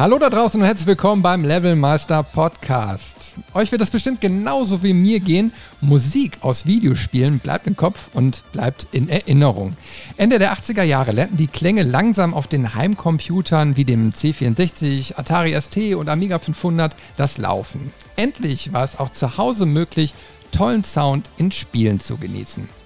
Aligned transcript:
Hallo 0.00 0.18
da 0.18 0.30
draußen 0.30 0.58
und 0.58 0.66
herzlich 0.66 0.86
willkommen 0.86 1.20
beim 1.20 1.44
Levelmeister 1.44 2.22
Podcast. 2.22 3.34
Euch 3.52 3.70
wird 3.70 3.82
es 3.82 3.90
bestimmt 3.90 4.22
genauso 4.22 4.82
wie 4.82 4.94
mir 4.94 5.20
gehen. 5.20 5.52
Musik 5.82 6.38
aus 6.40 6.64
Videospielen 6.64 7.38
bleibt 7.38 7.66
im 7.66 7.76
Kopf 7.76 8.08
und 8.14 8.42
bleibt 8.50 8.86
in 8.92 9.10
Erinnerung. 9.10 9.76
Ende 10.16 10.38
der 10.38 10.54
80er 10.54 10.84
Jahre 10.84 11.12
lernten 11.12 11.36
die 11.36 11.48
Klänge 11.48 11.82
langsam 11.82 12.32
auf 12.32 12.46
den 12.46 12.74
Heimcomputern 12.74 13.76
wie 13.76 13.84
dem 13.84 14.12
C64, 14.12 15.18
Atari 15.18 15.60
ST 15.60 15.94
und 15.94 16.08
Amiga 16.08 16.38
500 16.38 16.96
das 17.18 17.36
Laufen. 17.36 17.92
Endlich 18.16 18.72
war 18.72 18.84
es 18.84 18.98
auch 18.98 19.10
zu 19.10 19.36
Hause 19.36 19.66
möglich, 19.66 20.14
tollen 20.50 20.82
Sound 20.82 21.28
in 21.36 21.52
Spielen 21.52 22.00
zu 22.00 22.16
genießen. 22.16 22.79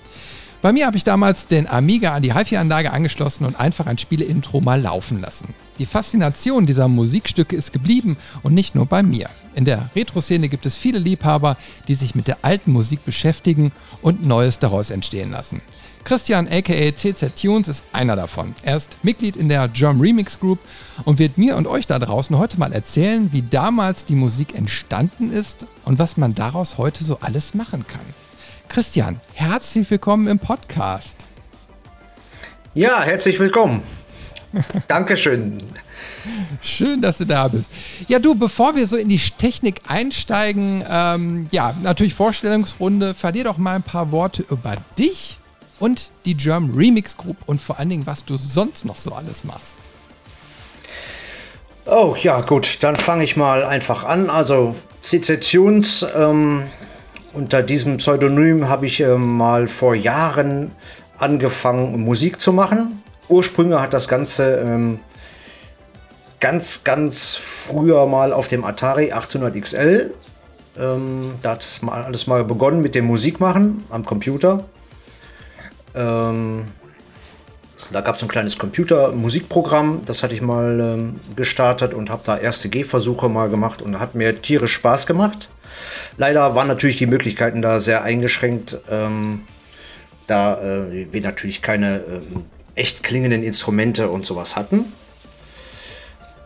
Bei 0.64 0.72
mir 0.72 0.86
habe 0.86 0.96
ich 0.96 1.04
damals 1.04 1.46
den 1.46 1.68
Amiga 1.68 2.14
an 2.14 2.22
die 2.22 2.32
HiFi-Anlage 2.32 2.90
angeschlossen 2.90 3.44
und 3.44 3.54
einfach 3.54 3.84
ein 3.84 3.98
Spieleintro 3.98 4.62
mal 4.62 4.80
laufen 4.80 5.20
lassen. 5.20 5.52
Die 5.78 5.84
Faszination 5.84 6.64
dieser 6.64 6.88
Musikstücke 6.88 7.54
ist 7.54 7.74
geblieben 7.74 8.16
und 8.42 8.54
nicht 8.54 8.74
nur 8.74 8.86
bei 8.86 9.02
mir. 9.02 9.28
In 9.54 9.66
der 9.66 9.90
Retro-Szene 9.94 10.48
gibt 10.48 10.64
es 10.64 10.74
viele 10.74 10.98
Liebhaber, 10.98 11.58
die 11.86 11.94
sich 11.94 12.14
mit 12.14 12.28
der 12.28 12.38
alten 12.40 12.72
Musik 12.72 13.04
beschäftigen 13.04 13.72
und 14.00 14.24
Neues 14.24 14.58
daraus 14.58 14.88
entstehen 14.88 15.32
lassen. 15.32 15.60
Christian 16.02 16.48
aka 16.48 16.92
TZ 16.92 17.38
Tunes 17.38 17.68
ist 17.68 17.84
einer 17.92 18.16
davon. 18.16 18.54
Er 18.62 18.78
ist 18.78 18.96
Mitglied 19.02 19.36
in 19.36 19.50
der 19.50 19.68
Germ 19.68 20.00
Remix 20.00 20.40
Group 20.40 20.60
und 21.04 21.18
wird 21.18 21.36
mir 21.36 21.58
und 21.58 21.66
euch 21.66 21.86
da 21.86 21.98
draußen 21.98 22.38
heute 22.38 22.58
mal 22.58 22.72
erzählen, 22.72 23.28
wie 23.32 23.42
damals 23.42 24.06
die 24.06 24.16
Musik 24.16 24.54
entstanden 24.54 25.30
ist 25.30 25.66
und 25.84 25.98
was 25.98 26.16
man 26.16 26.34
daraus 26.34 26.78
heute 26.78 27.04
so 27.04 27.18
alles 27.20 27.52
machen 27.52 27.86
kann. 27.86 28.23
Christian, 28.74 29.20
herzlich 29.34 29.88
willkommen 29.88 30.26
im 30.26 30.40
Podcast. 30.40 31.18
Ja, 32.74 33.02
herzlich 33.02 33.38
willkommen. 33.38 33.84
Dankeschön. 34.88 35.58
Schön, 36.60 37.00
dass 37.00 37.18
du 37.18 37.24
da 37.24 37.46
bist. 37.46 37.70
Ja, 38.08 38.18
du, 38.18 38.34
bevor 38.34 38.74
wir 38.74 38.88
so 38.88 38.96
in 38.96 39.08
die 39.08 39.20
Technik 39.20 39.82
einsteigen, 39.86 40.84
ähm, 40.90 41.46
ja, 41.52 41.72
natürlich 41.84 42.14
Vorstellungsrunde, 42.14 43.14
verlier 43.14 43.44
doch 43.44 43.58
mal 43.58 43.76
ein 43.76 43.84
paar 43.84 44.10
Worte 44.10 44.44
über 44.50 44.74
dich 44.98 45.38
und 45.78 46.10
die 46.24 46.36
German 46.36 46.74
Remix 46.74 47.16
Group 47.16 47.36
und 47.46 47.60
vor 47.60 47.78
allen 47.78 47.90
Dingen, 47.90 48.08
was 48.08 48.24
du 48.24 48.36
sonst 48.36 48.84
noch 48.84 48.98
so 48.98 49.12
alles 49.12 49.44
machst. 49.44 49.74
Oh 51.86 52.16
ja, 52.20 52.40
gut, 52.40 52.82
dann 52.82 52.96
fange 52.96 53.22
ich 53.22 53.36
mal 53.36 53.62
einfach 53.62 54.02
an. 54.02 54.30
Also, 54.30 54.74
Zitations, 55.00 56.04
ähm, 56.16 56.64
unter 57.34 57.62
diesem 57.62 57.98
Pseudonym 57.98 58.68
habe 58.68 58.86
ich 58.86 59.00
äh, 59.00 59.16
mal 59.16 59.68
vor 59.68 59.94
Jahren 59.94 60.70
angefangen, 61.18 62.00
Musik 62.04 62.40
zu 62.40 62.52
machen. 62.52 63.02
Ursprünge 63.28 63.80
hat 63.80 63.92
das 63.92 64.08
Ganze 64.08 64.56
ähm, 64.56 65.00
ganz, 66.40 66.84
ganz 66.84 67.34
früher 67.34 68.06
mal 68.06 68.32
auf 68.32 68.48
dem 68.48 68.64
Atari 68.64 69.12
800 69.12 69.60
XL. 69.60 70.14
Ähm, 70.78 71.34
da 71.42 71.52
hat 71.52 71.62
es 71.62 71.82
mal 71.82 72.02
alles 72.02 72.26
mal 72.26 72.44
begonnen 72.44 72.82
mit 72.82 72.94
dem 72.94 73.06
Musikmachen 73.06 73.84
am 73.90 74.04
Computer. 74.04 74.64
Ähm, 75.94 76.64
da 77.92 78.00
gab 78.00 78.16
es 78.16 78.22
ein 78.22 78.28
kleines 78.28 78.58
Computer-Musikprogramm, 78.58 80.02
das 80.04 80.22
hatte 80.22 80.34
ich 80.34 80.40
mal 80.40 80.80
ähm, 80.80 81.20
gestartet 81.36 81.94
und 81.94 82.10
habe 82.10 82.22
da 82.24 82.36
erste 82.36 82.68
Gehversuche 82.68 83.28
mal 83.28 83.48
gemacht 83.48 83.82
und 83.82 84.00
hat 84.00 84.14
mir 84.14 84.40
tierisch 84.40 84.72
Spaß 84.72 85.06
gemacht. 85.06 85.48
Leider 86.16 86.54
waren 86.54 86.68
natürlich 86.68 86.98
die 86.98 87.06
Möglichkeiten 87.06 87.62
da 87.62 87.80
sehr 87.80 88.02
eingeschränkt, 88.02 88.78
ähm, 88.90 89.42
da 90.26 90.60
äh, 90.62 91.12
wir 91.12 91.20
natürlich 91.20 91.60
keine 91.60 91.96
äh, 91.96 92.20
echt 92.74 93.02
klingenden 93.02 93.42
Instrumente 93.42 94.08
und 94.08 94.24
sowas 94.24 94.56
hatten. 94.56 94.92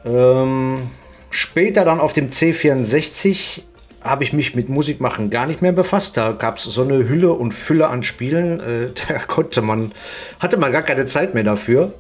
Ähm, 0.05 0.91
später 1.31 1.85
dann 1.85 2.01
auf 2.01 2.13
dem 2.13 2.31
C64 2.31 3.63
habe 4.03 4.25
ich 4.25 4.33
mich 4.33 4.55
mit 4.55 4.69
Musikmachen 4.69 5.31
gar 5.31 5.47
nicht 5.47 5.61
mehr 5.61 5.73
befasst. 5.73 6.17
Da 6.17 6.33
gab 6.33 6.57
es 6.57 6.65
so 6.65 6.83
eine 6.83 7.09
Hülle 7.09 7.33
und 7.33 7.53
Fülle 7.53 7.89
an 7.89 8.03
Spielen. 8.03 8.61
Äh, 8.61 8.91
da 9.09 9.19
konnte 9.19 9.63
man, 9.63 9.93
hatte 10.41 10.57
man 10.57 10.73
gar 10.73 10.83
keine 10.83 11.05
Zeit 11.05 11.35
mehr 11.35 11.45
dafür. 11.45 11.93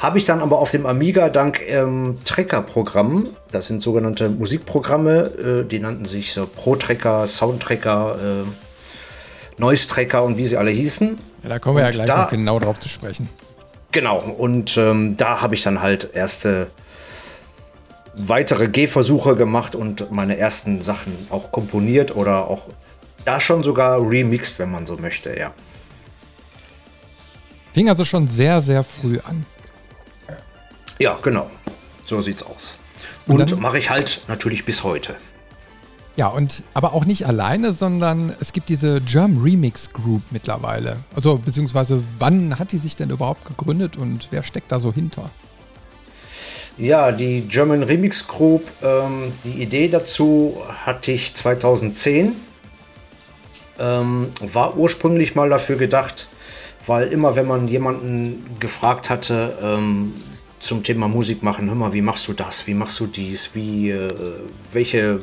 Habe 0.00 0.16
ich 0.16 0.24
dann 0.24 0.40
aber 0.40 0.58
auf 0.58 0.70
dem 0.70 0.86
Amiga 0.86 1.28
dank 1.28 1.60
ähm, 1.68 2.16
Tracker-Programmen, 2.24 3.36
das 3.50 3.66
sind 3.66 3.82
sogenannte 3.82 4.30
Musikprogramme, 4.30 5.62
äh, 5.62 5.68
die 5.68 5.78
nannten 5.78 6.06
sich 6.06 6.32
so 6.32 6.46
Pro-Tracker, 6.46 7.26
Sound-Tracker, 7.26 8.16
äh, 8.18 9.60
Noise-Tracker 9.60 10.24
und 10.24 10.38
wie 10.38 10.46
sie 10.46 10.56
alle 10.56 10.70
hießen. 10.70 11.18
Ja, 11.42 11.48
da 11.50 11.58
kommen 11.58 11.76
wir 11.76 11.84
und 11.84 11.88
ja 11.88 11.90
gleich 11.90 12.06
da, 12.06 12.22
noch 12.22 12.30
genau 12.30 12.58
drauf 12.58 12.80
zu 12.80 12.88
sprechen. 12.88 13.28
Genau, 13.92 14.20
und 14.20 14.78
ähm, 14.78 15.18
da 15.18 15.42
habe 15.42 15.54
ich 15.54 15.62
dann 15.62 15.82
halt 15.82 16.14
erste 16.14 16.68
weitere 18.14 18.68
Gehversuche 18.68 19.36
gemacht 19.36 19.74
und 19.74 20.10
meine 20.10 20.38
ersten 20.38 20.80
Sachen 20.80 21.12
auch 21.28 21.52
komponiert 21.52 22.16
oder 22.16 22.48
auch 22.48 22.68
da 23.26 23.38
schon 23.38 23.62
sogar 23.62 24.00
remixed, 24.00 24.58
wenn 24.58 24.70
man 24.70 24.86
so 24.86 24.96
möchte, 24.96 25.38
ja. 25.38 25.52
Fing 27.74 27.90
also 27.90 28.06
schon 28.06 28.28
sehr, 28.28 28.62
sehr 28.62 28.82
früh 28.82 29.18
an. 29.18 29.44
Ja, 31.00 31.18
genau. 31.22 31.50
So 32.04 32.20
sieht's 32.20 32.42
aus. 32.42 32.78
Und, 33.26 33.52
und 33.52 33.60
mache 33.60 33.78
ich 33.78 33.88
halt 33.88 34.22
natürlich 34.28 34.64
bis 34.66 34.84
heute. 34.84 35.16
Ja, 36.16 36.26
und 36.26 36.62
aber 36.74 36.92
auch 36.92 37.06
nicht 37.06 37.26
alleine, 37.26 37.72
sondern 37.72 38.34
es 38.40 38.52
gibt 38.52 38.68
diese 38.68 39.00
Germ 39.00 39.42
Remix 39.42 39.92
Group 39.92 40.20
mittlerweile. 40.30 40.98
Also, 41.16 41.38
beziehungsweise, 41.38 42.02
wann 42.18 42.58
hat 42.58 42.72
die 42.72 42.78
sich 42.78 42.96
denn 42.96 43.08
überhaupt 43.08 43.46
gegründet 43.46 43.96
und 43.96 44.28
wer 44.30 44.42
steckt 44.42 44.70
da 44.70 44.80
so 44.80 44.92
hinter? 44.92 45.30
Ja, 46.76 47.12
die 47.12 47.42
German 47.48 47.82
Remix 47.82 48.26
Group, 48.28 48.68
ähm, 48.82 49.32
die 49.44 49.62
Idee 49.62 49.88
dazu 49.88 50.60
hatte 50.84 51.12
ich 51.12 51.34
2010. 51.34 52.32
Ähm, 53.78 54.28
war 54.40 54.76
ursprünglich 54.76 55.34
mal 55.34 55.48
dafür 55.48 55.76
gedacht, 55.76 56.28
weil 56.86 57.08
immer 57.08 57.36
wenn 57.36 57.46
man 57.46 57.68
jemanden 57.68 58.44
gefragt 58.60 59.08
hatte, 59.08 59.56
ähm, 59.62 60.12
zum 60.60 60.82
Thema 60.82 61.08
Musik 61.08 61.42
machen. 61.42 61.68
Hör 61.68 61.74
mal, 61.74 61.92
wie 61.92 62.02
machst 62.02 62.28
du 62.28 62.32
das? 62.32 62.66
Wie 62.66 62.74
machst 62.74 63.00
du 63.00 63.06
dies? 63.06 63.50
Wie, 63.54 63.90
äh, 63.90 64.12
welche 64.72 65.20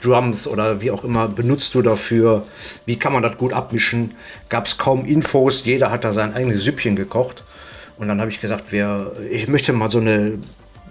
Drums 0.00 0.46
oder 0.46 0.80
wie 0.80 0.90
auch 0.90 1.04
immer 1.04 1.28
benutzt 1.28 1.74
du 1.74 1.82
dafür? 1.82 2.46
Wie 2.86 2.96
kann 2.96 3.12
man 3.12 3.22
das 3.22 3.36
gut 3.36 3.52
abmischen? 3.52 4.12
Gab 4.48 4.66
es 4.66 4.78
kaum 4.78 5.04
Infos, 5.04 5.64
jeder 5.64 5.90
hat 5.90 6.04
da 6.04 6.12
sein 6.12 6.32
eigenes 6.32 6.64
Süppchen 6.64 6.96
gekocht. 6.96 7.44
Und 7.98 8.08
dann 8.08 8.20
habe 8.20 8.30
ich 8.30 8.40
gesagt, 8.40 8.66
wer, 8.70 9.12
ich 9.30 9.48
möchte 9.48 9.72
mal 9.72 9.90
so 9.90 9.98
eine 9.98 10.38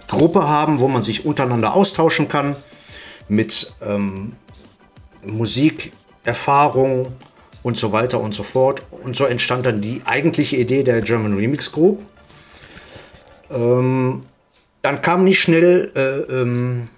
Gruppe 0.07 0.47
haben, 0.47 0.79
wo 0.79 0.87
man 0.87 1.03
sich 1.03 1.25
untereinander 1.25 1.73
austauschen 1.73 2.28
kann 2.28 2.55
mit 3.28 3.73
ähm, 3.81 4.34
Musikerfahrung 5.23 7.14
und 7.64 7.78
so 7.78 7.91
weiter 7.91 8.20
und 8.20 8.34
so 8.34 8.43
fort. 8.43 8.84
Und 9.03 9.16
so 9.16 9.25
entstand 9.25 9.66
dann 9.66 9.81
die 9.81 10.02
eigentliche 10.05 10.58
Idee 10.58 10.84
der 10.84 11.02
German 11.02 11.35
Remix 11.35 11.72
Group. 11.72 12.03
Ähm, 13.55 14.23
dann 14.81 15.02
kam 15.02 15.23
nicht 15.23 15.40
schnell, 15.40 15.91
äh, 15.96 16.31
ähm, 16.31 16.90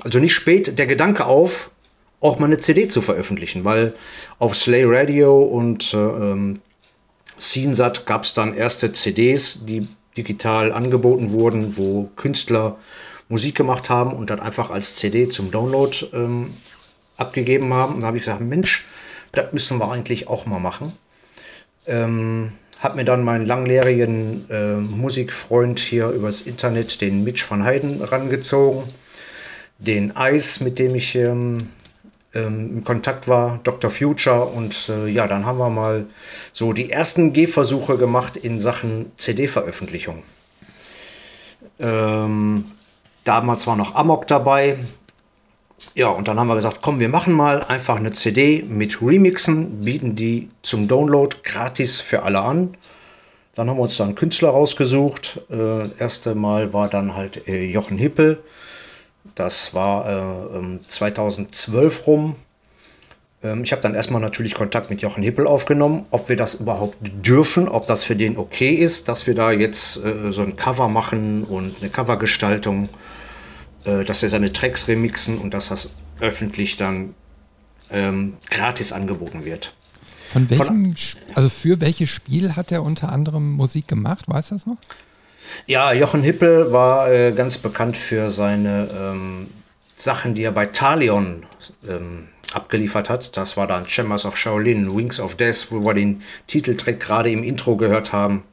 also 0.00 0.18
nicht 0.18 0.34
spät, 0.34 0.78
der 0.78 0.86
Gedanke 0.86 1.26
auf, 1.26 1.70
auch 2.20 2.38
mal 2.38 2.46
eine 2.46 2.58
CD 2.58 2.88
zu 2.88 3.02
veröffentlichen, 3.02 3.64
weil 3.64 3.94
auf 4.38 4.56
Slay 4.56 4.84
Radio 4.84 5.42
und 5.42 5.94
äh, 5.94 5.98
ähm, 5.98 6.60
CineSat 7.38 8.06
gab 8.06 8.24
es 8.24 8.32
dann 8.32 8.54
erste 8.54 8.92
CDs, 8.92 9.64
die 9.64 9.86
digital 10.16 10.72
angeboten 10.72 11.32
wurden, 11.32 11.76
wo 11.76 12.10
Künstler 12.16 12.78
Musik 13.28 13.56
gemacht 13.56 13.90
haben 13.90 14.12
und 14.12 14.30
dann 14.30 14.40
einfach 14.40 14.70
als 14.70 14.96
CD 14.96 15.28
zum 15.28 15.50
Download 15.50 15.96
ähm, 16.12 16.54
abgegeben 17.16 17.72
haben. 17.72 17.94
Und 17.94 18.00
da 18.00 18.08
habe 18.08 18.16
ich 18.16 18.24
gesagt, 18.24 18.40
Mensch, 18.40 18.86
das 19.32 19.52
müssen 19.52 19.78
wir 19.78 19.90
eigentlich 19.90 20.28
auch 20.28 20.46
mal 20.46 20.60
machen. 20.60 20.92
Ähm, 21.86 22.52
habe 22.84 22.96
mir 22.96 23.04
dann 23.04 23.24
meinen 23.24 23.46
langjährigen 23.46 24.44
äh, 24.50 24.74
Musikfreund 24.74 25.78
hier 25.78 26.10
übers 26.10 26.42
Internet, 26.42 27.00
den 27.00 27.24
Mitch 27.24 27.44
van 27.48 27.64
Heiden, 27.64 28.02
rangezogen. 28.02 28.84
Den 29.78 30.14
Eis, 30.16 30.60
mit 30.60 30.78
dem 30.78 30.94
ich 30.94 31.14
ähm, 31.16 31.70
ähm, 32.34 32.76
in 32.76 32.84
Kontakt 32.84 33.26
war, 33.26 33.58
Dr. 33.64 33.90
Future. 33.90 34.44
Und 34.44 34.90
äh, 34.90 35.08
ja, 35.08 35.26
dann 35.26 35.46
haben 35.46 35.58
wir 35.58 35.70
mal 35.70 36.04
so 36.52 36.74
die 36.74 36.90
ersten 36.90 37.32
Gehversuche 37.32 37.96
gemacht 37.96 38.36
in 38.36 38.60
Sachen 38.60 39.12
CD-Veröffentlichung. 39.16 40.22
Ähm, 41.80 42.66
damals 43.24 43.66
war 43.66 43.76
noch 43.76 43.94
Amok 43.94 44.26
dabei. 44.26 44.76
Ja, 45.94 46.08
und 46.08 46.28
dann 46.28 46.38
haben 46.38 46.48
wir 46.48 46.54
gesagt, 46.54 46.78
komm, 46.82 47.00
wir 47.00 47.08
machen 47.08 47.34
mal 47.34 47.62
einfach 47.62 47.96
eine 47.96 48.12
CD 48.12 48.64
mit 48.68 49.00
Remixen, 49.02 49.84
bieten 49.84 50.16
die 50.16 50.48
zum 50.62 50.88
Download 50.88 51.36
gratis 51.42 52.00
für 52.00 52.22
alle 52.22 52.40
an. 52.40 52.76
Dann 53.54 53.70
haben 53.70 53.76
wir 53.76 53.82
uns 53.82 53.96
dann 53.96 54.14
Künstler 54.14 54.50
rausgesucht. 54.50 55.40
Äh, 55.50 55.90
erste 55.98 56.34
Mal 56.34 56.72
war 56.72 56.88
dann 56.88 57.14
halt 57.14 57.46
äh, 57.46 57.64
Jochen 57.64 57.98
Hippel. 57.98 58.42
Das 59.34 59.74
war 59.74 60.50
äh, 60.60 60.78
2012 60.88 61.98
ähm, 61.98 62.04
rum. 62.04 62.36
Ähm, 63.44 63.62
ich 63.62 63.72
habe 63.72 63.82
dann 63.82 63.94
erstmal 63.94 64.20
natürlich 64.20 64.54
Kontakt 64.54 64.90
mit 64.90 65.02
Jochen 65.02 65.22
Hippel 65.22 65.46
aufgenommen, 65.46 66.06
ob 66.10 66.28
wir 66.28 66.36
das 66.36 66.56
überhaupt 66.56 66.96
dürfen, 67.00 67.68
ob 67.68 67.86
das 67.86 68.02
für 68.02 68.16
den 68.16 68.38
okay 68.38 68.70
ist, 68.70 69.08
dass 69.08 69.26
wir 69.26 69.34
da 69.34 69.52
jetzt 69.52 70.04
äh, 70.04 70.30
so 70.30 70.42
ein 70.42 70.56
Cover 70.56 70.88
machen 70.88 71.44
und 71.44 71.76
eine 71.80 71.90
Covergestaltung, 71.90 72.88
äh, 73.84 74.04
dass 74.04 74.22
wir 74.22 74.28
seine 74.28 74.52
Tracks 74.52 74.88
remixen 74.88 75.38
und 75.38 75.54
dass 75.54 75.68
das 75.68 75.90
öffentlich 76.20 76.76
dann 76.76 77.14
ähm, 77.90 78.36
gratis 78.50 78.92
angeboten 78.92 79.44
wird. 79.44 79.74
Von 80.32 80.50
welchem, 80.50 80.96
Von, 80.96 80.96
also 81.34 81.48
für 81.48 81.80
welches 81.80 82.10
Spiel 82.10 82.56
hat 82.56 82.72
er 82.72 82.82
unter 82.82 83.10
anderem 83.10 83.52
Musik 83.52 83.86
gemacht? 83.86 84.24
Weißt 84.26 84.50
du 84.50 84.54
das 84.56 84.66
noch? 84.66 84.78
Ja, 85.66 85.92
Jochen 85.92 86.22
Hippel 86.22 86.72
war 86.72 87.12
äh, 87.12 87.32
ganz 87.32 87.58
bekannt 87.58 87.96
für 87.96 88.30
seine 88.30 88.88
ähm, 88.90 89.46
Sachen, 89.96 90.34
die 90.34 90.42
er 90.42 90.52
bei 90.52 90.66
Talion 90.66 91.44
ähm, 91.88 92.28
abgeliefert 92.52 93.08
hat. 93.08 93.36
Das 93.36 93.56
war 93.56 93.66
dann 93.66 93.88
Chambers 93.88 94.26
of 94.26 94.36
Shaolin, 94.36 94.94
Wings 94.96 95.20
of 95.20 95.36
Death, 95.36 95.66
wo 95.70 95.84
wir 95.84 95.94
den 95.94 96.22
Titeltrack 96.46 97.00
gerade 97.00 97.30
im 97.30 97.42
Intro 97.42 97.76
gehört 97.76 98.12
haben. 98.12 98.44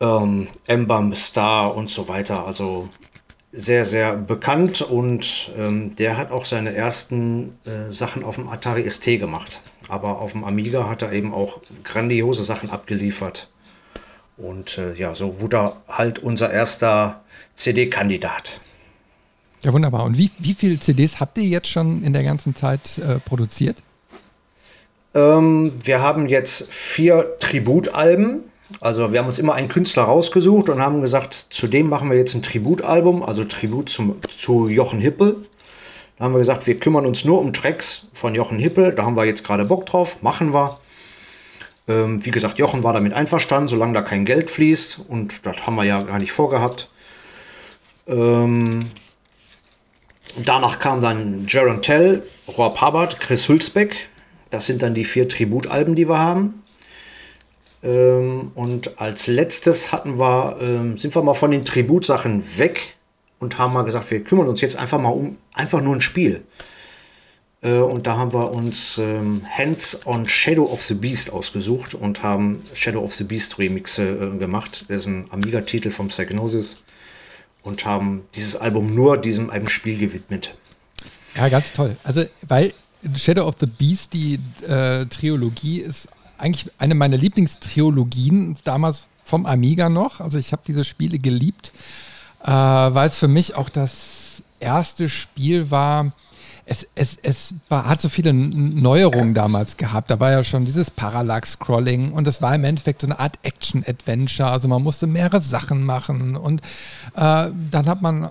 Ähm, 0.00 0.48
Ember 0.66 1.10
Star 1.14 1.74
und 1.74 1.90
so 1.90 2.08
weiter. 2.08 2.46
Also 2.46 2.88
sehr, 3.56 3.86
sehr 3.86 4.16
bekannt 4.16 4.82
und 4.82 5.50
ähm, 5.56 5.96
der 5.96 6.18
hat 6.18 6.30
auch 6.30 6.44
seine 6.44 6.74
ersten 6.74 7.58
äh, 7.64 7.90
Sachen 7.90 8.22
auf 8.22 8.36
dem 8.36 8.48
Atari 8.48 8.88
ST 8.88 9.04
gemacht. 9.18 9.62
Aber 9.88 10.20
auf 10.20 10.32
dem 10.32 10.44
Amiga 10.44 10.88
hat 10.88 11.02
er 11.02 11.12
eben 11.12 11.32
auch 11.32 11.60
grandiose 11.82 12.44
Sachen 12.44 12.70
abgeliefert. 12.70 13.48
Und 14.36 14.76
äh, 14.76 14.92
ja, 14.94 15.14
so 15.14 15.40
wurde 15.40 15.56
er 15.56 15.82
halt 15.88 16.18
unser 16.18 16.52
erster 16.52 17.22
CD-Kandidat. 17.54 18.60
Ja, 19.62 19.72
wunderbar. 19.72 20.04
Und 20.04 20.18
wie, 20.18 20.30
wie 20.38 20.54
viele 20.54 20.78
CDs 20.78 21.18
habt 21.18 21.38
ihr 21.38 21.44
jetzt 21.44 21.68
schon 21.68 22.02
in 22.02 22.12
der 22.12 22.24
ganzen 22.24 22.54
Zeit 22.54 22.98
äh, 22.98 23.18
produziert? 23.20 23.82
Ähm, 25.14 25.72
wir 25.82 26.02
haben 26.02 26.28
jetzt 26.28 26.70
vier 26.70 27.38
Tributalben. 27.38 28.44
Also 28.80 29.12
wir 29.12 29.20
haben 29.20 29.28
uns 29.28 29.38
immer 29.38 29.54
einen 29.54 29.68
Künstler 29.68 30.04
rausgesucht 30.04 30.68
und 30.68 30.80
haben 30.80 31.00
gesagt, 31.00 31.46
zu 31.50 31.66
dem 31.66 31.88
machen 31.88 32.10
wir 32.10 32.16
jetzt 32.16 32.34
ein 32.34 32.42
Tributalbum, 32.42 33.22
also 33.22 33.44
Tribut 33.44 33.88
zum, 33.88 34.16
zu 34.28 34.68
Jochen 34.68 35.00
Hippel. 35.00 35.36
Da 36.18 36.24
haben 36.24 36.34
wir 36.34 36.38
gesagt, 36.38 36.66
wir 36.66 36.78
kümmern 36.78 37.06
uns 37.06 37.24
nur 37.24 37.40
um 37.40 37.52
Tracks 37.52 38.06
von 38.12 38.34
Jochen 38.34 38.58
Hippel. 38.58 38.92
Da 38.92 39.04
haben 39.04 39.16
wir 39.16 39.24
jetzt 39.24 39.44
gerade 39.44 39.64
Bock 39.64 39.86
drauf, 39.86 40.22
machen 40.22 40.52
wir. 40.54 40.78
Ähm, 41.88 42.24
wie 42.24 42.30
gesagt, 42.30 42.58
Jochen 42.58 42.82
war 42.82 42.92
damit 42.92 43.12
einverstanden, 43.12 43.68
solange 43.68 43.92
da 43.92 44.02
kein 44.02 44.24
Geld 44.24 44.50
fließt. 44.50 45.00
Und 45.08 45.46
das 45.46 45.66
haben 45.66 45.76
wir 45.76 45.84
ja 45.84 46.02
gar 46.02 46.18
nicht 46.18 46.32
vorgehabt. 46.32 46.88
Ähm, 48.08 48.80
danach 50.44 50.78
kam 50.78 51.00
dann 51.00 51.46
Jaron 51.46 51.82
Tell, 51.82 52.22
Rob 52.48 52.80
Hubbard, 52.80 53.20
Chris 53.20 53.48
Hülsbeck. 53.48 54.08
Das 54.50 54.66
sind 54.66 54.82
dann 54.82 54.94
die 54.94 55.04
vier 55.04 55.28
Tributalben, 55.28 55.94
die 55.94 56.08
wir 56.08 56.18
haben. 56.18 56.62
Ähm, 57.86 58.50
und 58.54 59.00
als 59.00 59.28
letztes 59.28 59.92
hatten 59.92 60.18
wir, 60.18 60.56
ähm, 60.60 60.98
sind 60.98 61.14
wir 61.14 61.22
mal 61.22 61.34
von 61.34 61.52
den 61.52 61.64
Tributsachen 61.64 62.58
weg 62.58 62.96
und 63.38 63.58
haben 63.58 63.72
mal 63.72 63.82
gesagt, 63.82 64.10
wir 64.10 64.24
kümmern 64.24 64.48
uns 64.48 64.60
jetzt 64.60 64.76
einfach 64.76 65.00
mal 65.00 65.10
um 65.10 65.36
einfach 65.54 65.80
nur 65.80 65.94
ein 65.94 66.00
Spiel. 66.00 66.42
Äh, 67.62 67.78
und 67.78 68.08
da 68.08 68.16
haben 68.16 68.32
wir 68.32 68.50
uns 68.50 68.98
ähm, 68.98 69.42
Hands 69.56 70.00
on 70.04 70.26
Shadow 70.26 70.64
of 70.64 70.82
the 70.82 70.94
Beast 70.94 71.32
ausgesucht 71.32 71.94
und 71.94 72.24
haben 72.24 72.64
Shadow 72.74 73.02
of 73.02 73.14
the 73.14 73.24
Beast 73.24 73.58
Remixe 73.58 74.02
äh, 74.02 74.38
gemacht. 74.38 74.84
Das 74.88 75.02
ist 75.02 75.06
ein 75.06 75.26
Amiga-Titel 75.30 75.90
vom 75.90 76.08
Psygnosis. 76.08 76.82
Und 77.62 77.84
haben 77.84 78.22
dieses 78.36 78.54
Album 78.54 78.94
nur 78.94 79.16
diesem 79.18 79.50
einem 79.50 79.68
Spiel 79.68 79.98
gewidmet. 79.98 80.54
Ja, 81.34 81.48
ganz 81.48 81.72
toll. 81.72 81.96
Also, 82.04 82.24
weil 82.46 82.72
Shadow 83.16 83.46
of 83.46 83.56
the 83.58 83.66
Beast, 83.66 84.12
die 84.12 84.38
äh, 84.68 85.04
Trilogie, 85.06 85.80
ist 85.80 86.08
eigentlich 86.38 86.70
eine 86.78 86.94
meiner 86.94 87.16
Lieblingstriologien, 87.16 88.56
damals 88.64 89.06
vom 89.24 89.46
Amiga 89.46 89.88
noch. 89.88 90.20
Also 90.20 90.38
ich 90.38 90.52
habe 90.52 90.62
diese 90.66 90.84
Spiele 90.84 91.18
geliebt 91.18 91.72
äh, 92.46 92.50
weil 92.50 93.08
es 93.08 93.18
für 93.18 93.28
mich 93.28 93.54
auch 93.54 93.68
das 93.68 94.42
erste 94.60 95.08
Spiel 95.08 95.70
war. 95.70 96.12
Es, 96.68 96.86
es, 96.96 97.16
es 97.22 97.54
war, 97.68 97.86
hat 97.86 98.00
so 98.00 98.08
viele 98.08 98.32
Neuerungen 98.32 99.34
damals 99.34 99.76
gehabt. 99.76 100.10
Da 100.10 100.18
war 100.18 100.32
ja 100.32 100.42
schon 100.42 100.64
dieses 100.64 100.90
Parallax-Scrolling 100.90 102.12
und 102.12 102.26
es 102.26 102.42
war 102.42 102.56
im 102.56 102.64
Endeffekt 102.64 103.02
so 103.02 103.06
eine 103.06 103.20
Art 103.20 103.38
Action-Adventure. 103.42 104.50
Also 104.50 104.66
man 104.66 104.82
musste 104.82 105.06
mehrere 105.06 105.40
Sachen 105.40 105.84
machen 105.84 106.36
und 106.36 106.60
äh, 107.14 107.50
dann 107.70 107.86
hat 107.86 108.02
man, 108.02 108.30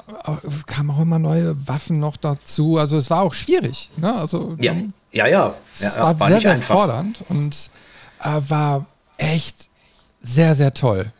kam 0.65 0.91
auch 0.91 0.99
immer 0.99 1.17
neue 1.17 1.55
Waffen 1.65 1.99
noch 1.99 2.17
dazu. 2.17 2.77
Also 2.77 2.97
es 2.97 3.09
war 3.09 3.21
auch 3.21 3.33
schwierig. 3.33 3.89
Ne? 3.95 4.13
Also, 4.13 4.57
ja, 4.59 4.73
ja, 5.13 5.27
ja. 5.27 5.53
Es 5.79 5.97
war, 5.97 6.19
war 6.19 6.27
sehr, 6.27 6.41
sehr 6.41 6.51
einfach. 6.51 6.75
fordernd 6.75 7.23
und 7.29 7.53
äh, 7.53 7.84
war 8.25 8.85
echt 9.17 9.69
sehr, 10.21 10.55
sehr 10.55 10.73
toll. 10.73 11.11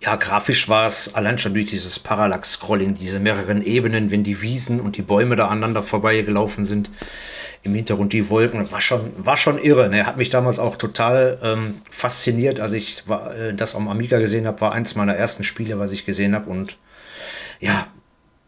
Ja, 0.00 0.16
grafisch 0.16 0.68
war 0.68 0.86
es 0.86 1.14
allein 1.14 1.38
schon 1.38 1.54
durch 1.54 1.66
dieses 1.66 1.98
Parallax-Scrolling, 1.98 2.94
diese 2.94 3.18
mehreren 3.18 3.62
Ebenen, 3.62 4.10
wenn 4.10 4.22
die 4.22 4.40
Wiesen 4.42 4.80
und 4.80 4.96
die 4.96 5.02
Bäume 5.02 5.36
da 5.36 5.48
aneinander 5.48 5.82
vorbeigelaufen 5.82 6.64
sind, 6.64 6.90
im 7.62 7.74
Hintergrund 7.74 8.12
die 8.12 8.28
Wolken, 8.30 8.70
war 8.70 8.80
schon, 8.80 9.12
war 9.16 9.36
schon 9.36 9.58
irre. 9.58 9.88
Ne? 9.88 10.06
Hat 10.06 10.16
mich 10.16 10.28
damals 10.30 10.58
auch 10.58 10.76
total 10.76 11.38
ähm, 11.42 11.76
fasziniert, 11.90 12.60
als 12.60 12.72
ich 12.72 13.08
war, 13.08 13.34
äh, 13.34 13.54
das 13.54 13.74
am 13.74 13.88
Amiga 13.88 14.18
gesehen 14.18 14.46
habe, 14.46 14.60
war 14.60 14.72
eins 14.72 14.94
meiner 14.94 15.16
ersten 15.16 15.42
Spiele, 15.42 15.78
was 15.78 15.90
ich 15.90 16.06
gesehen 16.06 16.34
habe 16.34 16.50
und 16.50 16.76
ja, 17.58 17.88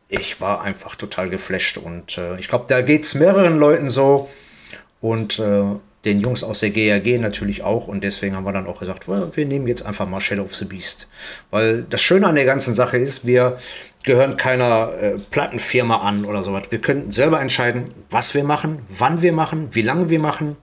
ich 0.08 0.40
war 0.40 0.62
einfach 0.62 0.96
total 0.96 1.28
geflasht 1.28 1.78
und 1.78 2.18
äh, 2.18 2.38
ich 2.38 2.48
glaube, 2.48 2.66
da 2.68 2.82
geht 2.82 3.04
es 3.04 3.14
mehreren 3.14 3.58
Leuten 3.58 3.88
so 3.88 4.30
und 5.00 5.38
äh, 5.38 5.64
den 6.04 6.20
Jungs 6.20 6.44
aus 6.44 6.60
der 6.60 6.70
GRG 6.70 7.18
natürlich 7.18 7.62
auch 7.62 7.88
und 7.88 8.04
deswegen 8.04 8.36
haben 8.36 8.44
wir 8.44 8.52
dann 8.52 8.66
auch 8.66 8.78
gesagt, 8.78 9.08
wir 9.08 9.46
nehmen 9.46 9.66
jetzt 9.66 9.84
einfach 9.84 10.08
mal 10.08 10.20
Shadow 10.20 10.44
of 10.44 10.54
the 10.54 10.64
Beast. 10.64 11.08
Weil 11.50 11.82
das 11.82 12.00
Schöne 12.00 12.26
an 12.26 12.36
der 12.36 12.44
ganzen 12.44 12.72
Sache 12.72 12.98
ist, 12.98 13.26
wir 13.26 13.58
gehören 14.04 14.36
keiner 14.36 14.94
äh, 15.00 15.18
Plattenfirma 15.18 15.98
an 15.98 16.24
oder 16.24 16.42
sowas. 16.44 16.64
Wir 16.70 16.80
können 16.80 17.10
selber 17.10 17.40
entscheiden, 17.40 17.90
was 18.10 18.34
wir 18.34 18.44
machen, 18.44 18.78
wann 18.88 19.22
wir 19.22 19.32
machen, 19.32 19.68
wie 19.72 19.82
lange 19.82 20.08
wir 20.08 20.20
machen 20.20 20.56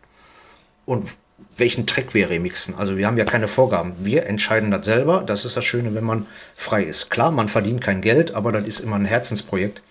und 0.85 1.09
welchen 1.57 1.85
Track 1.85 2.13
wir 2.13 2.29
remixen. 2.29 2.75
Also 2.75 2.97
wir 2.97 3.07
haben 3.07 3.17
ja 3.17 3.25
keine 3.25 3.47
Vorgaben. 3.47 3.93
Wir 3.99 4.25
entscheiden 4.25 4.71
das 4.71 4.85
selber. 4.85 5.23
Das 5.25 5.45
ist 5.45 5.55
das 5.55 5.63
Schöne, 5.63 5.93
wenn 5.95 6.03
man 6.03 6.27
frei 6.55 6.83
ist. 6.83 7.09
Klar, 7.09 7.31
man 7.31 7.47
verdient 7.47 7.81
kein 7.81 8.01
Geld, 8.01 8.33
aber 8.35 8.51
das 8.51 8.65
ist 8.65 8.79
immer 8.81 8.97
ein 8.97 9.05
Herzensprojekt. 9.05 9.81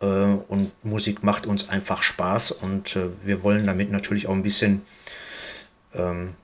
Äh, 0.00 0.06
und 0.06 0.72
Musik 0.84 1.22
macht 1.22 1.46
uns 1.46 1.68
einfach 1.68 2.02
Spaß 2.02 2.52
und 2.52 2.96
äh, 2.96 3.08
wir 3.24 3.42
wollen 3.42 3.66
damit 3.66 3.90
natürlich 3.90 4.26
auch 4.26 4.34
ein 4.34 4.42
bisschen 4.42 4.82
ähm, 5.94 6.34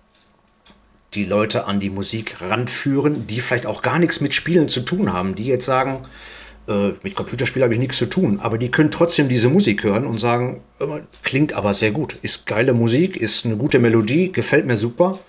die 1.15 1.25
Leute 1.25 1.67
an 1.67 1.79
die 1.79 1.91
Musik 1.91 2.41
ranführen, 2.41 3.27
die 3.27 3.41
vielleicht 3.41 3.67
auch 3.67 3.83
gar 3.83 3.99
nichts 3.99 4.21
mit 4.21 4.35
Spielen 4.35 4.69
zu 4.69 4.81
tun 4.81 5.13
haben, 5.13 5.37
die 5.37 5.47
jetzt 5.47 5.67
sagen, 5.67 6.03
äh, 6.67 6.93
mit 7.03 7.15
Computerspielen 7.15 7.65
habe 7.65 7.75
ich 7.75 7.81
nichts 7.81 7.99
zu 7.99 8.07
tun, 8.07 8.41
aber 8.41 8.59
die 8.59 8.71
können 8.71 8.91
trotzdem 8.91 9.29
diese 9.29 9.49
Musik 9.49 9.85
hören 9.85 10.07
und 10.07 10.19
sagen, 10.19 10.63
klingt 11.23 11.53
aber 11.53 11.75
sehr 11.75 11.93
gut, 11.93 12.19
ist 12.23 12.47
geile 12.47 12.73
Musik, 12.73 13.17
ist 13.17 13.45
eine 13.45 13.57
gute 13.57 13.79
Melodie, 13.79 14.33
gefällt 14.33 14.67
mir 14.67 14.77
super, 14.77 15.21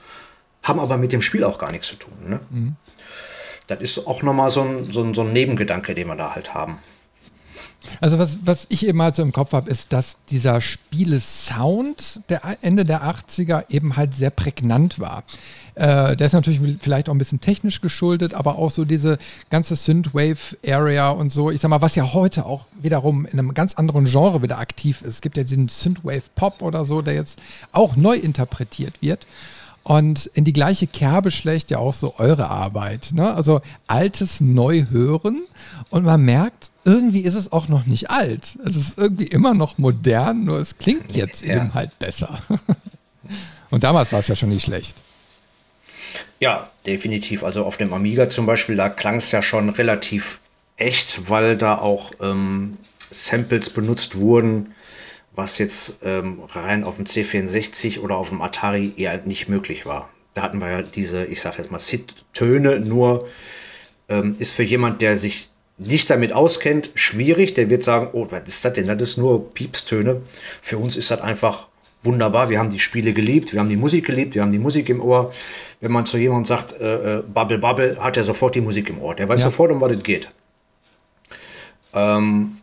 haben 0.64 0.80
aber 0.80 0.98
mit 0.98 1.12
dem 1.12 1.22
Spiel 1.22 1.44
auch 1.44 1.60
gar 1.60 1.72
nichts 1.72 1.90
zu 1.90 1.98
tun. 1.98 2.14
Ne? 2.28 2.40
Mhm. 2.50 2.76
Das 3.68 3.82
ist 3.82 4.08
auch 4.08 4.24
nochmal 4.24 4.50
so 4.50 4.62
ein, 4.62 4.92
so, 4.92 5.04
ein, 5.04 5.14
so 5.14 5.22
ein 5.22 5.34
Nebengedanke, 5.34 5.94
den 5.94 6.08
wir 6.08 6.16
da 6.16 6.34
halt 6.34 6.54
haben. 6.54 6.80
Also 8.02 8.20
was, 8.20 8.40
was 8.44 8.66
ich 8.70 8.88
eben 8.88 9.02
halt 9.02 9.16
so 9.16 9.22
im 9.22 9.32
Kopf 9.32 9.54
habe, 9.54 9.70
ist, 9.70 9.94
dass 9.94 10.18
dieser 10.30 10.62
Spiele-Sound 10.62 12.22
der 12.30 12.42
Ende 12.62 12.86
der 12.86 13.04
80er 13.04 13.66
eben 13.70 13.96
halt 13.96 14.14
sehr 14.14 14.30
prägnant 14.30 15.00
war. 15.00 15.24
Äh, 15.76 16.16
der 16.16 16.28
ist 16.28 16.34
natürlich 16.34 16.60
vielleicht 16.80 17.10
auch 17.10 17.14
ein 17.14 17.18
bisschen 17.18 17.42
technisch 17.42 17.82
geschuldet, 17.82 18.34
aber 18.34 18.58
auch 18.58 18.72
so 18.72 18.86
diese 18.86 19.18
ganze 19.50 19.76
Synthwave-Area 19.76 21.10
und 21.10 21.32
so. 21.32 21.52
Ich 21.52 21.62
sag 21.62 21.70
mal, 21.70 21.82
was 21.82 21.96
ja 21.96 22.14
heute 22.14 22.46
auch 22.46 22.66
wiederum 22.82 23.26
in 23.26 23.38
einem 23.38 23.54
ganz 23.54 23.76
anderen 23.76 24.06
Genre 24.06 24.42
wieder 24.42 24.60
aktiv 24.60 25.02
ist. 25.02 25.16
Es 25.16 25.22
gibt 25.22 25.38
ja 25.38 25.44
diesen 25.44 25.68
Synthwave-Pop 25.68 26.62
oder 26.62 26.86
so, 26.86 27.02
der 27.02 27.14
jetzt 27.14 27.42
auch 27.74 27.96
neu 27.96 28.16
interpretiert 28.16 29.02
wird. 29.02 29.28
Und 29.84 30.26
in 30.34 30.46
die 30.46 30.54
gleiche 30.54 30.88
Kerbe 30.88 31.30
schlägt 31.30 31.70
ja 31.70 31.78
auch 31.78 31.94
so 31.94 32.16
eure 32.18 32.50
Arbeit. 32.50 33.10
Ne? 33.14 33.32
Also 33.32 33.62
altes 33.86 34.42
neu 34.42 34.86
hören 34.90 35.44
und 35.92 36.06
man 36.06 36.22
merkt, 36.22 36.72
irgendwie 36.86 37.22
ist 37.22 37.34
es 37.34 37.52
auch 37.52 37.68
noch 37.68 37.86
nicht 37.88 38.12
alt. 38.12 38.58
Es 38.64 38.76
ist 38.76 38.98
irgendwie 38.98 39.28
immer 39.28 39.54
noch 39.54 39.78
modern, 39.78 40.46
nur 40.46 40.60
es 40.60 40.78
klingt 40.78 41.14
jetzt 41.14 41.44
ja. 41.44 41.58
eben 41.58 41.74
halt 41.74 41.98
besser. 42.00 42.42
Und 43.72 43.84
damals 43.84 44.14
war 44.14 44.20
es 44.20 44.28
ja 44.28 44.36
schon 44.36 44.50
nicht 44.50 44.66
schlecht. 44.66 44.96
Ja, 46.40 46.70
definitiv. 46.86 47.44
Also 47.44 47.66
auf 47.66 47.78
dem 47.78 47.92
Amiga 47.92 48.30
zum 48.30 48.46
Beispiel, 48.46 48.76
da 48.76 48.90
klang 48.90 49.16
es 49.16 49.32
ja 49.32 49.42
schon 49.42 49.70
relativ 49.70 50.40
echt, 50.78 51.30
weil 51.30 51.58
da 51.58 51.80
auch 51.80 52.12
ähm, 52.22 52.78
Samples 53.10 53.72
benutzt 53.72 54.16
wurden, 54.16 54.74
was 55.34 55.58
jetzt 55.58 56.00
ähm, 56.04 56.42
rein 56.50 56.84
auf 56.84 56.98
dem 56.98 57.06
C64 57.06 58.00
oder 58.00 58.16
auf 58.18 58.30
dem 58.30 58.42
Atari 58.42 58.94
eher 58.96 59.18
nicht 59.26 59.50
möglich 59.50 59.88
war. 59.88 60.10
Da 60.36 60.44
hatten 60.44 60.60
wir 60.60 60.70
ja 60.70 60.82
diese, 60.84 61.26
ich 61.26 61.42
sag 61.42 61.58
jetzt 61.58 61.72
mal, 61.72 61.80
SID-Töne, 61.80 62.80
nur 62.80 63.28
ähm, 64.08 64.36
ist 64.38 64.54
für 64.54 64.64
jemand, 64.64 65.02
der 65.02 65.18
sich 65.18 65.50
nicht 65.78 66.10
damit 66.10 66.34
auskennt, 66.34 66.90
schwierig. 66.96 67.54
Der 67.54 67.70
wird 67.70 67.84
sagen, 67.84 68.10
oh, 68.14 68.28
was 68.30 68.48
ist 68.48 68.66
das 68.66 68.74
denn? 68.74 68.88
Das 68.88 69.02
ist 69.02 69.18
nur 69.18 69.54
Piepstöne. 69.54 70.22
Für 70.62 70.78
uns 70.78 70.96
ist 70.96 71.12
das 71.12 71.22
einfach 71.22 71.68
wunderbar. 72.02 72.50
Wir 72.50 72.60
haben 72.60 72.70
die 72.70 72.80
Spiele 72.80 73.14
geliebt, 73.14 73.52
wir 73.52 73.60
haben 73.60 73.70
die 73.70 73.76
Musik 73.76 74.06
geliebt, 74.06 74.36
wir 74.36 74.42
haben 74.42 74.52
die 74.52 74.60
Musik 74.60 74.90
im 74.90 75.02
Ohr. 75.02 75.34
Wenn 75.82 75.92
man 75.92 76.06
zu 76.06 76.18
jemandem 76.18 76.46
sagt, 76.46 76.80
äh, 76.80 77.18
äh 77.18 77.24
Bubble 77.24 77.58
Bubble, 77.58 77.98
hat 78.00 78.16
er 78.16 78.24
sofort 78.24 78.56
die 78.56 78.62
Musik 78.62 78.90
im 78.90 79.02
Ohr. 79.02 79.16
Der 79.16 79.28
weiß 79.28 79.42
ja. 79.42 79.46
sofort, 79.46 79.72
um 79.72 79.82
was 79.82 79.92
es 79.92 80.04
geht. 80.04 80.30
Ähm, 81.94 82.58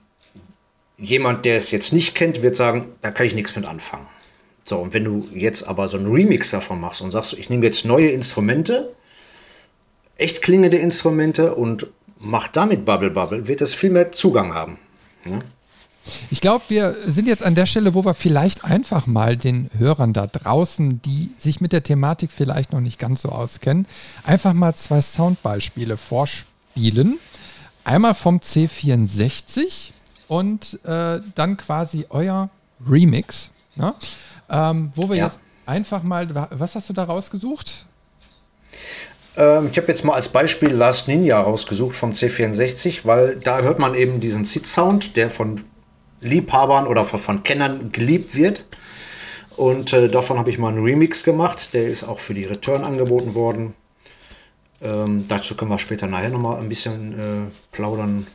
jemand, 0.97 1.45
der 1.45 1.57
es 1.57 1.71
jetzt 1.71 1.93
nicht 1.93 2.15
kennt, 2.15 2.43
wird 2.43 2.57
sagen, 2.57 2.93
da 3.03 3.11
kann 3.11 3.27
ich 3.27 3.35
nichts 3.35 3.57
mit 3.57 3.67
anfangen. 3.67 4.07
So, 4.63 4.79
und 4.79 4.95
wenn 4.95 5.05
du 5.05 5.29
jetzt 5.35 5.65
aber 5.65 5.89
so 5.89 5.99
einen 5.99 6.13
Remix 6.13 6.51
davon 6.53 6.81
machst 6.81 7.03
und 7.03 7.11
sagst, 7.11 7.33
ich 7.37 7.51
nehme 7.51 7.65
jetzt 7.67 7.85
neue 7.85 8.11
Instrumente, 8.11 8.95
echt 10.17 10.41
klingende 10.41 10.77
Instrumente 10.77 11.55
und 11.55 11.89
mach 12.23 12.49
damit 12.49 12.85
Bubble 12.85 13.11
Bubble, 13.11 13.49
wird 13.49 13.61
es 13.61 13.75
viel 13.75 13.91
mehr 13.91 14.13
Zugang 14.13 14.55
haben. 14.55 14.79
Ja? 15.25 15.41
Ich 16.31 16.41
glaube, 16.41 16.65
wir 16.69 16.97
sind 17.05 17.29
jetzt 17.29 17.43
an 17.45 17.55
der 17.55 17.67
Stelle, 17.67 17.95
wo 17.95 18.05
wir 18.05 18.15
vielleicht 18.15 18.65
einfach 18.65 19.07
mal 19.07 19.37
den 19.37 19.71
Hörern 19.77 20.13
da 20.13 20.27
draußen, 20.27 21.01
die 21.03 21.31
sich 21.39 21.61
mit 21.61 21.73
der 21.73 21.85
Thematik 21.85 22.31
vielleicht 22.33 22.73
noch 22.73 22.81
nicht 22.81 22.99
ganz 22.99 23.23
so 23.23 23.29
auskennen, 23.29 23.87
einfach 24.25 24.53
mal 24.53 24.75
zwei 24.75 25.01
Soundbeispiele 25.01 25.97
vorspielen. 25.97 27.19
Einmal 27.85 28.15
vom 28.15 28.39
C64 28.39 29.91
und 30.29 30.81
äh, 30.85 31.21
dann 31.35 31.57
quasi 31.57 32.07
euer 32.11 32.51
Remix, 32.89 33.51
ne? 33.77 33.95
ähm, 34.51 34.93
wo 34.95 35.09
wir 35.09 35.17
ja. 35.17 35.27
jetzt 35.27 35.39
einfach 35.67 36.03
mal, 36.03 36.49
was 36.51 36.75
hast 36.75 36.89
du 36.89 36.93
da 36.93 37.05
rausgesucht? 37.05 37.87
Ähm, 39.37 39.69
ich 39.71 39.79
habe 39.79 39.89
jetzt 39.89 40.05
mal 40.05 40.15
als 40.15 40.29
Beispiel 40.29 40.71
Last 40.71 41.09
Ninja 41.09 41.41
rausgesucht 41.41 41.97
vom 41.97 42.13
C64, 42.13 43.01
weil 43.05 43.37
da 43.37 43.61
hört 43.61 43.79
man 43.79 43.95
eben 43.95 44.21
diesen 44.21 44.45
Sit-Sound, 44.45 45.17
der 45.17 45.31
von 45.31 45.65
Liebhabern 46.21 46.87
oder 46.87 47.05
von 47.05 47.43
Kennern 47.43 47.93
geliebt 47.93 48.35
wird. 48.35 48.67
Und 49.57 49.93
äh, 49.93 50.09
davon 50.09 50.39
habe 50.39 50.51
ich 50.51 50.59
mal 50.59 50.69
einen 50.69 50.83
Remix 50.83 51.25
gemacht. 51.25 51.75
Der 51.75 51.87
ist 51.87 52.05
auch 52.05 52.21
für 52.21 52.35
die 52.35 52.45
Return 52.45 52.85
angeboten 52.85 53.35
worden. 53.35 53.75
Ähm, 54.81 55.27
dazu 55.29 55.57
können 55.57 55.71
wir 55.71 55.79
später 55.79 56.07
nachher 56.07 56.31
nochmal 56.31 56.61
ein 56.61 56.69
bisschen 56.69 57.13
äh, 57.13 57.51
plaudern. 57.71 58.27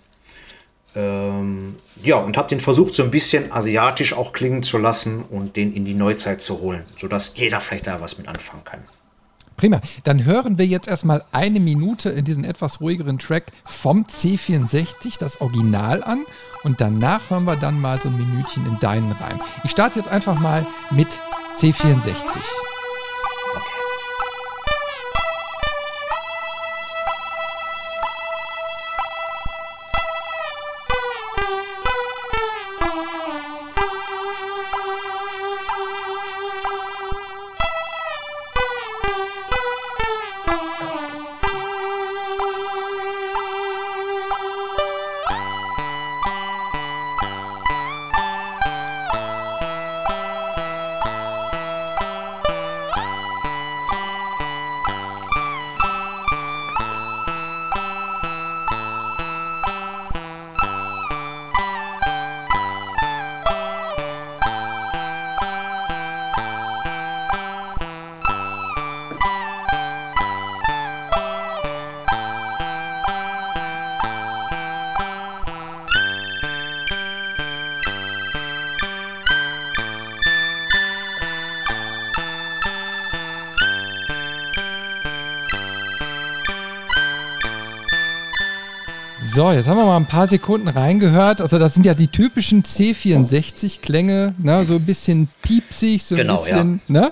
Ähm, 0.96 1.76
ja, 2.04 2.18
und 2.18 2.38
habe 2.38 2.50
den 2.50 2.60
versucht, 2.60 2.94
so 2.96 3.04
ein 3.04 3.12
bisschen 3.12 3.52
asiatisch 3.52 4.14
auch 4.14 4.32
klingen 4.32 4.64
zu 4.64 4.78
lassen 4.78 5.24
und 5.24 5.56
den 5.56 5.74
in 5.74 5.86
die 5.86 5.94
Neuzeit 5.94 6.42
zu 6.42 6.60
holen, 6.60 6.86
sodass 6.96 7.34
jeder 7.36 7.62
vielleicht 7.62 7.88
da 7.88 8.02
was 8.02 8.18
mit 8.18 8.28
anfangen 8.28 8.64
kann. 8.64 8.97
Prima. 9.58 9.82
Dann 10.04 10.24
hören 10.24 10.58
wir 10.60 10.66
jetzt 10.66 10.88
erstmal 10.88 11.24
eine 11.32 11.60
Minute 11.60 12.10
in 12.10 12.26
diesen 12.26 12.44
etwas 12.44 12.80
ruhigeren 12.80 13.18
Track 13.18 13.52
vom 13.66 14.04
C64, 14.04 15.20
das 15.20 15.42
Original 15.42 16.04
an. 16.04 16.24
Und 16.64 16.80
danach 16.80 17.30
hören 17.30 17.46
wir 17.46 17.56
dann 17.56 17.82
mal 17.82 18.00
so 18.00 18.10
ein 18.10 18.18
Minütchen 18.18 18.66
in 18.68 18.80
deinen 18.80 19.12
Reim. 19.12 19.42
Ich 19.64 19.72
starte 19.72 20.00
jetzt 20.00 20.10
einfach 20.10 20.40
mal 20.40 20.66
mit 20.92 21.08
C64. 21.58 22.67
So, 89.38 89.52
jetzt 89.52 89.68
haben 89.68 89.78
wir 89.78 89.86
mal 89.86 89.98
ein 89.98 90.08
paar 90.08 90.26
Sekunden 90.26 90.68
reingehört. 90.68 91.42
Also 91.42 91.60
das 91.60 91.76
sind 91.76 91.86
ja 91.86 91.94
die 91.94 92.08
typischen 92.08 92.64
C64-Klänge, 92.64 94.34
ne? 94.40 94.66
so 94.66 94.74
ein 94.78 94.84
bisschen 94.84 95.28
piepsig, 95.44 96.04
so 96.04 96.16
ein 96.16 96.22
genau, 96.22 96.38
bisschen. 96.38 96.82
Ja. 96.88 97.02
Ne? 97.02 97.12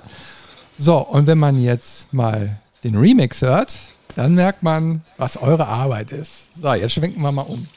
So, 0.76 0.98
und 0.98 1.28
wenn 1.28 1.38
man 1.38 1.62
jetzt 1.62 2.12
mal 2.16 2.58
den 2.84 2.96
Remix 2.96 3.44
hört, 3.44 3.78
dann 4.16 4.34
merkt 4.34 4.64
man, 4.64 5.04
was 5.18 5.38
eure 5.38 5.68
Arbeit 5.68 6.12
ist. 6.12 6.48
So, 6.60 6.74
jetzt 6.74 6.94
schwenken 6.94 7.22
wir 7.22 7.32
mal 7.32 7.44
um. 7.44 7.68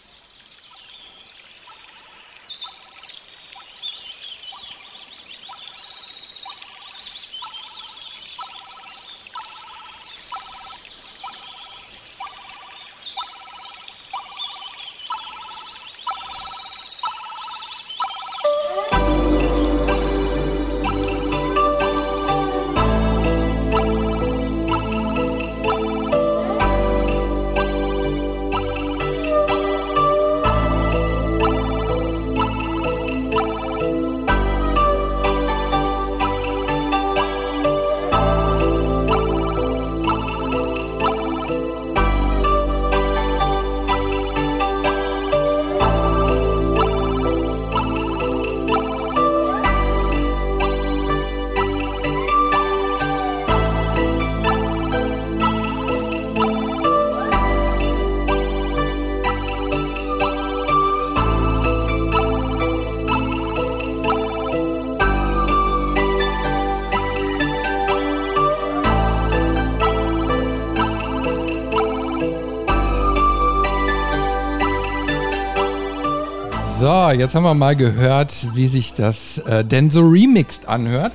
So, 77.09 77.15
jetzt 77.15 77.35
haben 77.35 77.45
wir 77.45 77.55
mal 77.55 77.75
gehört, 77.75 78.55
wie 78.55 78.67
sich 78.67 78.93
das 78.93 79.39
äh, 79.39 79.65
denn 79.65 79.91
so 79.91 80.03
remixed 80.03 80.69
anhört. 80.69 81.15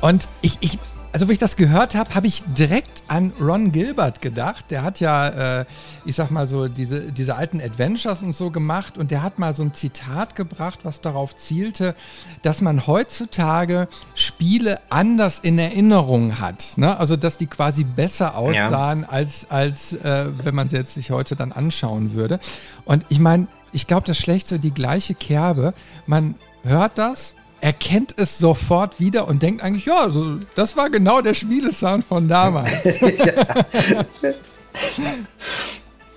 Und 0.00 0.26
ich, 0.40 0.56
ich 0.60 0.78
also 1.12 1.28
wo 1.28 1.32
ich 1.32 1.38
das 1.38 1.56
gehört 1.56 1.94
habe, 1.94 2.14
habe 2.14 2.26
ich 2.26 2.42
direkt 2.56 3.02
an 3.08 3.32
Ron 3.38 3.70
Gilbert 3.72 4.22
gedacht. 4.22 4.70
Der 4.70 4.82
hat 4.82 5.00
ja, 5.00 5.60
äh, 5.60 5.64
ich 6.06 6.16
sag 6.16 6.30
mal 6.30 6.46
so, 6.46 6.68
diese, 6.68 7.12
diese 7.12 7.36
alten 7.36 7.60
Adventures 7.60 8.22
und 8.22 8.34
so 8.34 8.50
gemacht 8.50 8.96
und 8.96 9.10
der 9.10 9.22
hat 9.22 9.38
mal 9.38 9.54
so 9.54 9.62
ein 9.62 9.74
Zitat 9.74 10.34
gebracht, 10.34 10.80
was 10.84 11.02
darauf 11.02 11.36
zielte, 11.36 11.94
dass 12.42 12.62
man 12.62 12.86
heutzutage 12.86 13.88
Spiele 14.14 14.80
anders 14.88 15.40
in 15.40 15.58
Erinnerung 15.58 16.40
hat. 16.40 16.72
Ne? 16.76 16.98
Also 16.98 17.16
dass 17.16 17.36
die 17.36 17.48
quasi 17.48 17.84
besser 17.84 18.34
aussahen, 18.34 19.02
ja. 19.02 19.08
als, 19.08 19.50
als 19.50 19.92
äh, 19.92 20.26
wenn 20.42 20.54
man 20.54 20.70
sie 20.70 20.76
jetzt 20.76 20.94
sich 20.94 21.10
heute 21.10 21.36
dann 21.36 21.52
anschauen 21.52 22.14
würde. 22.14 22.40
Und 22.84 23.04
ich 23.08 23.18
meine, 23.18 23.46
ich 23.72 23.86
glaube, 23.86 24.06
das 24.06 24.18
schlägt 24.18 24.46
so 24.48 24.58
die 24.58 24.72
gleiche 24.72 25.14
Kerbe. 25.14 25.74
Man 26.06 26.34
hört 26.64 26.98
das 26.98 27.34
erkennt 27.60 28.14
es 28.16 28.38
sofort 28.38 29.00
wieder 29.00 29.26
und 29.28 29.42
denkt 29.42 29.62
eigentlich, 29.62 29.86
ja, 29.86 30.08
das 30.54 30.76
war 30.76 30.90
genau 30.90 31.20
der 31.20 31.34
Spielesound 31.34 32.04
von 32.04 32.28
damals. 32.28 32.82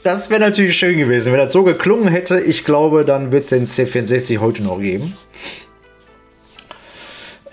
das 0.03 0.29
wäre 0.29 0.41
natürlich 0.41 0.77
schön 0.77 0.97
gewesen, 0.97 1.31
wenn 1.31 1.39
das 1.39 1.53
so 1.53 1.63
geklungen 1.63 2.09
hätte. 2.09 2.39
Ich 2.39 2.63
glaube, 2.63 3.05
dann 3.05 3.31
wird 3.31 3.45
es 3.45 3.49
den 3.49 3.67
C64 3.67 4.37
heute 4.39 4.61
noch 4.63 4.79
geben. 4.79 5.13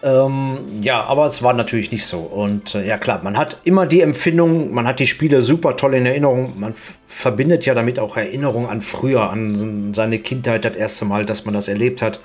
Ähm, 0.00 0.59
ja, 0.81 1.02
aber 1.02 1.26
es 1.26 1.43
war 1.43 1.55
natürlich 1.55 1.90
nicht 1.90 2.07
so. 2.07 2.19
Und 2.19 2.76
äh, 2.76 2.87
ja 2.87 2.99
klar, 2.99 3.21
man 3.25 3.37
hat 3.37 3.59
immer 3.64 3.85
die 3.85 4.00
Empfindung, 4.00 4.73
man 4.73 4.87
hat 4.87 5.00
die 5.00 5.09
Spiele 5.09 5.43
super 5.43 5.76
toll 5.76 5.95
in 5.95 6.07
Erinnerung. 6.07 6.59
Man 6.59 6.75
verbindet 7.09 7.67
ja 7.67 7.75
damit 7.75 7.99
auch 7.99 8.17
Erinnerungen 8.17 8.69
an 8.69 8.81
früher, 8.81 9.28
an 9.28 9.93
seine 9.95 10.21
Kindheit, 10.21 10.64
das 10.64 10.76
erste 10.76 11.05
Mal, 11.05 11.25
dass 11.26 11.45
man 11.47 11.55
das 11.55 11.67
erlebt 11.67 12.00
hat. 12.00 12.21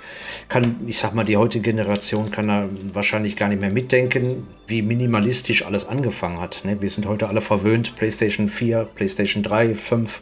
Kann, 0.50 0.82
ich 0.86 1.00
sag 1.00 1.16
mal, 1.16 1.24
die 1.24 1.36
heutige 1.36 1.72
Generation 1.72 2.30
kann 2.30 2.48
da 2.48 2.70
wahrscheinlich 2.94 3.36
gar 3.36 3.50
nicht 3.50 3.62
mehr 3.62 3.72
mitdenken, 3.72 4.46
wie 4.68 4.84
minimalistisch 4.84 5.66
alles 5.66 5.88
angefangen 5.88 6.40
hat. 6.40 6.62
Ne? 6.66 6.80
Wir 6.80 6.92
sind 6.92 7.08
heute 7.08 7.28
alle 7.28 7.42
verwöhnt, 7.42 7.96
PlayStation 7.96 8.50
4, 8.50 8.88
PlayStation 8.94 9.42
3, 9.42 9.74
5, 9.74 10.22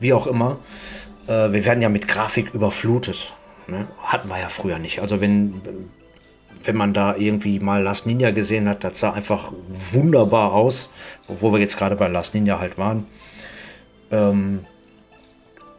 wie 0.00 0.14
auch 0.14 0.26
immer. 0.26 0.58
Äh, 1.26 1.52
wir 1.52 1.66
werden 1.66 1.82
ja 1.82 1.90
mit 1.90 2.08
Grafik 2.08 2.54
überflutet. 2.54 3.34
Ne? 3.66 3.88
Hatten 4.02 4.30
wir 4.30 4.40
ja 4.40 4.48
früher 4.48 4.78
nicht. 4.78 5.00
Also 5.00 5.20
wenn 5.20 5.60
wenn 6.64 6.76
man 6.76 6.92
da 6.92 7.16
irgendwie 7.16 7.58
mal 7.58 7.82
Last 7.82 8.06
Ninja 8.06 8.30
gesehen 8.30 8.68
hat, 8.68 8.84
das 8.84 9.00
sah 9.00 9.12
einfach 9.12 9.52
wunderbar 9.92 10.52
aus, 10.52 10.90
wo 11.28 11.52
wir 11.52 11.60
jetzt 11.60 11.76
gerade 11.76 11.96
bei 11.96 12.08
Last 12.08 12.34
Ninja 12.34 12.58
halt 12.60 12.78
waren. 12.78 13.06
Ähm, 14.10 14.66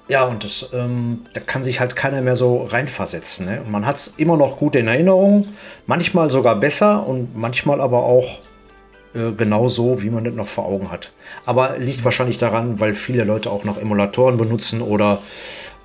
ja, 0.10 0.26
und 0.26 0.44
das, 0.44 0.70
ähm, 0.74 1.22
da 1.34 1.42
kann 1.42 1.64
sich 1.64 1.80
halt 1.80 1.96
keiner 1.96 2.22
mehr 2.22 2.36
so 2.36 2.64
reinversetzen. 2.64 3.46
Ne? 3.46 3.62
man 3.70 3.86
hat 3.86 3.98
es 3.98 4.14
immer 4.18 4.38
noch 4.38 4.58
gut 4.58 4.76
in 4.76 4.88
Erinnerung, 4.88 5.48
manchmal 5.88 6.30
sogar 6.30 6.56
besser 6.56 7.08
und 7.08 7.38
manchmal 7.38 7.80
aber 7.80 8.04
auch 8.04 8.42
äh, 9.16 9.32
genau 9.32 9.70
so, 9.70 10.02
wie 10.02 10.10
man 10.10 10.24
das 10.24 10.34
noch 10.34 10.48
vor 10.48 10.66
Augen 10.66 10.92
hat. 10.92 11.14
Aber 11.46 11.78
liegt 11.78 12.04
wahrscheinlich 12.04 12.38
daran, 12.38 12.80
weil 12.80 12.94
viele 12.94 13.24
Leute 13.24 13.50
auch 13.50 13.64
noch 13.64 13.78
Emulatoren 13.80 14.38
benutzen 14.38 14.82
oder 14.82 15.20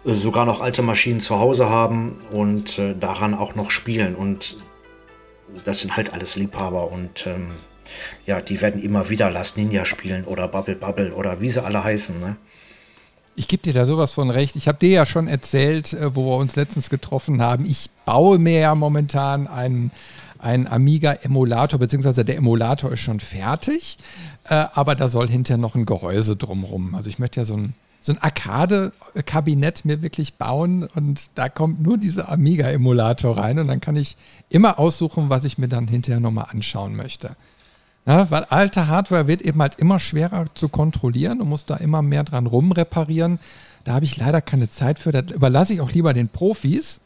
äh, 0.05 0.15
sogar 0.15 0.47
noch 0.47 0.61
alte 0.61 0.83
Maschinen 0.83 1.21
zu 1.21 1.39
Hause 1.39 1.69
haben 1.69 2.19
und 2.33 2.79
äh, 2.79 2.95
daran 2.99 3.35
auch 3.35 3.55
noch 3.55 3.71
spielen. 3.71 4.15
Und 4.15 4.57
das 5.65 5.81
sind 5.81 5.97
halt 5.97 6.13
alles 6.13 6.37
Liebhaber 6.37 6.91
und 6.91 7.27
ähm, 7.27 7.53
ja, 8.27 8.41
die 8.41 8.61
werden 8.61 8.83
immer 8.83 9.09
wieder 9.09 9.31
Last 9.31 9.57
Ninja 9.57 9.85
spielen 9.85 10.25
oder 10.25 10.49
Bubble 10.49 10.77
Bubble 10.77 11.13
oder 11.15 11.41
wie 11.41 11.51
sie 11.51 11.63
alle 11.63 11.83
heißen. 11.83 12.19
Ne? 12.21 12.37
Ich 13.35 13.49
gebe 13.49 13.63
dir 13.63 13.73
da 13.73 13.87
sowas 13.87 14.13
von 14.13 14.31
recht. 14.31 14.57
Ich 14.57 14.69
habe 14.69 14.79
dir 14.79 14.91
ja 14.91 15.07
schon 15.07 15.29
erzählt, 15.29 15.93
äh, 15.93 16.15
wo 16.15 16.27
wir 16.27 16.37
uns 16.37 16.57
letztens 16.57 16.91
getroffen 16.91 17.41
haben. 17.41 17.65
Ich 17.65 17.91
baue 18.05 18.39
mir 18.39 18.61
ja 18.61 18.75
momentan 18.75 19.47
einen, 19.47 19.93
einen 20.39 20.67
Amiga-Emulator, 20.67 21.79
beziehungsweise 21.79 22.25
der 22.25 22.37
Emulator 22.37 22.93
ist 22.93 23.01
schon 23.01 23.21
fertig, 23.21 23.99
äh, 24.49 24.67
aber 24.73 24.95
da 24.95 25.09
soll 25.09 25.29
hinterher 25.29 25.59
noch 25.59 25.75
ein 25.75 25.87
Gehäuse 25.87 26.37
drumrum. 26.37 26.95
Also 26.95 27.09
ich 27.11 27.19
möchte 27.19 27.41
ja 27.41 27.47
so 27.47 27.57
ein 27.57 27.75
so 28.01 28.13
ein 28.13 28.19
Arcade-Kabinett 28.19 29.85
mir 29.85 30.03
wirklich 30.03 30.35
bauen 30.35 30.89
und 30.95 31.31
da 31.35 31.49
kommt 31.49 31.83
nur 31.83 31.99
dieser 31.99 32.31
Amiga-Emulator 32.31 33.37
rein 33.37 33.59
und 33.59 33.69
dann 33.69 33.81
kann 33.81 33.97
ich 33.97 34.17
immer 34.49 34.79
aussuchen, 34.79 35.29
was 35.31 35.45
ich 35.45 35.59
mir 35.59 35.69
dann 35.69 35.89
hinterher 35.89 36.21
nochmal 36.21 36.47
anschauen 36.51 36.95
möchte. 36.97 37.37
Ja, 38.07 38.31
weil 38.31 38.45
alte 38.45 38.89
Hardware 38.89 39.27
wird 39.27 39.43
eben 39.43 39.61
halt 39.61 39.75
immer 39.75 39.99
schwerer 39.99 40.47
zu 40.55 40.71
kontrollieren 40.71 41.43
und 41.43 41.49
muss 41.49 41.67
da 41.67 41.77
immer 41.77 42.01
mehr 42.01 42.25
dran 42.25 42.47
rumreparieren. 42.47 43.39
Da 43.85 43.93
habe 43.93 44.07
ich 44.07 44.17
leider 44.17 44.41
keine 44.41 44.71
Zeit 44.71 44.99
für. 44.99 45.13
Das 45.13 45.31
überlasse 45.31 45.75
ich 45.75 45.83
auch 45.83 45.93
lieber 45.93 46.15
den 46.15 46.31
Profis. 46.31 47.01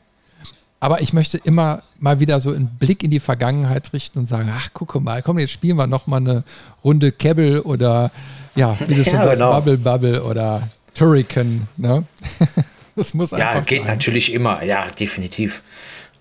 Aber 0.79 1.01
ich 1.01 1.13
möchte 1.13 1.39
immer 1.39 1.83
mal 1.99 2.21
wieder 2.21 2.41
so 2.41 2.51
einen 2.51 2.67
Blick 2.67 3.03
in 3.03 3.11
die 3.11 3.21
Vergangenheit 3.21 3.93
richten 3.93 4.19
und 4.19 4.27
sagen, 4.27 4.53
ach, 4.53 4.71
guck 4.75 5.01
mal, 5.01 5.23
komm, 5.23 5.39
jetzt 5.39 5.53
spielen 5.53 5.77
wir 5.77 5.87
nochmal 5.87 6.21
eine 6.21 6.45
Runde 6.85 7.13
Kebble 7.13 7.63
oder 7.63 8.11
ja, 8.55 8.77
wie 8.87 8.95
du 8.95 9.05
schon 9.05 9.15
ja, 9.15 9.25
sagst, 9.25 9.39
genau. 9.39 9.55
Bubble 9.55 9.79
Bubble 9.79 10.25
oder 10.25 10.69
Turrican, 10.95 11.69
ne? 11.77 12.05
das 12.97 13.15
muss 13.15 13.33
einfach 13.33 13.55
Ja, 13.55 13.61
geht 13.61 13.85
sein. 13.85 13.93
natürlich 13.93 14.33
immer, 14.33 14.63
ja, 14.63 14.87
definitiv. 14.89 15.63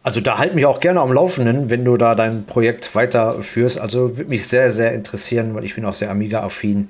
Also 0.03 0.19
da 0.19 0.39
halt 0.39 0.55
mich 0.55 0.65
auch 0.65 0.79
gerne 0.79 0.99
am 0.99 1.13
Laufenden, 1.13 1.69
wenn 1.69 1.86
du 1.86 1.95
da 1.95 2.15
dein 2.15 2.45
Projekt 2.45 2.95
weiterführst. 2.95 3.79
Also 3.79 4.17
würde 4.17 4.29
mich 4.29 4.47
sehr, 4.47 4.71
sehr 4.71 4.93
interessieren, 4.93 5.53
weil 5.53 5.63
ich 5.63 5.75
bin 5.75 5.86
auch 5.86 5.93
sehr 5.93 6.10
Amiga-affin. 6.10 6.89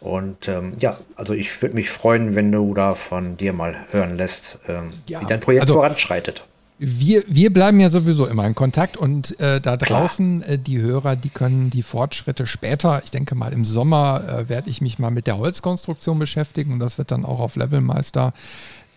Und 0.00 0.46
ähm, 0.46 0.74
ja, 0.78 0.98
also 1.16 1.32
ich 1.32 1.62
würde 1.62 1.74
mich 1.74 1.88
freuen, 1.88 2.34
wenn 2.34 2.52
du 2.52 2.74
da 2.74 2.94
von 2.94 3.38
dir 3.38 3.54
mal 3.54 3.76
hören 3.92 4.18
lässt, 4.18 4.58
ähm, 4.68 4.92
ja. 5.06 5.22
wie 5.22 5.26
dein 5.26 5.40
Projekt 5.40 5.62
also, 5.62 5.74
voranschreitet. 5.74 6.44
Wir, 6.82 7.24
wir 7.26 7.52
bleiben 7.52 7.78
ja 7.78 7.90
sowieso 7.90 8.26
immer 8.26 8.46
in 8.46 8.54
Kontakt 8.54 8.96
und 8.96 9.38
äh, 9.38 9.60
da 9.60 9.76
draußen 9.76 10.42
äh, 10.44 10.58
die 10.58 10.80
Hörer, 10.80 11.14
die 11.14 11.28
können 11.28 11.68
die 11.68 11.82
Fortschritte 11.82 12.46
später, 12.46 13.02
ich 13.04 13.10
denke 13.10 13.34
mal 13.34 13.52
im 13.52 13.66
Sommer 13.66 14.24
äh, 14.26 14.48
werde 14.48 14.70
ich 14.70 14.80
mich 14.80 14.98
mal 14.98 15.10
mit 15.10 15.26
der 15.26 15.36
Holzkonstruktion 15.36 16.18
beschäftigen 16.18 16.72
und 16.72 16.78
das 16.78 16.96
wird 16.96 17.10
dann 17.10 17.26
auch 17.26 17.38
auf 17.38 17.56
Levelmeister, 17.56 18.32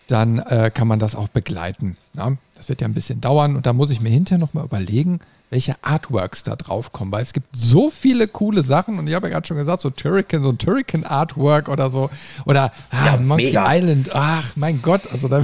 dann 0.06 0.38
äh, 0.38 0.70
kann 0.72 0.88
man 0.88 0.98
das 0.98 1.14
auch 1.14 1.28
begleiten. 1.28 1.98
Ja? 2.16 2.32
Das 2.56 2.70
wird 2.70 2.80
ja 2.80 2.88
ein 2.88 2.94
bisschen 2.94 3.20
dauern 3.20 3.54
und 3.54 3.66
da 3.66 3.74
muss 3.74 3.90
ich 3.90 4.00
mir 4.00 4.08
hinterher 4.08 4.38
nochmal 4.38 4.64
überlegen, 4.64 5.18
welche 5.50 5.74
Artworks 5.82 6.42
da 6.42 6.56
drauf 6.56 6.90
kommen, 6.90 7.12
weil 7.12 7.22
es 7.22 7.34
gibt 7.34 7.54
so 7.54 7.90
viele 7.90 8.28
coole 8.28 8.62
Sachen 8.62 8.98
und 8.98 9.08
ich 9.08 9.14
habe 9.14 9.26
ja 9.26 9.34
gerade 9.34 9.46
schon 9.46 9.58
gesagt, 9.58 9.82
so 9.82 9.90
Turrican, 9.90 10.42
so 10.42 10.48
ein 10.48 10.56
Turrican 10.56 11.04
Artwork 11.04 11.68
oder 11.68 11.90
so 11.90 12.08
oder 12.46 12.72
ah, 12.90 13.04
ja, 13.04 13.16
Monkey 13.18 13.48
mega. 13.48 13.66
Island, 13.68 14.08
ach 14.14 14.56
mein 14.56 14.80
Gott, 14.80 15.12
also 15.12 15.28
da 15.28 15.42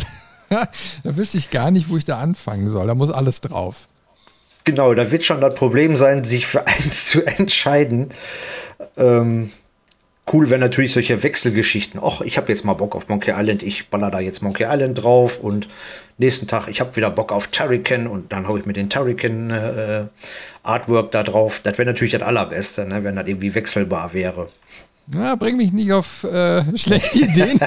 da 1.05 1.17
wüsste 1.17 1.39
ich 1.39 1.51
gar 1.51 1.71
nicht, 1.71 1.89
wo 1.89 1.97
ich 1.97 2.05
da 2.05 2.19
anfangen 2.19 2.69
soll. 2.69 2.87
Da 2.87 2.95
muss 2.95 3.11
alles 3.11 3.41
drauf. 3.41 3.77
Genau, 4.65 4.93
da 4.95 5.11
wird 5.11 5.25
schon 5.25 5.41
das 5.41 5.55
Problem 5.55 5.97
sein, 5.97 6.25
sich 6.25 6.47
für 6.47 6.67
eins 6.67 7.07
zu 7.07 7.25
entscheiden. 7.25 8.09
Ähm, 8.97 9.53
cool 10.33 10.51
wäre 10.51 10.61
natürlich 10.61 10.93
solche 10.93 11.23
Wechselgeschichten. 11.23 12.01
Ach, 12.03 12.21
ich 12.21 12.37
habe 12.37 12.49
jetzt 12.49 12.65
mal 12.65 12.75
Bock 12.75 12.95
auf 12.95 13.09
Monkey 13.09 13.33
Island, 13.35 13.63
ich 13.63 13.89
baller 13.89 14.11
da 14.11 14.21
jetzt 14.21 14.43
Monkey 14.43 14.65
Island 14.65 15.03
drauf 15.03 15.39
und 15.39 15.69
nächsten 16.19 16.47
Tag, 16.47 16.69
ich 16.69 16.81
habe 16.81 16.95
wieder 16.97 17.11
Bock 17.11 17.33
auf 17.33 17.49
Turrican 17.49 18.07
und 18.07 18.33
dann 18.33 18.47
haue 18.47 18.61
ich 18.61 18.67
mir 18.67 18.73
den 18.73 18.91
Turrican 18.91 19.51
äh, 19.51 20.05
Artwork 20.63 21.11
da 21.13 21.23
drauf. 21.23 21.61
Das 21.63 21.79
wäre 21.79 21.87
natürlich 21.87 22.13
das 22.13 22.23
Allerbeste, 22.23 22.87
ne, 22.87 23.03
wenn 23.05 23.17
das 23.17 23.27
irgendwie 23.27 23.55
wechselbar 23.55 24.13
wäre. 24.13 24.49
Na, 25.13 25.35
bring 25.35 25.57
mich 25.57 25.73
nicht 25.73 25.93
auf 25.93 26.25
äh, 26.25 26.63
schlechte 26.77 27.21
Ideen. 27.21 27.59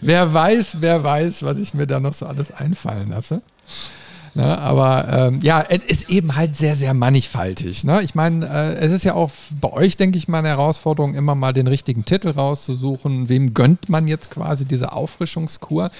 Wer 0.00 0.32
weiß, 0.32 0.78
wer 0.80 1.02
weiß, 1.02 1.42
was 1.42 1.58
ich 1.58 1.74
mir 1.74 1.86
da 1.86 2.00
noch 2.00 2.14
so 2.14 2.26
alles 2.26 2.50
einfallen 2.50 3.10
lasse. 3.10 3.42
Na, 4.36 4.58
aber 4.58 5.08
ähm, 5.10 5.40
ja, 5.42 5.64
es 5.66 5.82
ist 5.84 6.10
eben 6.10 6.36
halt 6.36 6.54
sehr, 6.54 6.76
sehr 6.76 6.92
mannigfaltig. 6.92 7.84
Ne? 7.84 8.02
Ich 8.02 8.14
meine, 8.14 8.46
äh, 8.46 8.74
es 8.74 8.92
ist 8.92 9.02
ja 9.02 9.14
auch 9.14 9.30
bei 9.62 9.72
euch, 9.72 9.96
denke 9.96 10.18
ich 10.18 10.28
mal, 10.28 10.40
eine 10.40 10.48
Herausforderung, 10.48 11.14
immer 11.14 11.34
mal 11.34 11.54
den 11.54 11.66
richtigen 11.66 12.04
Titel 12.04 12.28
rauszusuchen. 12.28 13.30
Wem 13.30 13.54
gönnt 13.54 13.88
man 13.88 14.06
jetzt 14.06 14.30
quasi 14.30 14.66
diese 14.66 14.92
Auffrischungskur? 14.92 15.90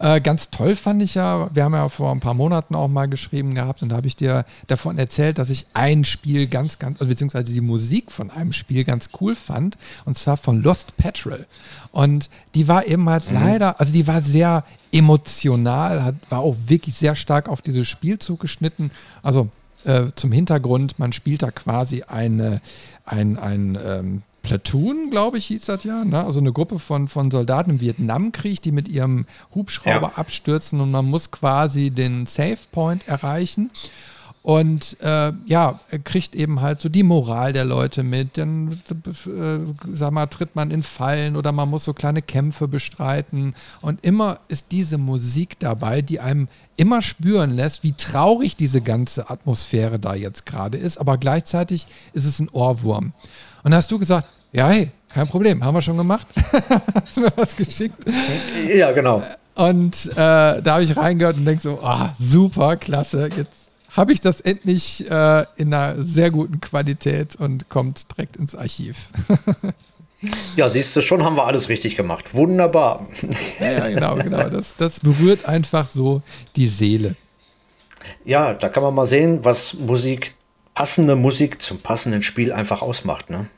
Äh, 0.00 0.20
ganz 0.20 0.50
toll 0.50 0.76
fand 0.76 1.02
ich 1.02 1.14
ja, 1.14 1.50
wir 1.52 1.64
haben 1.64 1.74
ja 1.74 1.88
vor 1.88 2.12
ein 2.12 2.20
paar 2.20 2.34
Monaten 2.34 2.74
auch 2.74 2.88
mal 2.88 3.08
geschrieben 3.08 3.54
gehabt 3.54 3.82
und 3.82 3.88
da 3.88 3.96
habe 3.96 4.06
ich 4.06 4.14
dir 4.14 4.44
davon 4.68 4.96
erzählt, 4.96 5.38
dass 5.38 5.50
ich 5.50 5.66
ein 5.74 6.04
Spiel 6.04 6.46
ganz, 6.46 6.78
ganz, 6.78 7.00
also 7.00 7.08
beziehungsweise 7.08 7.52
die 7.52 7.60
Musik 7.60 8.12
von 8.12 8.30
einem 8.30 8.52
Spiel 8.52 8.84
ganz 8.84 9.08
cool 9.20 9.34
fand 9.34 9.76
und 10.04 10.16
zwar 10.16 10.36
von 10.36 10.62
Lost 10.62 10.96
Petrol. 10.96 11.46
Und 11.90 12.30
die 12.54 12.68
war 12.68 12.86
eben 12.86 13.08
halt 13.08 13.28
mhm. 13.28 13.34
leider, 13.34 13.80
also 13.80 13.92
die 13.92 14.06
war 14.06 14.22
sehr 14.22 14.64
emotional, 14.92 16.04
hat, 16.04 16.14
war 16.28 16.40
auch 16.40 16.56
wirklich 16.66 16.94
sehr 16.94 17.16
stark 17.16 17.48
auf 17.48 17.60
dieses 17.60 17.88
Spiel 17.88 18.20
zugeschnitten. 18.20 18.92
Also 19.22 19.48
äh, 19.84 20.06
zum 20.14 20.30
Hintergrund, 20.30 20.98
man 20.98 21.12
spielt 21.12 21.42
da 21.42 21.50
quasi 21.50 22.04
eine, 22.04 22.60
ein, 23.04 23.36
ein 23.36 23.78
ähm, 23.84 24.22
Platoon, 24.48 25.10
glaube 25.10 25.36
ich, 25.36 25.46
hieß 25.48 25.66
das 25.66 25.84
ja. 25.84 26.06
Ne? 26.06 26.24
Also 26.24 26.40
eine 26.40 26.52
Gruppe 26.54 26.78
von, 26.78 27.08
von 27.08 27.30
Soldaten 27.30 27.72
im 27.72 27.80
Vietnamkrieg, 27.82 28.62
die 28.62 28.72
mit 28.72 28.88
ihrem 28.88 29.26
Hubschrauber 29.54 30.12
ja. 30.12 30.16
abstürzen 30.16 30.80
und 30.80 30.90
man 30.90 31.04
muss 31.04 31.30
quasi 31.30 31.90
den 31.90 32.24
Save 32.24 32.56
Point 32.72 33.06
erreichen. 33.06 33.70
und 34.42 34.96
äh, 35.02 35.32
ja, 35.44 35.80
kriegt 36.04 36.34
eben 36.34 36.62
halt 36.62 36.80
so 36.80 36.88
die 36.88 37.02
Moral 37.02 37.52
der 37.52 37.66
Leute 37.66 38.02
mit. 38.02 38.38
Dann, 38.38 38.80
äh, 39.26 39.58
sag 39.92 40.12
mal, 40.12 40.26
tritt 40.28 40.56
man 40.56 40.70
in 40.70 40.82
Fallen 40.82 41.36
oder 41.36 41.52
man 41.52 41.68
muss 41.68 41.84
so 41.84 41.92
kleine 41.92 42.22
Kämpfe 42.22 42.68
bestreiten. 42.68 43.54
Und 43.82 44.02
immer 44.02 44.38
ist 44.48 44.72
diese 44.72 44.96
Musik 44.96 45.58
dabei, 45.58 46.00
die 46.00 46.20
einem 46.20 46.48
immer 46.78 47.02
spüren 47.02 47.50
lässt, 47.50 47.82
wie 47.82 47.92
traurig 47.92 48.56
diese 48.56 48.80
ganze 48.80 49.28
Atmosphäre 49.28 49.98
da 49.98 50.14
jetzt 50.14 50.46
gerade 50.46 50.78
ist. 50.78 50.96
Aber 50.96 51.18
gleichzeitig 51.18 51.86
ist 52.14 52.24
es 52.24 52.38
ein 52.38 52.48
Ohrwurm. 52.48 53.12
Und 53.62 53.74
hast 53.74 53.90
du 53.90 53.98
gesagt, 53.98 54.28
ja, 54.52 54.68
hey, 54.68 54.90
kein 55.08 55.26
Problem, 55.26 55.64
haben 55.64 55.74
wir 55.74 55.82
schon 55.82 55.96
gemacht. 55.96 56.26
hast 56.94 57.16
du 57.16 57.22
mir 57.22 57.32
was 57.36 57.56
geschickt? 57.56 58.04
Ja, 58.74 58.92
genau. 58.92 59.22
Und 59.54 60.06
äh, 60.12 60.14
da 60.16 60.62
habe 60.66 60.84
ich 60.84 60.96
reingehört 60.96 61.36
und 61.36 61.44
denke 61.44 61.62
so, 61.62 61.80
ah, 61.82 62.14
super, 62.18 62.76
klasse, 62.76 63.28
jetzt 63.36 63.68
habe 63.96 64.12
ich 64.12 64.20
das 64.20 64.40
endlich 64.40 65.10
äh, 65.10 65.44
in 65.56 65.74
einer 65.74 66.02
sehr 66.04 66.30
guten 66.30 66.60
Qualität 66.60 67.34
und 67.36 67.68
kommt 67.68 68.06
direkt 68.12 68.36
ins 68.36 68.54
Archiv. 68.54 69.08
ja, 70.56 70.68
siehst 70.70 70.94
du, 70.94 71.00
schon 71.00 71.24
haben 71.24 71.36
wir 71.36 71.46
alles 71.46 71.68
richtig 71.68 71.96
gemacht. 71.96 72.34
Wunderbar. 72.34 73.08
ja, 73.60 73.88
genau, 73.88 74.14
genau. 74.16 74.48
Das, 74.48 74.76
das 74.76 75.00
berührt 75.00 75.46
einfach 75.46 75.88
so 75.88 76.22
die 76.54 76.68
Seele. 76.68 77.16
Ja, 78.24 78.54
da 78.54 78.68
kann 78.68 78.84
man 78.84 78.94
mal 78.94 79.06
sehen, 79.06 79.40
was 79.42 79.74
Musik, 79.74 80.34
passende 80.78 81.16
Musik 81.16 81.60
zum 81.60 81.80
passenden 81.80 82.22
Spiel 82.22 82.52
einfach 82.52 82.82
ausmacht. 82.82 83.30
Ne? 83.30 83.48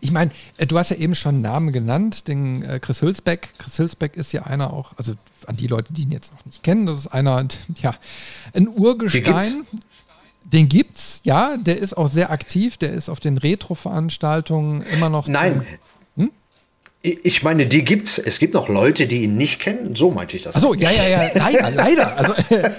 Ich 0.00 0.12
meine, 0.12 0.30
äh, 0.56 0.68
du 0.68 0.78
hast 0.78 0.90
ja 0.90 0.96
eben 0.96 1.16
schon 1.16 1.34
einen 1.34 1.42
Namen 1.42 1.72
genannt, 1.72 2.28
den 2.28 2.62
äh, 2.62 2.78
Chris 2.78 3.02
Hülsbeck. 3.02 3.48
Chris 3.58 3.76
Hülsbeck 3.76 4.14
ist 4.14 4.30
ja 4.30 4.44
einer 4.44 4.72
auch, 4.72 4.92
also 4.96 5.14
an 5.48 5.56
die 5.56 5.66
Leute, 5.66 5.92
die 5.92 6.02
ihn 6.02 6.12
jetzt 6.12 6.32
noch 6.32 6.44
nicht 6.44 6.62
kennen, 6.62 6.86
das 6.86 6.98
ist 6.98 7.06
einer, 7.08 7.44
ja, 7.82 7.96
ein 8.52 8.68
Urgestein. 8.68 9.66
Den 10.44 10.68
gibt's, 10.68 11.22
ja, 11.24 11.56
der 11.56 11.78
ist 11.78 11.96
auch 11.96 12.06
sehr 12.06 12.30
aktiv, 12.30 12.76
der 12.76 12.92
ist 12.92 13.08
auf 13.08 13.18
den 13.18 13.36
Retro-Veranstaltungen 13.36 14.82
immer 14.92 15.08
noch. 15.08 15.26
Nein? 15.26 15.66
Ich 17.06 17.42
meine, 17.42 17.66
die 17.66 17.84
gibt's. 17.84 18.16
Es 18.16 18.38
gibt 18.38 18.54
noch 18.54 18.70
Leute, 18.70 19.06
die 19.06 19.24
ihn 19.24 19.36
nicht 19.36 19.60
kennen. 19.60 19.94
So 19.94 20.10
meinte 20.10 20.36
ich 20.36 20.42
das. 20.42 20.56
Achso, 20.56 20.72
ja, 20.72 20.90
ja, 20.90 21.06
ja, 21.06 21.30
leider, 21.34 21.70
leider. 21.74 22.16
Also 22.16 22.32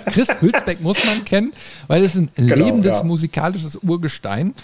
Chris 0.11 0.41
Hülsbeck 0.41 0.81
muss 0.81 1.05
man 1.05 1.23
kennen, 1.25 1.53
weil 1.85 2.03
es 2.03 2.15
ein 2.15 2.29
genau, 2.35 2.55
lebendes 2.55 2.97
ja. 2.97 3.03
musikalisches 3.03 3.75
Urgestein. 3.83 4.55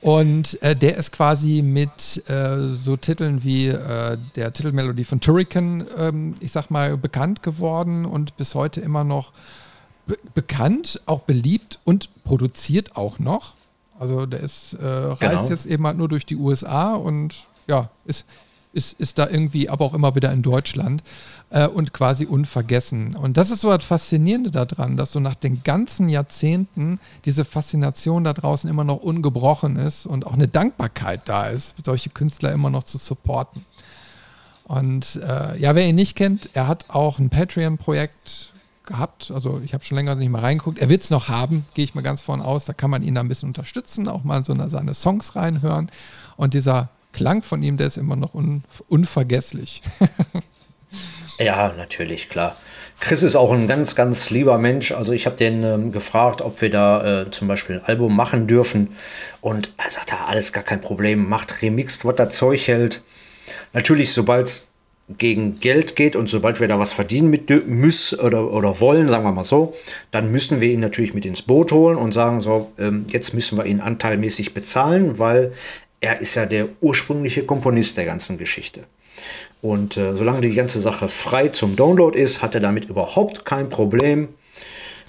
Und 0.00 0.62
äh, 0.62 0.74
der 0.74 0.96
ist 0.96 1.12
quasi 1.12 1.60
mit 1.60 2.28
äh, 2.30 2.62
so 2.62 2.96
Titeln 2.96 3.44
wie 3.44 3.68
äh, 3.68 4.16
der 4.36 4.54
Titelmelodie 4.54 5.04
von 5.04 5.20
Turrican, 5.20 5.86
ähm, 5.98 6.34
ich 6.40 6.52
sag 6.52 6.70
mal, 6.70 6.96
bekannt 6.96 7.42
geworden 7.42 8.06
und 8.06 8.38
bis 8.38 8.54
heute 8.54 8.80
immer 8.80 9.04
noch 9.04 9.32
be 10.06 10.16
bekannt, 10.34 11.02
auch 11.04 11.20
beliebt 11.20 11.78
und 11.84 12.08
produziert 12.24 12.96
auch 12.96 13.18
noch. 13.18 13.56
Also 13.98 14.24
der 14.24 14.40
ist, 14.40 14.72
äh, 14.74 14.86
reist 14.86 15.20
genau. 15.20 15.48
jetzt 15.48 15.66
eben 15.66 15.86
halt 15.86 15.98
nur 15.98 16.08
durch 16.08 16.24
die 16.24 16.36
USA 16.36 16.94
und 16.94 17.46
ja, 17.66 17.90
ist 18.06 18.24
ist, 18.74 18.98
ist 19.00 19.18
da 19.18 19.28
irgendwie 19.28 19.68
aber 19.68 19.84
auch 19.84 19.94
immer 19.94 20.14
wieder 20.14 20.32
in 20.32 20.42
Deutschland 20.42 21.02
äh, 21.50 21.66
und 21.66 21.92
quasi 21.92 22.26
unvergessen. 22.26 23.16
Und 23.16 23.36
das 23.36 23.50
ist 23.50 23.60
so 23.60 23.74
das 23.74 23.84
Faszinierende 23.84 24.50
daran, 24.50 24.96
dass 24.96 25.12
so 25.12 25.20
nach 25.20 25.34
den 25.36 25.62
ganzen 25.62 26.08
Jahrzehnten 26.08 26.98
diese 27.24 27.44
Faszination 27.44 28.24
da 28.24 28.32
draußen 28.32 28.68
immer 28.68 28.84
noch 28.84 28.98
ungebrochen 28.98 29.76
ist 29.76 30.06
und 30.06 30.26
auch 30.26 30.34
eine 30.34 30.48
Dankbarkeit 30.48 31.22
da 31.26 31.46
ist, 31.46 31.76
solche 31.84 32.10
Künstler 32.10 32.52
immer 32.52 32.70
noch 32.70 32.84
zu 32.84 32.98
supporten. 32.98 33.64
Und 34.64 35.16
äh, 35.16 35.58
ja, 35.58 35.74
wer 35.74 35.86
ihn 35.86 35.94
nicht 35.94 36.16
kennt, 36.16 36.50
er 36.54 36.66
hat 36.66 36.86
auch 36.88 37.18
ein 37.18 37.30
Patreon-Projekt 37.30 38.54
gehabt. 38.84 39.30
Also 39.30 39.60
ich 39.64 39.74
habe 39.74 39.84
schon 39.84 39.96
länger 39.96 40.14
nicht 40.14 40.30
mal 40.30 40.40
reingeguckt. 40.40 40.78
Er 40.78 40.88
wird 40.88 41.02
es 41.02 41.10
noch 41.10 41.28
haben, 41.28 41.64
gehe 41.74 41.84
ich 41.84 41.94
mal 41.94 42.02
ganz 42.02 42.20
vorne 42.20 42.44
aus. 42.44 42.64
Da 42.64 42.72
kann 42.72 42.90
man 42.90 43.02
ihn 43.02 43.14
da 43.14 43.20
ein 43.20 43.28
bisschen 43.28 43.48
unterstützen, 43.48 44.08
auch 44.08 44.24
mal 44.24 44.44
so 44.44 44.52
eine, 44.52 44.68
seine 44.68 44.94
Songs 44.94 45.36
reinhören. 45.36 45.90
Und 46.36 46.54
dieser 46.54 46.88
Klang 47.14 47.42
von 47.42 47.62
ihm, 47.62 47.76
der 47.76 47.86
ist 47.86 47.96
immer 47.96 48.16
noch 48.16 48.34
un 48.34 48.64
unvergesslich. 48.88 49.82
ja, 51.38 51.72
natürlich, 51.76 52.28
klar. 52.28 52.56
Chris 53.00 53.22
ist 53.22 53.36
auch 53.36 53.52
ein 53.52 53.66
ganz, 53.66 53.94
ganz 53.94 54.30
lieber 54.30 54.58
Mensch. 54.58 54.92
Also 54.92 55.12
ich 55.12 55.26
habe 55.26 55.36
den 55.36 55.62
ähm, 55.64 55.92
gefragt, 55.92 56.42
ob 56.42 56.60
wir 56.60 56.70
da 56.70 57.22
äh, 57.22 57.30
zum 57.30 57.48
Beispiel 57.48 57.76
ein 57.76 57.84
Album 57.84 58.14
machen 58.14 58.46
dürfen. 58.46 58.96
Und 59.40 59.72
er 59.76 59.90
sagt, 59.90 60.10
ja, 60.10 60.24
alles 60.26 60.52
gar 60.52 60.64
kein 60.64 60.80
Problem. 60.80 61.28
Macht 61.28 61.62
remixt, 61.62 62.04
was 62.04 62.16
das 62.16 62.36
Zeug 62.36 62.66
hält. 62.66 63.02
Natürlich, 63.72 64.12
sobald 64.12 64.46
es 64.46 64.68
gegen 65.08 65.60
Geld 65.60 65.96
geht 65.96 66.16
und 66.16 66.30
sobald 66.30 66.60
wir 66.60 66.68
da 66.68 66.78
was 66.78 66.94
verdienen 66.94 67.28
mit 67.28 67.50
müssen 67.66 68.20
oder, 68.20 68.50
oder 68.50 68.80
wollen, 68.80 69.08
sagen 69.08 69.24
wir 69.24 69.32
mal 69.32 69.44
so, 69.44 69.74
dann 70.10 70.30
müssen 70.32 70.62
wir 70.62 70.70
ihn 70.70 70.80
natürlich 70.80 71.12
mit 71.12 71.26
ins 71.26 71.42
Boot 71.42 71.72
holen 71.72 71.98
und 71.98 72.12
sagen 72.12 72.40
so, 72.40 72.72
ähm, 72.78 73.04
jetzt 73.10 73.34
müssen 73.34 73.58
wir 73.58 73.66
ihn 73.66 73.80
anteilmäßig 73.80 74.54
bezahlen, 74.54 75.18
weil 75.18 75.52
er 76.04 76.20
ist 76.20 76.34
ja 76.34 76.44
der 76.44 76.68
ursprüngliche 76.82 77.44
Komponist 77.44 77.96
der 77.96 78.04
ganzen 78.04 78.36
Geschichte. 78.36 78.80
Und 79.62 79.96
äh, 79.96 80.14
solange 80.14 80.42
die 80.42 80.54
ganze 80.54 80.78
Sache 80.78 81.08
frei 81.08 81.48
zum 81.48 81.76
Download 81.76 82.18
ist, 82.18 82.42
hat 82.42 82.54
er 82.54 82.60
damit 82.60 82.84
überhaupt 82.84 83.46
kein 83.46 83.70
Problem. 83.70 84.28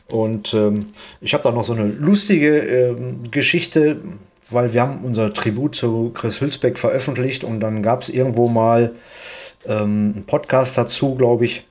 Und 0.07 0.53
ähm, 0.53 0.87
ich 1.19 1.33
habe 1.33 1.43
da 1.43 1.51
noch 1.51 1.65
so 1.65 1.73
eine 1.73 1.87
lustige 1.87 2.59
ähm, 2.59 3.29
Geschichte, 3.29 3.97
weil 4.49 4.71
wir 4.71 4.83
haben 4.83 5.03
unser 5.03 5.33
Tribut 5.33 5.75
zu 5.75 6.11
Chris 6.13 6.39
Hülsbeck 6.39 6.79
veröffentlicht 6.79 7.43
und 7.43 7.59
dann 7.59 7.83
gab 7.83 8.03
es 8.03 8.09
irgendwo 8.09 8.47
mal 8.47 8.95
ähm, 9.65 10.13
einen 10.15 10.23
Podcast 10.25 10.77
dazu, 10.77 11.15
glaube 11.15 11.43
ich. 11.43 11.65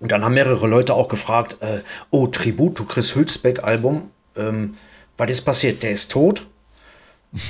Und 0.00 0.10
dann 0.10 0.24
haben 0.24 0.34
mehrere 0.34 0.66
Leute 0.66 0.94
auch 0.94 1.08
gefragt, 1.08 1.58
äh, 1.60 1.80
oh, 2.10 2.26
Tribut 2.26 2.76
zu 2.76 2.86
Chris 2.86 3.14
Hülsbeck 3.14 3.62
Album, 3.62 4.10
ähm, 4.36 4.74
was 5.16 5.30
ist 5.30 5.42
passiert? 5.42 5.84
Der 5.84 5.92
ist 5.92 6.10
tot? 6.10 6.46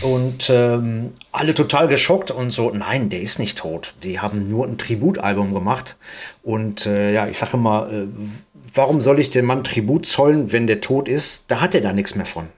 Und 0.03 0.51
ähm, 0.51 1.12
alle 1.33 1.55
total 1.55 1.88
geschockt 1.88 2.31
und 2.31 2.51
so, 2.51 2.70
nein, 2.70 3.09
der 3.09 3.20
ist 3.20 3.38
nicht 3.38 3.59
tot. 3.59 3.94
Die 4.03 4.20
haben 4.20 4.51
nur 4.51 4.66
ein 4.66 4.79
Tributalbum 4.79 5.55
gemacht. 5.55 5.96
Und 6.42 6.87
äh, 6.87 7.12
ja, 7.12 7.29
ich 7.29 7.38
sage 7.38 7.57
mal, 7.57 7.92
äh, 7.92 8.07
warum 8.75 9.01
soll 9.01 9.20
ich 9.20 9.31
dem 9.31 9.46
Mann 9.46 9.64
Tribut 9.64 10.07
zollen, 10.07 10.53
wenn 10.53 10.66
der 10.66 10.81
tot 10.81 11.09
ist? 11.09 11.44
Da 11.49 11.61
hat 11.61 11.75
er 11.75 11.81
da 11.81 11.92
nichts 11.92 12.14
mehr 12.14 12.27
von. 12.27 12.49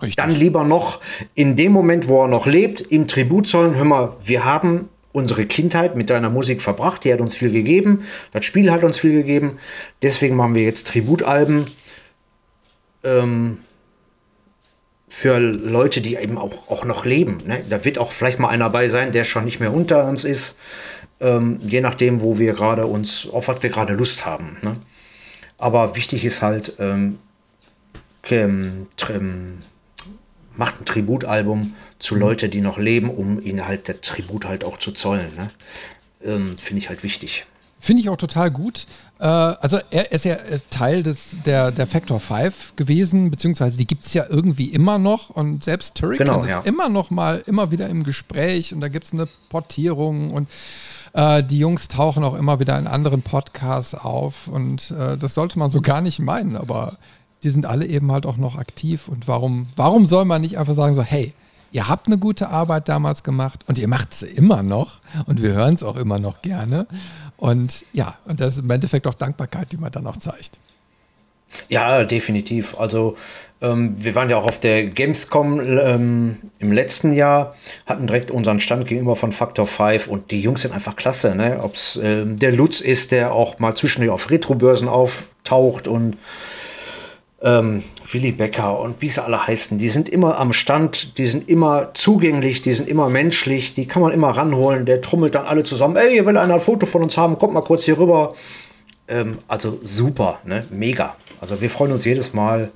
Richtig. 0.00 0.16
Dann 0.16 0.34
lieber 0.34 0.64
noch 0.64 1.00
in 1.34 1.56
dem 1.56 1.72
Moment, 1.72 2.08
wo 2.08 2.22
er 2.22 2.28
noch 2.28 2.46
lebt, 2.46 2.90
ihm 2.90 3.06
Tribut 3.06 3.46
zollen. 3.46 3.74
Hör 3.76 3.84
mal, 3.84 4.16
wir 4.22 4.44
haben 4.44 4.88
unsere 5.12 5.46
Kindheit 5.46 5.94
mit 5.94 6.10
deiner 6.10 6.30
Musik 6.30 6.62
verbracht, 6.62 7.04
die 7.04 7.12
hat 7.12 7.20
uns 7.20 7.34
viel 7.34 7.52
gegeben, 7.52 8.04
das 8.32 8.44
Spiel 8.44 8.72
hat 8.72 8.82
uns 8.82 8.98
viel 8.98 9.12
gegeben. 9.12 9.58
Deswegen 10.00 10.36
machen 10.36 10.54
wir 10.54 10.62
jetzt 10.62 10.88
Tributalben. 10.88 11.66
Ähm, 13.04 13.58
für 15.14 15.38
Leute, 15.38 16.00
die 16.00 16.16
eben 16.16 16.38
auch, 16.38 16.68
auch 16.68 16.86
noch 16.86 17.04
leben. 17.04 17.38
Ne? 17.46 17.62
Da 17.68 17.84
wird 17.84 17.98
auch 17.98 18.12
vielleicht 18.12 18.38
mal 18.38 18.48
einer 18.48 18.64
dabei 18.64 18.88
sein, 18.88 19.12
der 19.12 19.24
schon 19.24 19.44
nicht 19.44 19.60
mehr 19.60 19.72
unter 19.72 20.06
uns 20.06 20.24
ist, 20.24 20.56
ähm, 21.20 21.60
je 21.62 21.82
nachdem, 21.82 22.22
wo 22.22 22.38
wir 22.38 22.54
gerade 22.54 22.86
uns, 22.86 23.28
auf 23.30 23.46
was 23.46 23.62
wir 23.62 23.68
gerade 23.68 23.92
Lust 23.92 24.24
haben. 24.24 24.56
Ne? 24.62 24.76
Aber 25.58 25.96
wichtig 25.96 26.24
ist 26.24 26.40
halt, 26.40 26.76
ähm, 26.78 27.18
macht 30.56 30.80
ein 30.80 30.84
Tributalbum 30.86 31.74
zu. 31.98 32.14
Leuten, 32.14 32.50
die 32.50 32.62
noch 32.62 32.78
leben, 32.78 33.10
um 33.10 33.38
ihnen 33.40 33.68
halt 33.68 33.88
der 33.88 34.00
Tribut 34.00 34.46
halt 34.46 34.64
auch 34.64 34.78
zu 34.78 34.92
zollen. 34.92 35.30
Ne? 35.36 35.50
Ähm, 36.24 36.56
Finde 36.56 36.80
ich 36.80 36.88
halt 36.88 37.04
wichtig. 37.04 37.44
Finde 37.84 38.00
ich 38.00 38.08
auch 38.10 38.16
total 38.16 38.52
gut. 38.52 38.86
Äh, 39.18 39.24
also 39.24 39.80
er 39.90 40.12
ist 40.12 40.24
ja 40.24 40.36
Teil 40.70 41.02
des, 41.02 41.36
der, 41.44 41.72
der 41.72 41.88
Factor 41.88 42.20
5 42.20 42.76
gewesen, 42.76 43.28
beziehungsweise 43.28 43.76
die 43.76 43.88
gibt 43.88 44.06
es 44.06 44.14
ja 44.14 44.24
irgendwie 44.28 44.66
immer 44.66 44.98
noch. 44.98 45.30
Und 45.30 45.64
selbst 45.64 45.96
Turrican 45.96 46.28
genau, 46.28 46.44
ja. 46.44 46.60
ist 46.60 46.66
immer 46.68 46.88
noch 46.88 47.10
mal, 47.10 47.42
immer 47.44 47.72
wieder 47.72 47.88
im 47.88 48.04
Gespräch. 48.04 48.72
Und 48.72 48.82
da 48.82 48.86
gibt 48.86 49.06
es 49.06 49.12
eine 49.12 49.26
Portierung. 49.50 50.30
Und 50.30 50.48
äh, 51.12 51.42
die 51.42 51.58
Jungs 51.58 51.88
tauchen 51.88 52.22
auch 52.22 52.34
immer 52.34 52.60
wieder 52.60 52.78
in 52.78 52.86
anderen 52.86 53.22
Podcasts 53.22 53.94
auf. 53.94 54.46
Und 54.46 54.92
äh, 54.92 55.18
das 55.18 55.34
sollte 55.34 55.58
man 55.58 55.72
so 55.72 55.80
gar 55.80 56.02
nicht 56.02 56.20
meinen, 56.20 56.56
aber 56.56 56.98
die 57.42 57.50
sind 57.50 57.66
alle 57.66 57.84
eben 57.86 58.12
halt 58.12 58.26
auch 58.26 58.36
noch 58.36 58.56
aktiv. 58.56 59.08
Und 59.08 59.26
warum, 59.26 59.66
warum 59.74 60.06
soll 60.06 60.24
man 60.24 60.42
nicht 60.42 60.56
einfach 60.56 60.76
sagen 60.76 60.94
so, 60.94 61.02
hey, 61.02 61.34
ihr 61.72 61.88
habt 61.88 62.06
eine 62.06 62.18
gute 62.18 62.50
Arbeit 62.50 62.88
damals 62.88 63.22
gemacht. 63.22 63.64
Und 63.66 63.78
ihr 63.78 63.88
macht 63.88 64.12
es 64.12 64.22
immer 64.22 64.62
noch. 64.62 65.00
Und 65.26 65.42
wir 65.42 65.52
hören 65.52 65.74
es 65.74 65.82
auch 65.82 65.96
immer 65.96 66.18
noch 66.18 66.42
gerne. 66.42 66.86
Und 67.42 67.84
ja, 67.92 68.16
und 68.24 68.38
das 68.38 68.54
ist 68.54 68.62
im 68.62 68.70
Endeffekt 68.70 69.04
auch 69.04 69.14
Dankbarkeit, 69.14 69.72
die 69.72 69.76
man 69.76 69.90
dann 69.90 70.06
auch 70.06 70.16
zeigt. 70.16 70.60
Ja, 71.68 72.04
definitiv. 72.04 72.78
Also 72.78 73.16
ähm, 73.60 73.96
wir 73.98 74.14
waren 74.14 74.30
ja 74.30 74.36
auch 74.36 74.46
auf 74.46 74.60
der 74.60 74.84
Gamescom 74.84 75.60
ähm, 75.60 76.36
im 76.60 76.70
letzten 76.70 77.10
Jahr, 77.10 77.56
hatten 77.84 78.06
direkt 78.06 78.30
unseren 78.30 78.60
Stand 78.60 78.86
gegenüber 78.86 79.16
von 79.16 79.32
Factor 79.32 79.66
5 79.66 80.06
und 80.06 80.30
die 80.30 80.40
Jungs 80.40 80.62
sind 80.62 80.72
einfach 80.72 80.94
klasse. 80.94 81.34
Ne? 81.34 81.58
Ob 81.60 81.74
es 81.74 81.98
ähm, 82.00 82.38
der 82.38 82.52
Lutz 82.52 82.80
ist, 82.80 83.10
der 83.10 83.34
auch 83.34 83.58
mal 83.58 83.74
zwischendurch 83.74 84.14
auf 84.14 84.30
Retrobörsen 84.30 84.86
auftaucht 84.86 85.88
und 85.88 86.18
ähm, 87.42 87.82
Willi 88.10 88.32
Becker 88.32 88.78
und 88.78 89.02
wie 89.02 89.08
sie 89.08 89.22
alle 89.22 89.46
heißen, 89.46 89.78
die 89.78 89.88
sind 89.88 90.08
immer 90.08 90.38
am 90.38 90.52
Stand, 90.52 91.18
die 91.18 91.26
sind 91.26 91.48
immer 91.48 91.92
zugänglich, 91.94 92.62
die 92.62 92.72
sind 92.72 92.88
immer 92.88 93.08
menschlich, 93.08 93.74
die 93.74 93.86
kann 93.86 94.02
man 94.02 94.12
immer 94.12 94.30
ranholen, 94.30 94.86
der 94.86 95.00
trommelt 95.00 95.34
dann 95.34 95.46
alle 95.46 95.64
zusammen, 95.64 95.96
ey, 95.96 96.16
ihr 96.16 96.26
will 96.26 96.36
ein 96.36 96.60
Foto 96.60 96.86
von 96.86 97.02
uns 97.02 97.16
haben, 97.16 97.38
kommt 97.38 97.54
mal 97.54 97.62
kurz 97.62 97.84
hier 97.84 97.98
rüber. 97.98 98.34
Ähm, 99.08 99.38
also 99.48 99.80
super, 99.82 100.40
ne? 100.44 100.66
mega. 100.70 101.16
Also 101.40 101.60
wir 101.60 101.70
freuen 101.70 101.92
uns 101.92 102.04
jedes 102.04 102.32
Mal, 102.32 102.70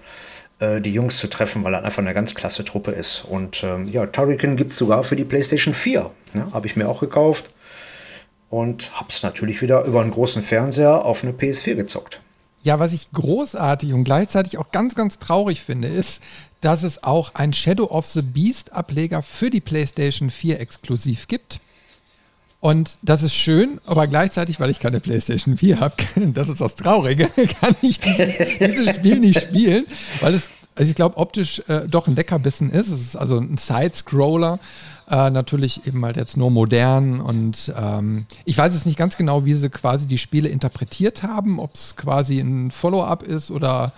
äh, 0.58 0.80
die 0.80 0.92
Jungs 0.92 1.18
zu 1.18 1.28
treffen, 1.28 1.62
weil 1.62 1.74
er 1.74 1.84
einfach 1.84 2.02
eine 2.02 2.14
ganz 2.14 2.34
klasse 2.34 2.64
Truppe 2.64 2.90
ist. 2.90 3.24
Und 3.28 3.62
ähm, 3.62 3.88
ja, 3.88 4.06
Turrican 4.06 4.56
gibt 4.56 4.72
es 4.72 4.78
sogar 4.78 5.04
für 5.04 5.14
die 5.14 5.24
PlayStation 5.24 5.74
4. 5.74 6.10
Ne? 6.32 6.48
Habe 6.52 6.66
ich 6.66 6.76
mir 6.76 6.88
auch 6.88 7.00
gekauft. 7.00 7.50
Und 8.48 8.92
habe 8.94 9.08
es 9.08 9.22
natürlich 9.22 9.60
wieder 9.60 9.84
über 9.84 10.00
einen 10.00 10.12
großen 10.12 10.42
Fernseher 10.42 11.04
auf 11.04 11.22
eine 11.22 11.32
PS4 11.32 11.74
gezockt. 11.74 12.20
Ja, 12.66 12.80
was 12.80 12.92
ich 12.92 13.12
großartig 13.12 13.92
und 13.92 14.02
gleichzeitig 14.02 14.58
auch 14.58 14.72
ganz, 14.72 14.96
ganz 14.96 15.20
traurig 15.20 15.60
finde, 15.60 15.86
ist, 15.86 16.20
dass 16.60 16.82
es 16.82 17.04
auch 17.04 17.36
ein 17.36 17.52
Shadow 17.52 17.84
of 17.84 18.06
the 18.06 18.22
Beast 18.22 18.72
Ableger 18.72 19.22
für 19.22 19.50
die 19.50 19.60
PlayStation 19.60 20.30
4 20.30 20.58
exklusiv 20.58 21.28
gibt. 21.28 21.60
Und 22.58 22.98
das 23.02 23.22
ist 23.22 23.36
schön, 23.36 23.78
aber 23.86 24.08
gleichzeitig, 24.08 24.58
weil 24.58 24.70
ich 24.70 24.80
keine 24.80 24.98
PlayStation 24.98 25.56
4 25.56 25.78
habe, 25.78 25.94
das 26.32 26.48
ist 26.48 26.60
das 26.60 26.74
Traurige, 26.74 27.28
kann 27.60 27.76
ich 27.82 28.00
diese, 28.00 28.26
dieses 28.58 28.96
Spiel 28.96 29.20
nicht 29.20 29.42
spielen, 29.42 29.86
weil 30.20 30.34
es, 30.34 30.50
also 30.74 30.90
ich 30.90 30.96
glaube, 30.96 31.18
optisch 31.18 31.62
äh, 31.68 31.86
doch 31.86 32.08
ein 32.08 32.16
Leckerbissen 32.16 32.70
ist. 32.70 32.88
Es 32.88 33.00
ist 33.00 33.14
also 33.14 33.38
ein 33.38 33.58
Side-Scroller, 33.58 34.58
äh, 35.10 35.30
natürlich 35.30 35.86
eben 35.86 36.04
halt 36.04 36.16
jetzt 36.16 36.36
nur 36.36 36.50
modern 36.50 37.20
und 37.20 37.72
ähm, 37.76 38.26
ich 38.44 38.58
weiß 38.58 38.74
jetzt 38.74 38.86
nicht 38.86 38.98
ganz 38.98 39.16
genau, 39.16 39.44
wie 39.44 39.52
sie 39.52 39.70
quasi 39.70 40.08
die 40.08 40.18
Spiele 40.18 40.48
interpretiert 40.48 41.22
haben, 41.22 41.58
ob 41.58 41.74
es 41.74 41.96
quasi 41.96 42.40
ein 42.40 42.70
Follow-up 42.70 43.22
ist 43.22 43.50
oder 43.50 43.92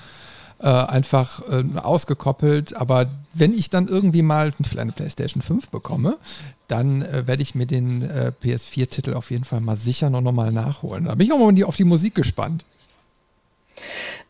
äh, 0.61 0.69
einfach 0.69 1.41
äh, 1.49 1.79
ausgekoppelt. 1.79 2.77
Aber 2.77 3.11
wenn 3.33 3.55
ich 3.55 3.71
dann 3.71 3.89
irgendwie 3.89 4.23
mal 4.23 4.53
eine 4.77 4.93
PlayStation 4.93 5.43
5 5.43 5.69
bekomme, 5.71 6.19
dann 6.67 7.03
äh, 7.03 7.27
werde 7.27 7.43
ich 7.43 7.55
mir 7.55 7.67
den 7.67 8.03
äh, 8.03 8.33
PS4-Titel 8.43 9.15
auf 9.15 9.31
jeden 9.31 9.45
Fall 9.45 9.61
mal 9.61 9.77
sichern 9.77 10.15
und 10.15 10.25
nochmal 10.25 10.53
nachholen. 10.53 11.05
Da 11.05 11.15
bin 11.15 11.27
ich 11.27 11.33
auch 11.33 11.39
mal 11.39 11.65
auf 11.65 11.77
die 11.77 11.85
Musik 11.85 12.15
gespannt. 12.15 12.65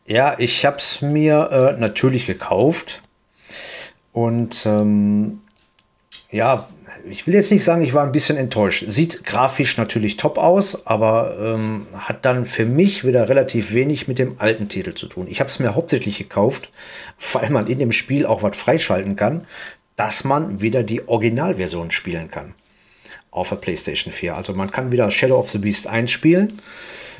Ja, 0.05 0.35
ich 0.37 0.65
habe 0.65 0.77
es 0.77 1.01
mir 1.01 1.75
äh, 1.75 1.79
natürlich 1.79 2.25
gekauft. 2.25 3.01
Und 4.13 4.65
ähm, 4.65 5.41
ja, 6.31 6.69
ich 7.09 7.25
will 7.25 7.33
jetzt 7.33 7.51
nicht 7.51 7.63
sagen, 7.63 7.81
ich 7.81 7.93
war 7.93 8.03
ein 8.03 8.11
bisschen 8.11 8.37
enttäuscht. 8.37 8.85
Sieht 8.87 9.23
grafisch 9.23 9.77
natürlich 9.77 10.17
top 10.17 10.37
aus, 10.37 10.85
aber 10.85 11.35
ähm, 11.41 11.87
hat 11.97 12.25
dann 12.25 12.45
für 12.45 12.65
mich 12.65 13.05
wieder 13.05 13.29
relativ 13.29 13.73
wenig 13.73 14.07
mit 14.07 14.19
dem 14.19 14.35
alten 14.37 14.69
Titel 14.69 14.93
zu 14.93 15.07
tun. 15.07 15.27
Ich 15.27 15.39
habe 15.39 15.49
es 15.49 15.59
mir 15.59 15.73
hauptsächlich 15.75 16.17
gekauft, 16.17 16.71
weil 17.33 17.49
man 17.49 17.67
in 17.67 17.79
dem 17.79 17.91
Spiel 17.91 18.25
auch 18.25 18.43
was 18.43 18.55
freischalten 18.55 19.15
kann, 19.15 19.45
dass 19.95 20.23
man 20.23 20.61
wieder 20.61 20.83
die 20.83 21.07
Originalversion 21.07 21.91
spielen 21.91 22.29
kann 22.31 22.53
auf 23.31 23.49
der 23.49 23.57
PlayStation 23.57 24.13
4. 24.13 24.35
Also 24.35 24.53
man 24.53 24.71
kann 24.71 24.91
wieder 24.91 25.11
Shadow 25.11 25.37
of 25.37 25.49
the 25.49 25.57
Beast 25.57 25.87
einspielen 25.87 26.53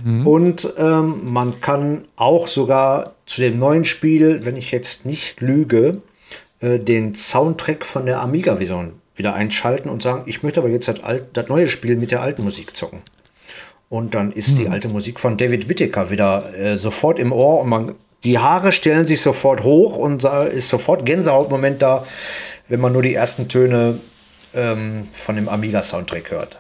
mhm. 0.04 0.26
und 0.26 0.74
ähm, 0.78 1.32
man 1.32 1.62
kann 1.62 2.06
auch 2.15 2.48
sogar 2.48 3.15
zu 3.26 3.41
dem 3.41 3.60
neuen 3.60 3.86
Spiel, 3.86 4.45
wenn 4.45 4.56
ich 4.56 4.72
jetzt 4.72 5.06
nicht 5.06 5.41
lüge, 5.41 6.02
äh, 6.62 6.80
den 6.80 7.15
Soundtrack 7.15 7.86
von 7.86 8.06
der 8.06 8.22
Amiga-Version 8.22 8.98
wieder 9.19 9.36
einschalten 9.36 9.89
und 9.89 10.01
sagen, 10.01 10.23
ich 10.25 10.41
möchte 10.41 10.60
aber 10.60 10.69
jetzt 10.69 10.88
das, 10.88 11.03
alt, 11.03 11.25
das 11.34 11.47
neue 11.47 11.67
Spiel 11.67 11.95
mit 11.97 12.10
der 12.10 12.21
alten 12.21 12.43
Musik 12.43 12.75
zocken. 12.75 13.01
Und 13.89 14.15
dann 14.15 14.32
ist 14.32 14.49
hm. 14.49 14.58
die 14.58 14.67
alte 14.69 14.88
Musik 14.88 15.19
von 15.19 15.38
David 15.38 15.69
Whittaker 15.69 16.10
wieder 16.10 16.53
äh, 16.55 16.77
sofort 16.77 17.19
im 17.19 17.32
Ohr 17.32 17.62
und 17.62 17.69
man, 17.69 17.95
die 18.23 18.39
Haare 18.39 18.71
stellen 18.71 19.05
sich 19.05 19.21
sofort 19.21 19.63
hoch 19.63 19.95
und 19.95 20.23
ist 20.23 20.69
sofort 20.69 21.05
Gänsehautmoment 21.05 21.82
da, 21.82 22.05
wenn 22.67 22.82
man 22.82 22.93
nur 22.93 23.01
die 23.01 23.13
ersten 23.13 23.47
Töne 23.47 23.99
ähm, 24.53 25.08
von 25.13 25.36
dem 25.36 25.47
Amiga-Soundtrack 25.47 26.32
hört. 26.32 26.58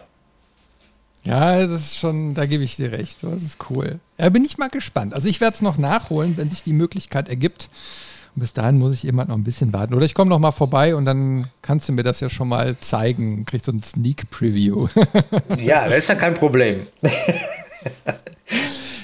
Ja, 1.23 1.67
das 1.67 1.81
ist 1.81 1.97
schon, 1.97 2.33
da 2.33 2.45
gebe 2.45 2.63
ich 2.63 2.77
dir 2.77 2.91
recht. 2.91 3.23
Das 3.23 3.43
ist 3.43 3.57
cool. 3.69 3.99
Ja, 4.17 4.29
bin 4.29 4.45
ich 4.45 4.57
mal 4.57 4.69
gespannt. 4.69 5.13
Also 5.13 5.27
ich 5.27 5.41
werde 5.41 5.55
es 5.55 5.61
noch 5.61 5.77
nachholen, 5.77 6.37
wenn 6.37 6.49
sich 6.49 6.63
die 6.63 6.73
Möglichkeit 6.73 7.29
ergibt. 7.29 7.69
Bis 8.39 8.53
dahin 8.53 8.79
muss 8.79 8.93
ich 8.93 9.03
halt 9.03 9.27
noch 9.27 9.35
ein 9.35 9.43
bisschen 9.43 9.73
warten. 9.73 9.93
Oder 9.93 10.05
ich 10.05 10.13
komme 10.13 10.29
noch 10.29 10.39
mal 10.39 10.51
vorbei 10.51 10.95
und 10.95 11.05
dann 11.05 11.49
kannst 11.61 11.89
du 11.89 11.93
mir 11.93 12.03
das 12.03 12.19
ja 12.19 12.29
schon 12.29 12.49
mal 12.49 12.77
zeigen. 12.77 13.45
Kriegst 13.45 13.65
so 13.65 13.71
ein 13.71 13.83
Sneak 13.83 14.29
Preview. 14.29 14.87
ja, 15.57 15.87
das 15.87 15.99
ist 15.99 16.09
ja 16.09 16.15
kein 16.15 16.33
Problem. 16.33 16.87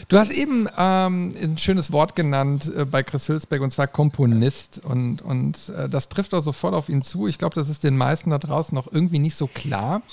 Du 0.07 0.19
hast 0.19 0.29
eben 0.29 0.69
ähm, 0.77 1.33
ein 1.41 1.57
schönes 1.57 1.91
Wort 1.91 2.15
genannt 2.15 2.71
äh, 2.77 2.85
bei 2.85 3.01
Chris 3.01 3.27
Hülsbeck 3.27 3.61
und 3.61 3.71
zwar 3.71 3.87
Komponist. 3.87 4.79
Und, 4.83 5.23
und 5.23 5.69
äh, 5.75 5.89
das 5.89 6.09
trifft 6.09 6.35
auch 6.35 6.43
sofort 6.43 6.75
auf 6.75 6.89
ihn 6.89 7.01
zu. 7.01 7.27
Ich 7.27 7.39
glaube, 7.39 7.55
das 7.55 7.69
ist 7.69 7.83
den 7.83 7.97
meisten 7.97 8.29
da 8.29 8.37
draußen 8.37 8.75
noch 8.75 8.91
irgendwie 8.91 9.17
nicht 9.17 9.35
so 9.35 9.47
klar 9.47 10.03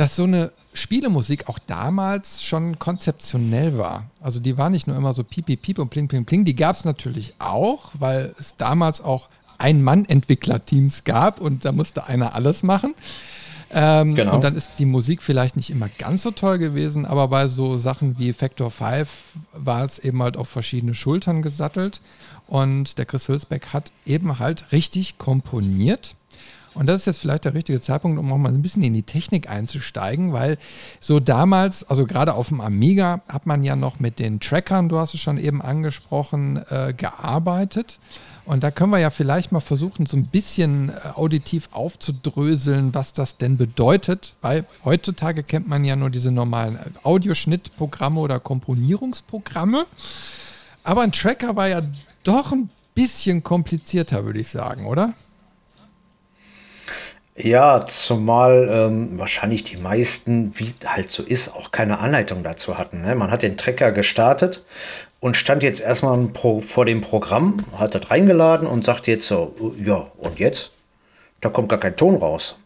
dass 0.00 0.16
so 0.16 0.24
eine 0.24 0.50
Spielemusik 0.72 1.50
auch 1.50 1.58
damals 1.58 2.42
schon 2.42 2.78
konzeptionell 2.78 3.76
war. 3.76 4.08
Also 4.22 4.40
die 4.40 4.56
war 4.56 4.70
nicht 4.70 4.86
nur 4.86 4.96
immer 4.96 5.12
so 5.12 5.22
piep, 5.22 5.44
piep, 5.44 5.60
piep 5.60 5.78
und 5.78 5.90
pling, 5.90 6.08
pling, 6.08 6.24
pling. 6.24 6.46
Die 6.46 6.56
gab 6.56 6.74
es 6.74 6.86
natürlich 6.86 7.34
auch, 7.38 7.90
weil 7.98 8.34
es 8.38 8.56
damals 8.56 9.02
auch 9.02 9.28
Ein-Mann-Entwicklerteams 9.58 11.04
gab 11.04 11.38
und 11.38 11.66
da 11.66 11.72
musste 11.72 12.06
einer 12.06 12.34
alles 12.34 12.62
machen. 12.62 12.94
Ähm, 13.74 14.14
genau. 14.14 14.36
Und 14.36 14.42
dann 14.42 14.56
ist 14.56 14.72
die 14.78 14.86
Musik 14.86 15.20
vielleicht 15.20 15.56
nicht 15.56 15.68
immer 15.68 15.90
ganz 15.98 16.22
so 16.22 16.30
toll 16.30 16.56
gewesen, 16.56 17.04
aber 17.04 17.28
bei 17.28 17.46
so 17.46 17.76
Sachen 17.76 18.18
wie 18.18 18.32
Factor 18.32 18.70
5 18.70 19.06
war 19.52 19.84
es 19.84 19.98
eben 19.98 20.22
halt 20.22 20.38
auf 20.38 20.48
verschiedene 20.48 20.94
Schultern 20.94 21.42
gesattelt. 21.42 22.00
Und 22.46 22.96
der 22.96 23.04
Chris 23.04 23.28
Hülsbeck 23.28 23.74
hat 23.74 23.92
eben 24.06 24.38
halt 24.38 24.72
richtig 24.72 25.18
komponiert. 25.18 26.14
Und 26.74 26.86
das 26.86 27.02
ist 27.02 27.06
jetzt 27.06 27.18
vielleicht 27.20 27.44
der 27.44 27.54
richtige 27.54 27.80
Zeitpunkt, 27.80 28.18
um 28.18 28.32
auch 28.32 28.38
mal 28.38 28.52
ein 28.52 28.62
bisschen 28.62 28.82
in 28.82 28.94
die 28.94 29.02
Technik 29.02 29.50
einzusteigen, 29.50 30.32
weil 30.32 30.56
so 31.00 31.18
damals, 31.18 31.88
also 31.88 32.06
gerade 32.06 32.34
auf 32.34 32.48
dem 32.48 32.60
Amiga, 32.60 33.22
hat 33.28 33.46
man 33.46 33.64
ja 33.64 33.74
noch 33.74 33.98
mit 33.98 34.18
den 34.18 34.40
Trackern, 34.40 34.88
du 34.88 34.98
hast 34.98 35.14
es 35.14 35.20
schon 35.20 35.38
eben 35.38 35.62
angesprochen, 35.62 36.62
äh, 36.70 36.94
gearbeitet. 36.96 37.98
Und 38.46 38.64
da 38.64 38.70
können 38.70 38.90
wir 38.90 38.98
ja 38.98 39.10
vielleicht 39.10 39.52
mal 39.52 39.60
versuchen, 39.60 40.06
so 40.06 40.16
ein 40.16 40.26
bisschen 40.26 40.88
äh, 40.88 40.92
auditiv 41.14 41.68
aufzudröseln, 41.72 42.94
was 42.94 43.12
das 43.12 43.36
denn 43.36 43.56
bedeutet, 43.56 44.34
weil 44.40 44.64
heutzutage 44.84 45.42
kennt 45.42 45.68
man 45.68 45.84
ja 45.84 45.96
nur 45.96 46.10
diese 46.10 46.30
normalen 46.30 46.76
äh, 46.76 46.80
Audioschnittprogramme 47.02 48.20
oder 48.20 48.40
Komponierungsprogramme. 48.40 49.86
Aber 50.82 51.02
ein 51.02 51.12
Tracker 51.12 51.56
war 51.56 51.68
ja 51.68 51.82
doch 52.24 52.52
ein 52.52 52.70
bisschen 52.94 53.42
komplizierter, 53.42 54.24
würde 54.24 54.40
ich 54.40 54.48
sagen, 54.48 54.86
oder? 54.86 55.14
Ja, 57.42 57.86
zumal 57.86 58.68
ähm, 58.70 59.18
wahrscheinlich 59.18 59.64
die 59.64 59.76
meisten, 59.76 60.52
wie 60.58 60.74
halt 60.84 61.08
so 61.08 61.22
ist, 61.22 61.54
auch 61.54 61.70
keine 61.70 61.98
Anleitung 61.98 62.42
dazu 62.42 62.76
hatten. 62.76 63.02
Ne? 63.02 63.14
Man 63.14 63.30
hat 63.30 63.42
den 63.42 63.56
Trecker 63.56 63.92
gestartet 63.92 64.64
und 65.20 65.36
stand 65.36 65.62
jetzt 65.62 65.80
erstmal 65.80 66.28
vor 66.34 66.84
dem 66.84 67.00
Programm, 67.00 67.64
hat 67.76 67.94
das 67.94 68.10
reingeladen 68.10 68.66
und 68.66 68.84
sagt 68.84 69.06
jetzt 69.06 69.26
so, 69.26 69.54
ja, 69.82 70.06
und 70.18 70.38
jetzt? 70.38 70.72
Da 71.40 71.48
kommt 71.48 71.70
gar 71.70 71.80
kein 71.80 71.96
Ton 71.96 72.16
raus. 72.16 72.58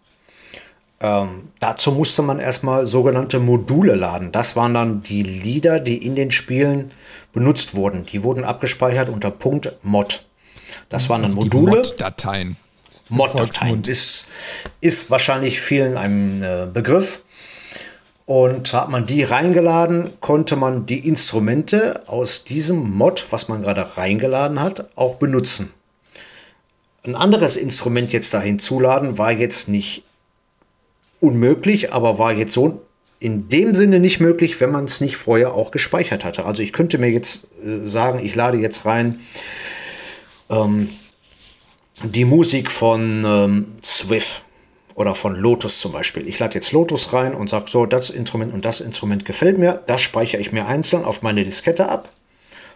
Ähm, 1.01 1.51
dazu 1.61 1.93
musste 1.93 2.23
man 2.23 2.41
erstmal 2.41 2.87
sogenannte 2.87 3.39
Module 3.39 3.95
laden. 3.95 4.33
Das 4.33 4.57
waren 4.57 4.75
dann 4.75 5.03
die 5.03 5.23
Lieder, 5.23 5.79
die 5.79 6.05
in 6.05 6.17
den 6.17 6.31
Spielen 6.31 6.91
benutzt 7.33 7.75
wurden. 7.75 8.07
Die 8.07 8.25
wurden 8.25 8.45
abgespeichert 8.45 9.09
unter 9.09 9.31
Punkt 9.31 9.73
.mod. 9.83 10.25
Das 10.89 11.09
waren 11.09 11.23
dann 11.23 11.35
Module. 11.35 11.77
Mod-Dateien. 11.77 12.57
Mod-Dateien 13.09 13.83
ist, 13.85 14.27
ist 14.81 15.11
wahrscheinlich 15.11 15.61
vielen 15.61 15.97
ein 15.97 16.43
äh, 16.43 16.67
Begriff. 16.73 17.23
Und 18.27 18.73
hat 18.73 18.89
man 18.89 19.07
die 19.07 19.23
reingeladen, 19.23 20.13
konnte 20.21 20.57
man 20.57 20.87
die 20.87 21.07
Instrumente 21.07 22.09
aus 22.09 22.45
diesem 22.45 22.97
Mod, 22.97 23.27
was 23.29 23.49
man 23.49 23.63
gerade 23.63 23.99
reingeladen 23.99 24.61
hat, 24.61 24.89
auch 24.97 25.17
benutzen. 25.17 25.75
Ein 27.05 27.17
anderes 27.17 27.57
Instrument 27.57 28.13
jetzt 28.13 28.33
da 28.33 28.41
hinzuladen 28.41 29.19
war 29.19 29.31
jetzt 29.31 29.69
nicht 29.69 30.05
unmöglich, 31.21 31.93
aber 31.93 32.19
war 32.19 32.33
jetzt 32.33 32.55
so 32.55 32.81
in 33.21 33.49
dem 33.49 33.75
Sinne 33.75 34.01
nicht 34.01 34.21
möglich, 34.21 34.59
wenn 34.61 34.71
man 34.71 34.85
es 34.85 35.03
nicht 35.03 35.17
vorher 35.17 35.53
auch 35.53 35.71
gespeichert 35.71 36.25
hatte. 36.25 36.47
Also 36.47 36.63
ich 36.63 36.73
könnte 36.73 36.97
mir 36.97 37.11
jetzt 37.11 37.49
äh, 37.65 37.87
sagen, 37.87 38.21
ich 38.25 38.35
lade 38.35 38.57
jetzt 38.57 38.87
rein 38.87 39.21
ähm, 40.51 40.89
die 42.03 42.25
Musik 42.25 42.71
von 42.71 43.25
ähm, 43.25 43.75
Swift 43.83 44.43
oder 44.95 45.15
von 45.15 45.35
Lotus 45.35 45.81
zum 45.81 45.93
Beispiel. 45.93 46.27
Ich 46.29 46.39
lade 46.39 46.55
jetzt 46.55 46.73
Lotus 46.73 47.13
rein 47.13 47.35
und 47.35 47.49
sage 47.49 47.67
so, 47.69 47.87
das 47.87 48.11
Instrument 48.11 48.53
und 48.53 48.65
das 48.65 48.81
Instrument 48.81 49.25
gefällt 49.25 49.59
mir. 49.59 49.83
Das 49.87 50.01
speichere 50.01 50.41
ich 50.41 50.53
mir 50.53 50.67
einzeln 50.67 51.05
auf 51.05 51.23
meine 51.23 51.45
Diskette 51.45 51.89
ab. 51.89 52.09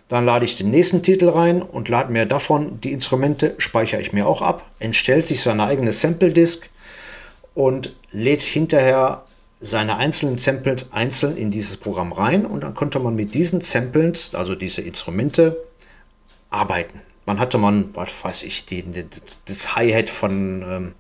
Dann 0.09 0.25
lade 0.25 0.45
ich 0.45 0.57
den 0.57 0.71
nächsten 0.71 1.03
Titel 1.03 1.29
rein 1.29 1.61
und 1.61 1.89
lade 1.89 2.11
mir 2.11 2.25
davon 2.27 2.81
die 2.81 2.93
Instrumente, 2.93 3.55
speichere 3.59 4.01
ich 4.01 4.13
mir 4.13 4.27
auch 4.27 4.41
ab, 4.41 4.65
entstellt 4.79 5.27
sich 5.27 5.43
seine 5.43 5.65
eigene 5.65 5.93
Sample-Disk 5.93 6.71
und 7.55 7.95
lädt 8.11 8.41
hinterher 8.41 9.25
seine 9.61 9.97
einzelnen 9.97 10.39
Samples 10.39 10.93
einzeln 10.93 11.37
in 11.37 11.51
dieses 11.51 11.77
Programm 11.77 12.13
rein 12.13 12.47
und 12.47 12.63
dann 12.63 12.75
konnte 12.75 13.01
man 13.01 13.17
mit 13.17 13.35
diesen 13.35 13.61
Samples, 13.61 14.35
also 14.35 14.55
diese 14.55 14.81
Instrumente, 14.81 15.59
arbeiten. 16.49 17.03
Man 17.29 17.41
hatte 17.41 17.59
man, 17.59 17.91
was 17.93 18.25
weiß 18.25 18.43
ich, 18.45 18.65
die, 18.65 18.83
die 18.83 19.05
das 19.45 19.77
Hi-Hat 19.77 20.09
von 20.09 20.63
ähm, 20.63 20.93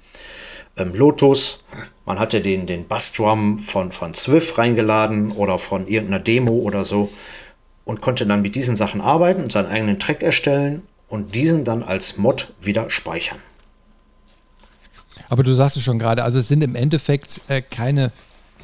ähm, 0.76 0.94
Lotus, 0.94 1.64
man 2.04 2.18
hatte 2.18 2.42
den, 2.42 2.66
den 2.66 2.86
Bassdrum 2.86 3.58
von, 3.58 3.92
von 3.92 4.12
Swift 4.12 4.58
reingeladen 4.58 5.32
oder 5.32 5.58
von 5.58 5.88
irgendeiner 5.88 6.22
Demo 6.22 6.52
oder 6.52 6.84
so 6.84 7.10
und 7.86 8.02
konnte 8.02 8.26
dann 8.26 8.42
mit 8.42 8.56
diesen 8.56 8.76
Sachen 8.76 9.00
arbeiten 9.00 9.44
und 9.44 9.52
seinen 9.52 9.68
eigenen 9.68 9.98
Track 9.98 10.22
erstellen 10.22 10.82
und 11.08 11.34
diesen 11.34 11.64
dann 11.64 11.82
als 11.82 12.18
Mod 12.18 12.52
wieder 12.60 12.90
speichern. 12.90 13.38
Aber 15.30 15.42
du 15.42 15.54
sagst 15.54 15.78
es 15.78 15.82
schon 15.82 15.98
gerade, 15.98 16.24
also 16.24 16.40
es 16.40 16.48
sind 16.48 16.60
im 16.62 16.74
Endeffekt 16.74 17.40
äh, 17.48 17.62
keine 17.62 18.12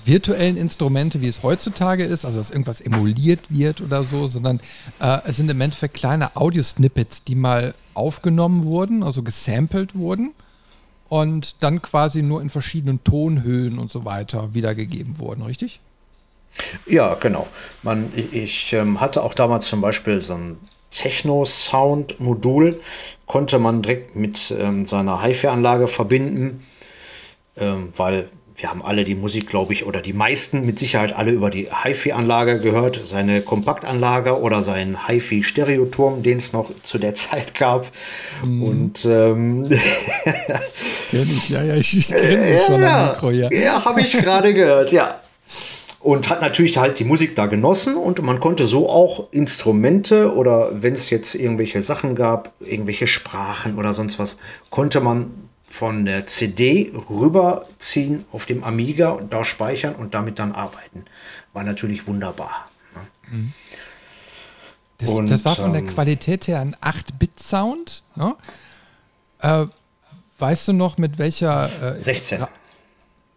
virtuellen 0.05 0.57
Instrumente, 0.57 1.21
wie 1.21 1.29
es 1.29 1.43
heutzutage 1.43 2.05
ist, 2.05 2.25
also 2.25 2.39
dass 2.39 2.51
irgendwas 2.51 2.81
emuliert 2.81 3.41
wird 3.49 3.81
oder 3.81 4.05
so, 4.05 4.29
sondern 4.29 4.61
äh, 5.01 5.19
es 5.27 5.37
sind 5.37 5.51
im 5.51 5.61
Endeffekt 5.61 5.95
kleine 5.95 6.37
Audio-Snippets, 6.37 7.25
die 7.25 7.35
mal 7.35 7.75
aufgenommen 7.95 8.65
wurden, 8.65 9.03
also 9.03 9.23
gesampelt 9.23 9.95
wurden 9.95 10.33
und 11.09 11.63
dann 11.63 11.81
quasi 11.83 12.23
nur 12.23 12.43
in 12.43 12.51
verschiedenen 12.51 13.03
Tonhöhen 13.05 13.79
und 13.79 13.91
so 13.91 14.05
weiter 14.05 14.55
wiedergegeben 14.55 15.19
wurden, 15.19 15.43
richtig? 15.43 15.81
Ja, 16.87 17.15
genau. 17.15 17.47
Man, 17.83 18.13
ich, 18.15 18.33
ich 18.33 18.73
ähm, 18.73 19.01
hatte 19.01 19.23
auch 19.23 19.35
damals 19.35 19.67
zum 19.67 19.81
Beispiel 19.81 20.23
so 20.23 20.35
ein 20.35 20.57
Techno-Sound-Modul, 20.91 22.81
konnte 23.27 23.59
man 23.59 23.83
direkt 23.83 24.15
mit 24.15 24.55
ähm, 24.57 24.87
seiner 24.87 25.23
HiFi-Anlage 25.23 25.89
verbinden, 25.89 26.65
ähm, 27.57 27.93
weil 27.97 28.29
wir 28.57 28.71
haben 28.71 28.85
alle 28.85 29.05
die 29.05 29.17
Musik, 29.17 29.49
glaube 29.49 29.73
ich, 29.73 29.85
oder 29.85 30.01
die 30.01 30.13
meisten 30.13 30.65
mit 30.65 30.79
Sicherheit 30.79 31.13
alle 31.13 31.33
über 31.33 31.51
die 31.51 31.69
HiFi-Anlage 31.83 32.61
gehört, 32.61 33.01
seine 33.05 33.41
Kompaktanlage 33.41 34.41
oder 34.41 34.63
seinen 34.63 35.09
HiFi-Stereoturm, 35.09 36.23
den 36.23 36.39
es 36.39 36.53
noch 36.53 36.71
zu 36.85 36.99
der 36.99 37.15
Zeit 37.17 37.55
gab. 37.55 37.91
Mm. 38.45 38.63
Und 38.63 39.05
ähm, 39.07 39.69
kenn 41.11 41.23
ich, 41.23 41.49
ja, 41.49 41.63
ja, 41.65 41.75
ich, 41.75 41.99
ich 41.99 42.09
kenne 42.09 42.53
ja, 42.53 42.61
schon 42.61 42.81
ja, 42.81 43.13
Mikro, 43.13 43.31
ja. 43.31 43.51
Ja, 43.51 43.85
habe 43.85 44.01
ich 44.01 44.13
gerade 44.19 44.55
gehört, 44.55 44.93
ja. 44.93 45.21
Und 45.99 46.29
hat 46.29 46.43
natürlich 46.43 46.77
halt 46.77 46.99
die 46.99 47.05
Musik 47.05 47.35
da 47.35 47.47
genossen 47.47 47.97
und 47.97 48.23
man 48.23 48.39
konnte 48.39 48.67
so 48.67 48.91
auch 48.91 49.33
Instrumente 49.33 50.35
oder 50.35 50.71
wenn 50.75 50.93
es 50.93 51.09
jetzt 51.09 51.35
irgendwelche 51.35 51.83
Sachen 51.83 52.15
gab, 52.15 52.53
irgendwelche 52.61 53.07
Sprachen 53.07 53.79
oder 53.79 53.95
sonst 53.95 54.19
was, 54.19 54.37
konnte 54.69 55.01
man 55.01 55.31
von 55.67 56.05
der 56.05 56.27
CD 56.27 56.93
rüberziehen 56.95 58.25
auf 58.33 58.47
dem 58.47 58.63
Amiga 58.63 59.11
und 59.11 59.33
da 59.33 59.45
speichern 59.45 59.95
und 59.95 60.15
damit 60.15 60.39
dann 60.39 60.53
arbeiten. 60.53 61.05
War 61.53 61.65
natürlich 61.65 62.07
wunderbar. 62.07 62.71
Ne? 62.95 63.01
Mhm. 63.31 63.53
Das, 64.99 65.09
und, 65.09 65.31
das, 65.31 65.45
war 65.45 65.57
von 65.57 65.73
der 65.73 65.83
ähm, 65.83 65.89
Qualität 65.89 66.47
her 66.47 66.61
ein 66.61 66.77
8-Bit-Sound. 66.77 68.03
Ne? 68.15 68.37
Äh, 69.41 69.67
weißt 70.39 70.69
du 70.69 70.73
noch, 70.73 70.99
mit 70.99 71.19
welcher. 71.19 71.65
Äh, 71.65 72.01
16. 72.01 72.47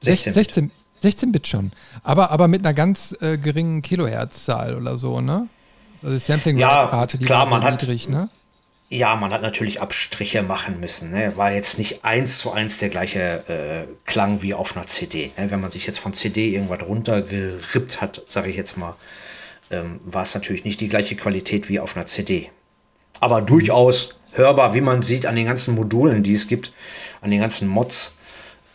16, 0.01 0.33
16, 0.33 0.71
16 0.99 1.31
Bit 1.31 1.47
schon. 1.47 1.71
Aber, 2.03 2.31
aber 2.31 2.47
mit 2.47 2.61
einer 2.61 2.73
ganz 2.73 3.15
äh, 3.21 3.37
geringen 3.37 3.81
Kilohertzzahl 3.81 4.75
oder 4.75 4.97
so, 4.97 5.21
ne? 5.21 5.47
Also 6.03 6.13
die 6.13 6.19
Sampling-Rate, 6.19 7.17
ja, 7.17 7.19
die 7.19 7.25
klar, 7.25 7.47
man 7.47 7.63
niedrig, 7.63 8.03
hat, 8.03 8.11
ne? 8.11 8.29
Ja, 8.89 9.17
man 9.17 9.33
hat 9.33 9.41
natürlich 9.41 9.81
Abstriche 9.81 10.43
machen 10.43 10.79
müssen. 10.79 11.11
Ne? 11.11 11.35
War 11.35 11.51
jetzt 11.51 11.77
nicht 11.77 12.05
eins 12.05 12.39
zu 12.39 12.53
eins 12.53 12.77
der 12.77 12.87
gleiche 12.87 13.43
äh, 13.49 13.93
Klang 14.05 14.41
wie 14.41 14.53
auf 14.53 14.77
einer 14.77 14.87
CD. 14.87 15.31
Ne? 15.37 15.51
Wenn 15.51 15.59
man 15.59 15.71
sich 15.71 15.85
jetzt 15.85 15.99
von 15.99 16.13
CD 16.13 16.53
irgendwas 16.53 16.83
runtergerippt 16.83 17.99
hat, 17.99 18.23
sage 18.29 18.49
ich 18.49 18.55
jetzt 18.55 18.77
mal, 18.77 18.95
ähm, 19.71 19.99
war 20.05 20.23
es 20.23 20.33
natürlich 20.33 20.63
nicht 20.63 20.79
die 20.79 20.87
gleiche 20.87 21.17
Qualität 21.17 21.67
wie 21.67 21.81
auf 21.81 21.97
einer 21.97 22.07
CD. 22.07 22.49
Aber 23.19 23.41
durchaus 23.41 24.15
hörbar, 24.31 24.73
wie 24.73 24.81
man 24.81 25.01
sieht 25.01 25.25
an 25.25 25.35
den 25.35 25.47
ganzen 25.47 25.75
Modulen, 25.75 26.23
die 26.23 26.33
es 26.33 26.47
gibt, 26.47 26.71
an 27.19 27.31
den 27.31 27.41
ganzen 27.41 27.67
Mods 27.67 28.15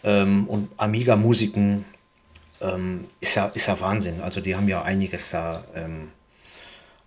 ähm, 0.05 0.46
und 0.46 0.68
Amiga-Musiken, 0.77 1.87
ähm, 2.61 3.07
ist, 3.20 3.37
ja, 3.37 3.46
ist 3.46 3.66
ja 3.66 3.81
Wahnsinn. 3.81 4.20
Also 4.20 4.42
die 4.42 4.55
haben 4.55 4.68
ja 4.68 4.83
einiges 4.83 5.31
da 5.31 5.64
ähm, 5.75 6.09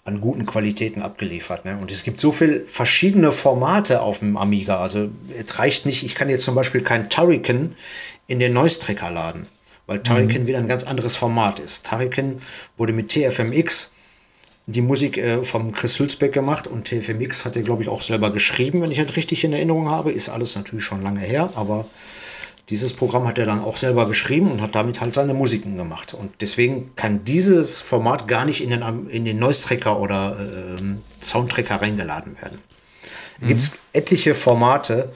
an 0.06 0.22
guten 0.22 0.46
Qualitäten 0.46 1.02
abgeliefert. 1.02 1.66
Ne? 1.66 1.78
Und 1.82 1.92
es 1.92 2.04
gibt 2.04 2.22
so 2.22 2.32
viele 2.32 2.66
verschiedene 2.68 3.32
Formate 3.32 4.02
auf 4.02 4.20
dem 4.20 4.38
Amiga. 4.38 4.80
Also 4.80 5.10
es 5.38 5.58
reicht 5.58 5.88
nicht, 5.88 6.04
ich 6.04 6.14
kann 6.14 6.30
jetzt 6.30 6.46
zum 6.46 6.54
Beispiel 6.54 6.82
kein 6.82 7.10
Turrican 7.10 7.76
in 8.28 8.40
den 8.40 8.54
Noise 8.54 8.80
Tracker 8.80 9.10
laden, 9.10 9.48
weil 9.88 10.04
Turrican 10.04 10.44
mhm. 10.44 10.48
wieder 10.48 10.60
ein 10.60 10.68
ganz 10.68 10.84
anderes 10.84 11.16
Format 11.16 11.60
ist. 11.60 11.88
Turrican 11.88 12.38
wurde 12.78 12.94
mit 12.94 13.10
TFMX 13.10 13.92
die 14.68 14.82
Musik 14.82 15.18
äh, 15.18 15.44
vom 15.44 15.72
Chris 15.72 16.00
Hülsbeck 16.00 16.34
gemacht 16.34 16.68
und 16.68 16.86
TFMX 16.86 17.44
hat 17.46 17.56
er, 17.56 17.64
glaube 17.64 17.82
ich, 17.82 17.90
auch 17.90 18.02
selber 18.02 18.32
geschrieben, 18.32 18.82
wenn 18.82 18.92
ich 18.92 19.00
das 19.00 19.16
richtig 19.16 19.44
in 19.44 19.54
Erinnerung 19.54 19.90
habe. 19.90 20.12
Ist 20.12 20.30
alles 20.30 20.56
natürlich 20.56 20.86
schon 20.86 21.02
lange 21.02 21.20
her, 21.20 21.52
aber 21.56 21.86
dieses 22.70 22.94
Programm 22.94 23.28
hat 23.28 23.38
er 23.38 23.46
dann 23.46 23.62
auch 23.62 23.78
selber 23.78 24.08
geschrieben 24.08 24.52
und 24.52 24.62
hat 24.62 24.74
damit 24.74 25.00
halt 25.00 25.14
seine 25.14 25.34
Musiken 25.34 25.78
gemacht. 25.78 26.14
Und 26.14 26.42
deswegen 26.42 26.96
kann 26.96 27.24
dieses 27.24 27.80
Format 27.80 28.28
gar 28.28 28.46
nicht 28.46 28.62
in 28.62 28.72
den, 28.72 29.10
in 29.10 29.26
den 29.26 29.38
Noise 29.38 29.64
Tracker 29.68 30.00
oder 30.00 30.38
äh, 30.40 30.82
Soundtracker 31.24 31.82
reingeladen 31.82 32.36
werden. 32.42 32.60
Da 33.40 33.46
mhm. 33.46 33.50
gibt 33.50 33.60
es 33.62 33.72
etliche 33.94 34.34
Formate, 34.34 35.12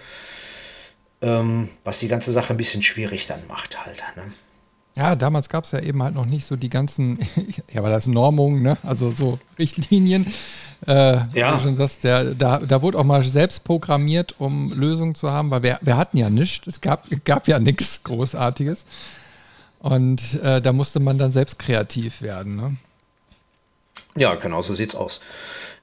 ähm, 1.22 1.70
was 1.84 2.00
die 2.00 2.08
ganze 2.08 2.32
Sache 2.32 2.54
ein 2.54 2.58
bisschen 2.58 2.84
schwierig 2.84 3.26
dann 3.26 3.42
macht 3.48 3.84
halt. 3.84 4.04
Ne? 4.16 4.32
Ja, 4.96 5.16
damals 5.16 5.50
gab 5.50 5.64
es 5.64 5.72
ja 5.72 5.80
eben 5.80 6.02
halt 6.04 6.16
noch 6.16 6.26
nicht 6.26 6.46
so 6.46 6.56
die 6.56 6.70
ganzen, 6.70 7.20
ja, 7.72 7.80
aber 7.80 7.90
das 7.90 8.08
Normungen, 8.08 8.62
ne? 8.62 8.78
also 8.84 9.12
so 9.12 9.40
Richtlinien. 9.58 10.32
Äh, 10.88 11.20
ja. 11.34 11.60
Schon 11.60 11.76
sagst, 11.76 12.04
der, 12.04 12.34
da, 12.34 12.60
da 12.60 12.82
wurde 12.82 12.98
auch 12.98 13.04
mal 13.04 13.22
selbst 13.24 13.64
programmiert, 13.64 14.36
um 14.40 14.72
Lösungen 14.74 15.16
zu 15.16 15.32
haben, 15.32 15.52
weil 15.52 15.64
wir, 15.64 15.80
wir 15.82 15.98
hatten 15.98 16.18
ja 16.18 16.30
nichts. 16.30 16.68
Es 16.68 16.82
gab, 16.82 17.06
gab 17.26 17.48
ja 17.48 17.60
nichts 17.60 18.04
Großartiges. 18.04 18.86
Und 19.80 20.42
äh, 20.42 20.62
da 20.62 20.74
musste 20.74 21.00
man 21.00 21.18
dann 21.18 21.32
selbst 21.32 21.60
kreativ 21.60 22.22
werden. 22.22 22.56
Ne? 22.56 22.78
Ja, 24.16 24.36
genau 24.36 24.62
so 24.62 24.74
sieht's 24.74 24.96
aus. 24.96 25.22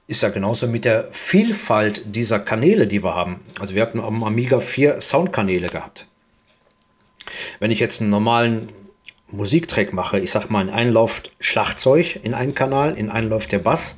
Ist 0.07 0.21
ja 0.21 0.29
genauso 0.29 0.67
mit 0.67 0.85
der 0.85 1.07
Vielfalt 1.11 2.03
dieser 2.05 2.39
Kanäle, 2.39 2.87
die 2.87 3.03
wir 3.03 3.15
haben. 3.15 3.41
Also 3.59 3.75
wir 3.75 3.81
hatten 3.81 3.99
am 3.99 4.23
Amiga 4.23 4.59
vier 4.59 5.01
Soundkanäle 5.01 5.69
gehabt. 5.69 6.05
Wenn 7.59 7.71
ich 7.71 7.79
jetzt 7.79 8.01
einen 8.01 8.09
normalen 8.09 8.69
Musiktrack 9.31 9.93
mache, 9.93 10.19
ich 10.19 10.31
sag 10.31 10.49
mal, 10.49 10.61
in 10.61 10.69
einen 10.69 10.93
läuft 10.93 11.31
Schlagzeug 11.39 12.19
in 12.23 12.33
einen 12.33 12.55
Kanal, 12.55 12.97
in 12.97 13.09
einen 13.09 13.29
läuft 13.29 13.51
der 13.51 13.59
Bass, 13.59 13.97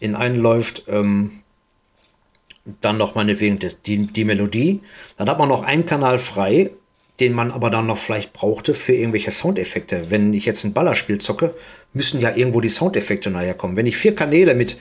in 0.00 0.14
einen 0.14 0.38
läuft 0.38 0.84
ähm, 0.88 1.42
dann 2.80 2.98
noch 2.98 3.14
meinetwegen 3.14 3.58
die, 3.86 4.06
die 4.06 4.24
Melodie. 4.24 4.80
Dann 5.16 5.28
hat 5.28 5.38
man 5.38 5.48
noch 5.48 5.62
einen 5.62 5.86
Kanal 5.86 6.18
frei, 6.18 6.70
den 7.20 7.32
man 7.32 7.50
aber 7.50 7.70
dann 7.70 7.86
noch 7.86 7.96
vielleicht 7.96 8.32
brauchte 8.32 8.74
für 8.74 8.94
irgendwelche 8.94 9.30
Soundeffekte. 9.30 10.10
Wenn 10.10 10.34
ich 10.34 10.44
jetzt 10.44 10.64
ein 10.64 10.74
Ballerspiel 10.74 11.18
zocke, 11.18 11.54
müssen 11.92 12.20
ja 12.20 12.34
irgendwo 12.34 12.60
die 12.60 12.68
Soundeffekte 12.68 13.30
nachher 13.30 13.54
kommen. 13.54 13.76
Wenn 13.76 13.86
ich 13.86 13.96
vier 13.96 14.14
Kanäle 14.14 14.54
mit 14.54 14.78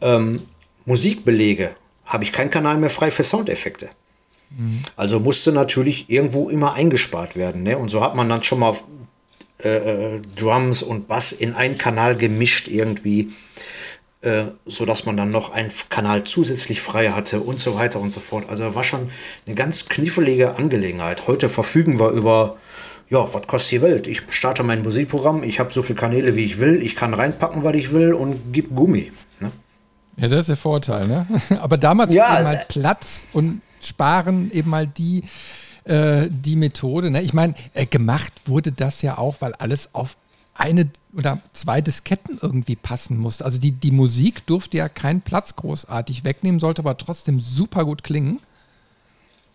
ähm, 0.00 0.42
Musik 0.84 1.24
belege, 1.24 1.74
habe 2.04 2.24
ich 2.24 2.32
keinen 2.32 2.50
Kanal 2.50 2.76
mehr 2.76 2.90
frei 2.90 3.10
für 3.10 3.24
Soundeffekte. 3.24 3.88
Mhm. 4.56 4.82
Also 4.96 5.18
musste 5.18 5.52
natürlich 5.52 6.08
irgendwo 6.08 6.48
immer 6.50 6.74
eingespart 6.74 7.36
werden. 7.36 7.62
Ne? 7.62 7.78
Und 7.78 7.88
so 7.88 8.02
hat 8.02 8.14
man 8.14 8.28
dann 8.28 8.42
schon 8.42 8.60
mal 8.60 8.76
äh, 9.64 10.16
äh 10.16 10.22
Drums 10.36 10.82
und 10.82 11.08
Bass 11.08 11.32
in 11.32 11.54
einen 11.54 11.78
Kanal 11.78 12.16
gemischt 12.16 12.68
irgendwie 12.68 13.32
äh, 14.22 14.48
so 14.66 14.84
dass 14.84 15.06
man 15.06 15.16
dann 15.16 15.30
noch 15.30 15.52
einen 15.52 15.70
Kanal 15.88 16.24
zusätzlich 16.24 16.82
frei 16.82 17.08
hatte 17.08 17.40
und 17.40 17.58
so 17.58 17.74
weiter 17.76 18.00
und 18.00 18.12
so 18.12 18.20
fort. 18.20 18.50
Also 18.50 18.74
war 18.74 18.84
schon 18.84 19.10
eine 19.46 19.54
ganz 19.54 19.88
knifflige 19.88 20.56
Angelegenheit. 20.56 21.26
Heute 21.26 21.48
verfügen 21.48 21.98
wir 21.98 22.10
über, 22.10 22.58
ja, 23.08 23.32
was 23.32 23.46
kostet 23.46 23.72
die 23.72 23.82
Welt? 23.82 24.06
Ich 24.06 24.22
starte 24.28 24.62
mein 24.62 24.82
Musikprogramm, 24.82 25.42
ich 25.42 25.58
habe 25.58 25.72
so 25.72 25.82
viele 25.82 25.98
Kanäle, 25.98 26.36
wie 26.36 26.44
ich 26.44 26.58
will, 26.58 26.82
ich 26.82 26.96
kann 26.96 27.14
reinpacken, 27.14 27.64
was 27.64 27.74
ich 27.74 27.92
will 27.92 28.12
und 28.12 28.52
gib 28.52 28.74
Gummi. 28.76 29.10
Ne? 29.40 29.52
Ja, 30.18 30.28
das 30.28 30.40
ist 30.40 30.48
der 30.50 30.56
Vorteil, 30.58 31.08
ne? 31.08 31.26
Aber 31.60 31.78
damals 31.78 32.12
ja, 32.12 32.40
eben 32.40 32.48
halt 32.48 32.68
Platz 32.68 33.26
und 33.32 33.62
sparen 33.80 34.50
eben 34.52 34.68
mal 34.68 34.86
die, 34.86 35.22
äh, 35.84 36.28
die 36.30 36.56
Methode. 36.56 37.10
Ne? 37.10 37.22
Ich 37.22 37.32
meine, 37.32 37.54
äh, 37.74 37.86
gemacht 37.86 38.32
wurde 38.46 38.72
das 38.72 39.02
ja 39.02 39.18
auch, 39.18 39.36
weil 39.40 39.54
alles 39.54 39.94
auf 39.94 40.16
eine 40.54 40.90
oder 41.16 41.40
zwei 41.52 41.80
Disketten 41.80 42.38
irgendwie 42.40 42.76
passen 42.76 43.16
musste. 43.18 43.44
Also 43.44 43.58
die, 43.58 43.72
die 43.72 43.90
Musik 43.90 44.46
durfte 44.46 44.76
ja 44.76 44.88
keinen 44.88 45.22
Platz 45.22 45.56
großartig 45.56 46.24
wegnehmen, 46.24 46.60
sollte 46.60 46.82
aber 46.82 46.98
trotzdem 46.98 47.40
super 47.40 47.84
gut 47.84 48.04
klingen. 48.04 48.40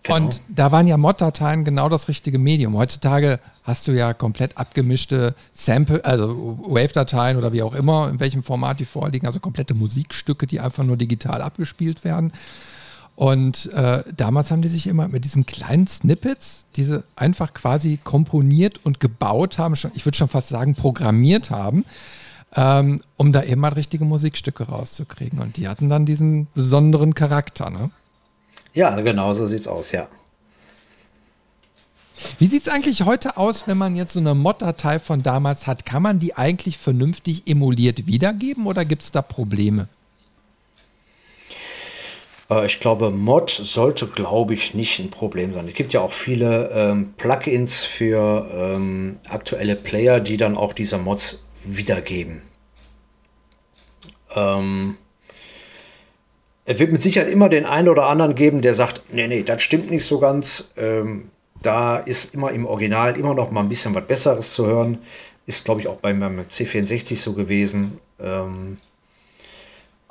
Genau. 0.06 0.18
Und 0.18 0.42
da 0.50 0.72
waren 0.72 0.88
ja 0.88 0.98
Mod-Dateien 0.98 1.66
genau 1.66 1.90
das 1.90 2.08
richtige 2.08 2.38
Medium. 2.38 2.78
Heutzutage 2.78 3.40
hast 3.64 3.88
du 3.88 3.92
ja 3.92 4.14
komplett 4.14 4.58
abgemischte 4.58 5.34
Sample, 5.52 6.04
also 6.06 6.60
Wave-Dateien 6.68 7.38
oder 7.38 7.54
wie 7.54 7.64
auch 7.64 7.74
immer, 7.74 8.10
in 8.10 8.20
welchem 8.20 8.44
Format 8.44 8.80
die 8.80 8.86
vorliegen, 8.86 9.26
also 9.26 9.40
komplette 9.40 9.74
Musikstücke, 9.74 10.46
die 10.46 10.60
einfach 10.60 10.84
nur 10.84 10.98
digital 10.98 11.42
abgespielt 11.42 12.04
werden. 12.04 12.34
Und 13.16 13.72
äh, 13.72 14.03
damals 14.16 14.51
haben 14.51 14.61
die 14.61 14.68
sich 14.68 14.88
immer 14.88 15.07
mit 15.07 15.24
diesen 15.24 15.45
kleinen 15.45 15.88
Snippets, 15.88 16.66
diese 16.76 17.03
einfach 17.16 17.53
quasi 17.53 17.97
komponiert 18.03 18.82
und 18.84 18.99
gebaut 18.99 19.57
haben, 19.57 19.76
schon, 19.78 19.91
ich 19.95 20.05
würde 20.05 20.18
schon 20.18 20.28
fast 20.28 20.49
sagen 20.49 20.76
programmiert 20.76 21.49
haben, 21.49 21.86
ähm, 22.55 23.01
um 23.16 23.32
da 23.32 23.43
eben 23.43 23.61
mal 23.61 23.70
richtige 23.74 24.03
Musikstücke 24.03 24.63
rauszukriegen. 24.66 25.39
Und 25.39 25.55
die 25.55 25.70
hatten 25.70 25.88
dann 25.88 26.05
diesen 26.05 26.47
besonderen 26.53 27.13
Charakter, 27.13 27.70
ne? 27.70 27.89
Ja, 28.74 28.99
genau 28.99 29.34
so 29.34 29.47
sieht's 29.47 29.70
aus, 29.70 29.93
ja. 29.93 30.09
Wie 32.39 32.47
sieht 32.47 32.63
es 32.63 32.74
eigentlich 32.74 33.03
heute 33.03 33.38
aus, 33.38 33.68
wenn 33.68 33.78
man 33.78 33.95
jetzt 33.95 34.13
so 34.13 34.20
eine 34.20 34.36
Mod-Datei 34.36 34.99
von 34.99 35.24
damals 35.24 35.68
hat? 35.68 35.86
Kann 35.86 36.01
man 36.01 36.20
die 36.20 36.36
eigentlich 36.36 36.78
vernünftig 36.78 37.43
emuliert 37.47 38.07
wiedergeben 38.07 38.68
oder 38.68 38.84
gibt 38.84 39.03
es 39.03 39.11
da 39.11 39.22
Probleme? 39.22 39.88
Äh, 42.50 42.66
ich 42.66 42.80
glaube, 42.80 43.10
Mod 43.12 43.50
sollte, 43.50 44.08
glaube 44.08 44.54
ich, 44.54 44.74
nicht 44.74 45.00
ein 45.00 45.10
Problem 45.10 45.54
sein. 45.54 45.68
Es 45.68 45.74
gibt 45.74 45.93
ja 45.93 46.02
auch 46.02 46.14
viele 46.14 46.70
ähm, 46.72 47.14
Plugins 47.18 47.84
für 47.84 48.50
ähm, 48.54 49.20
aktuelle 49.30 49.76
Player, 49.76 50.20
die 50.20 50.38
dann 50.38 50.58
auch 50.58 50.74
diese 50.74 50.98
Mods 50.98 51.43
wiedergeben. 51.64 52.41
Ähm, 54.36 54.98
es 56.66 56.80
wird 56.80 56.91
mit 56.91 57.02
Sicherheit 57.02 57.32
immer 57.32 57.50
den 57.50 57.66
einen 57.66 57.89
oder 57.89 58.08
anderen 58.08 58.36
geben, 58.36 58.62
der 58.62 58.74
sagt, 58.74 59.04
nee, 59.12 59.28
nee, 59.28 59.43
das 59.43 59.62
stimmt 59.62 59.91
nicht 59.91 60.06
so 60.06 60.20
ganz. 60.20 60.74
Ähm, 60.78 61.30
da 61.62 61.98
ist 61.98 62.34
immer 62.34 62.52
im 62.52 62.66
Original 62.66 63.18
immer 63.18 63.34
noch 63.34 63.52
mal 63.52 63.62
ein 63.62 63.70
bisschen 63.70 63.96
was 63.96 64.06
Besseres 64.06 64.54
zu 64.54 64.66
hören. 64.66 65.00
Ist, 65.46 65.64
glaube 65.64 65.82
ich, 65.82 65.88
auch 65.88 65.98
beim, 65.98 66.20
beim 66.20 66.39
C64 66.41 67.18
so 67.18 67.34
gewesen. 67.34 68.00
Ähm, 68.20 68.78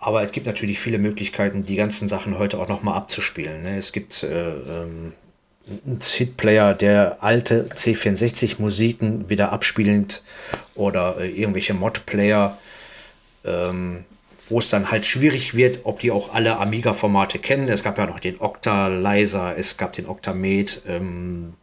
aber 0.04 0.22
es 0.22 0.32
gibt 0.32 0.46
natürlich 0.46 0.78
viele 0.78 0.98
Möglichkeiten, 0.98 1.64
die 1.64 1.76
ganzen 1.76 2.08
Sachen 2.08 2.38
heute 2.38 2.58
auch 2.58 2.68
noch 2.68 2.82
mal 2.82 2.94
abzuspielen. 2.94 3.62
Ne? 3.62 3.78
Es 3.78 3.92
gibt 3.92 4.22
äh, 4.22 4.50
ähm, 4.50 5.14
einen 5.86 6.00
SID-Player, 6.00 6.74
der 6.74 7.22
alte 7.22 7.68
C64-Musiken 7.74 9.30
wieder 9.30 9.50
abspielend 9.50 10.22
oder 10.74 11.16
äh, 11.20 11.30
irgendwelche 11.30 11.72
Mod-Player. 11.72 12.58
Ähm, 13.44 14.04
wo 14.50 14.58
es 14.58 14.68
dann 14.68 14.90
halt 14.90 15.06
schwierig 15.06 15.54
wird, 15.54 15.80
ob 15.84 16.00
die 16.00 16.10
auch 16.10 16.34
alle 16.34 16.58
Amiga-Formate 16.58 17.38
kennen. 17.38 17.66
Es 17.68 17.82
gab 17.82 17.96
ja 17.96 18.04
noch 18.04 18.20
den 18.20 18.38
Octalizer, 18.40 19.54
es 19.56 19.78
gab 19.78 19.94
den 19.94 20.06
Octamed, 20.06 20.82
ähm, 20.86 21.54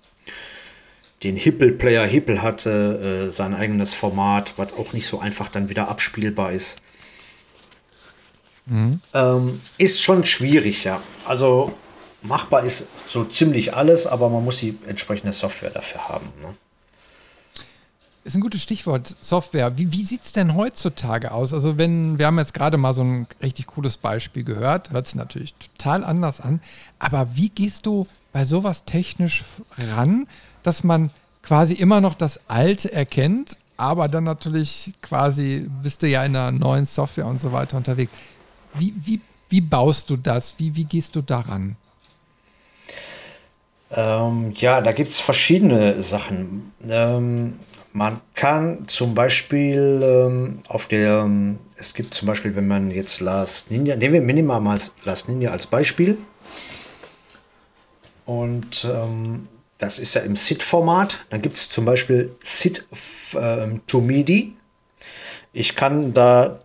den 1.22 1.36
Hippel-Player. 1.36 2.08
Hippel 2.08 2.42
hatte 2.42 3.28
äh, 3.28 3.32
sein 3.32 3.54
eigenes 3.54 3.94
Format, 3.94 4.54
was 4.58 4.74
auch 4.74 4.94
nicht 4.94 5.06
so 5.06 5.20
einfach 5.20 5.52
dann 5.52 5.70
wieder 5.70 5.90
abspielbar 5.90 6.54
ist. 6.54 6.82
Mhm. 8.66 9.02
Ähm, 9.14 9.62
ist 9.78 10.02
schon 10.02 10.26
schwierig, 10.26 10.84
ja. 10.84 11.02
Also 11.26 11.74
machbar 12.22 12.64
ist 12.64 12.88
so 13.06 13.24
ziemlich 13.26 13.74
alles, 13.74 14.08
aber 14.08 14.30
man 14.30 14.44
muss 14.44 14.60
die 14.60 14.78
entsprechende 14.88 15.34
Software 15.34 15.72
dafür 15.72 16.08
haben. 16.08 16.28
Ne? 16.42 16.56
ist 18.24 18.36
ein 18.36 18.42
gutes 18.42 18.62
Stichwort, 18.62 19.08
Software. 19.22 19.78
Wie, 19.78 19.92
wie 19.92 20.06
sieht 20.06 20.24
es 20.24 20.32
denn 20.32 20.56
heutzutage 20.56 21.32
aus? 21.32 21.54
Also, 21.54 21.78
wenn, 21.78 22.20
wir 22.20 22.28
haben 22.28 22.38
jetzt 22.38 22.54
gerade 22.54 22.78
mal 22.78 22.94
so 22.94 23.04
ein 23.04 23.28
richtig 23.42 23.68
cooles 23.68 23.98
Beispiel 23.98 24.44
gehört, 24.44 24.92
hört 24.92 25.08
sich 25.08 25.16
natürlich 25.16 25.56
total 25.56 26.04
anders 26.04 26.40
an. 26.40 26.62
Aber 27.00 27.36
wie 27.36 27.50
gehst 27.50 27.86
du 27.86 28.08
bei 28.32 28.46
sowas 28.46 28.86
technisch 28.86 29.44
ran, 29.78 30.28
dass 30.64 30.84
man 30.84 31.10
quasi 31.42 31.74
immer 31.74 32.02
noch 32.02 32.14
das 32.14 32.40
Alte 32.48 32.94
erkennt, 32.94 33.58
aber 33.76 34.08
dann 34.08 34.24
natürlich 34.24 34.94
quasi 35.02 35.68
bist 35.82 36.04
du 36.04 36.08
ja 36.08 36.24
in 36.24 36.36
einer 36.36 36.52
neuen 36.52 36.86
Software 36.86 37.26
und 37.26 37.42
so 37.42 37.52
weiter 37.52 37.78
unterwegs. 37.78 38.12
Wie, 38.74 38.94
wie, 39.04 39.22
wie 39.50 39.62
baust 39.62 40.10
du 40.10 40.18
das? 40.18 40.56
Wie, 40.58 40.76
wie 40.76 40.86
gehst 40.86 41.16
du 41.16 41.22
daran? 41.22 41.76
Ähm, 43.92 44.54
ja, 44.56 44.82
da 44.82 44.92
gibt 44.94 45.10
es 45.10 45.20
verschiedene 45.20 46.02
Sachen. 46.02 46.72
Ähm, 46.88 47.60
man 47.94 48.22
kann 48.36 48.88
zum 48.88 49.14
Beispiel 49.14 50.02
ähm, 50.02 50.60
auf 50.70 50.88
der, 50.88 51.24
ähm, 51.24 51.60
es 51.76 51.94
gibt 51.94 52.14
zum 52.14 52.28
Beispiel, 52.28 52.56
wenn 52.56 52.68
man 52.68 52.90
jetzt 52.92 53.20
Last 53.20 53.70
Ninja, 53.70 53.98
nehmen 53.98 54.14
wir 54.14 54.22
minimal 54.22 54.62
mal 54.62 54.80
Last 55.04 55.28
Ninja 55.28 55.52
als 55.52 55.68
Beispiel. 55.68 56.18
Und 58.26 58.88
ähm, 58.90 59.50
das 59.78 60.00
ist 60.00 60.14
ja 60.14 60.22
im 60.22 60.38
SID-Format. 60.38 61.26
Dann 61.30 61.42
gibt 61.42 61.58
es 61.58 61.70
zum 61.70 61.84
Beispiel 61.84 62.34
SID 62.42 62.88
äh, 63.34 63.68
to 63.88 64.00
MIDI. 64.00 64.56
Ich 65.52 65.76
kann 65.76 66.14
da 66.14 66.60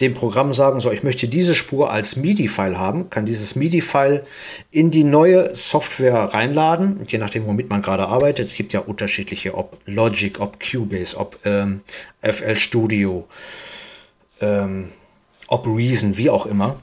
dem 0.00 0.14
Programm 0.14 0.52
sagen, 0.52 0.80
so, 0.80 0.90
ich 0.90 1.02
möchte 1.02 1.28
diese 1.28 1.54
Spur 1.54 1.92
als 1.92 2.16
MIDI-File 2.16 2.78
haben, 2.78 3.10
kann 3.10 3.26
dieses 3.26 3.54
MIDI-File 3.54 4.24
in 4.70 4.90
die 4.90 5.04
neue 5.04 5.54
Software 5.54 6.32
reinladen, 6.32 7.00
je 7.06 7.18
nachdem, 7.18 7.46
womit 7.46 7.68
man 7.68 7.82
gerade 7.82 8.08
arbeitet. 8.08 8.48
Es 8.48 8.54
gibt 8.54 8.72
ja 8.72 8.80
unterschiedliche, 8.80 9.54
ob 9.54 9.78
Logic, 9.84 10.40
ob 10.40 10.58
Cubase, 10.58 11.16
ob 11.16 11.38
ähm, 11.44 11.82
FL 12.22 12.56
Studio, 12.56 13.26
ähm, 14.40 14.88
ob 15.48 15.66
Reason, 15.66 16.16
wie 16.16 16.30
auch 16.30 16.46
immer. 16.46 16.80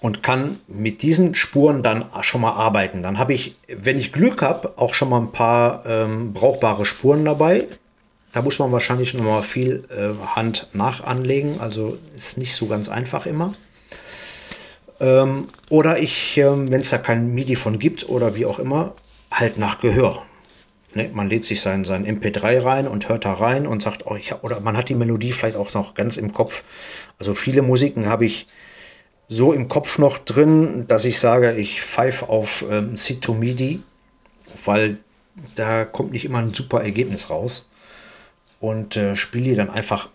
Und 0.00 0.22
kann 0.22 0.58
mit 0.68 1.02
diesen 1.02 1.34
Spuren 1.34 1.82
dann 1.82 2.06
schon 2.20 2.42
mal 2.42 2.52
arbeiten. 2.52 3.02
Dann 3.02 3.18
habe 3.18 3.34
ich, 3.34 3.56
wenn 3.66 3.98
ich 3.98 4.12
Glück 4.12 4.40
habe, 4.40 4.74
auch 4.76 4.94
schon 4.94 5.08
mal 5.08 5.20
ein 5.20 5.32
paar 5.32 5.84
ähm, 5.86 6.32
brauchbare 6.32 6.84
Spuren 6.84 7.24
dabei, 7.24 7.66
da 8.36 8.42
muss 8.42 8.58
man 8.58 8.70
wahrscheinlich 8.70 9.14
noch 9.14 9.24
mal 9.24 9.42
viel 9.42 9.84
äh, 9.88 10.12
Hand 10.36 10.68
nachanlegen, 10.74 11.58
also 11.58 11.96
ist 12.18 12.36
nicht 12.36 12.54
so 12.54 12.66
ganz 12.66 12.90
einfach 12.90 13.24
immer. 13.24 13.54
Ähm, 15.00 15.48
oder 15.70 15.98
ich, 15.98 16.36
ähm, 16.36 16.70
wenn 16.70 16.82
es 16.82 16.90
da 16.90 16.98
kein 16.98 17.34
MIDI 17.34 17.56
von 17.56 17.78
gibt 17.78 18.10
oder 18.10 18.36
wie 18.36 18.44
auch 18.44 18.58
immer, 18.58 18.92
halt 19.30 19.56
nach 19.56 19.80
Gehör. 19.80 20.20
Ne, 20.92 21.08
man 21.14 21.30
lädt 21.30 21.46
sich 21.46 21.62
sein, 21.62 21.84
sein 21.84 22.04
MP3 22.04 22.62
rein 22.62 22.88
und 22.88 23.08
hört 23.08 23.24
da 23.24 23.32
rein 23.32 23.66
und 23.66 23.82
sagt, 23.82 24.04
oh, 24.04 24.16
ich 24.16 24.32
hab, 24.32 24.44
oder 24.44 24.60
man 24.60 24.76
hat 24.76 24.90
die 24.90 24.96
Melodie 24.96 25.32
vielleicht 25.32 25.56
auch 25.56 25.72
noch 25.72 25.94
ganz 25.94 26.18
im 26.18 26.34
Kopf. 26.34 26.62
Also 27.18 27.34
viele 27.34 27.62
Musiken 27.62 28.06
habe 28.06 28.26
ich 28.26 28.46
so 29.28 29.54
im 29.54 29.68
Kopf 29.68 29.96
noch 29.96 30.18
drin, 30.18 30.84
dass 30.88 31.06
ich 31.06 31.18
sage, 31.18 31.54
ich 31.54 31.80
pfeife 31.80 32.28
auf 32.28 32.66
ähm, 32.70 32.96
C2 32.96 33.32
MIDI, 33.32 33.82
weil 34.66 34.98
da 35.54 35.86
kommt 35.86 36.12
nicht 36.12 36.26
immer 36.26 36.40
ein 36.40 36.52
super 36.52 36.82
Ergebnis 36.82 37.30
raus 37.30 37.64
und 38.60 38.96
äh, 38.96 39.16
spiele 39.16 39.44
die 39.44 39.54
dann 39.54 39.70
einfach 39.70 40.08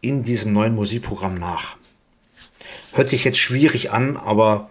in 0.00 0.24
diesem 0.24 0.52
neuen 0.52 0.74
Musikprogramm 0.74 1.34
nach. 1.34 1.76
Hört 2.92 3.08
sich 3.08 3.24
jetzt 3.24 3.38
schwierig 3.38 3.90
an, 3.90 4.16
aber 4.16 4.68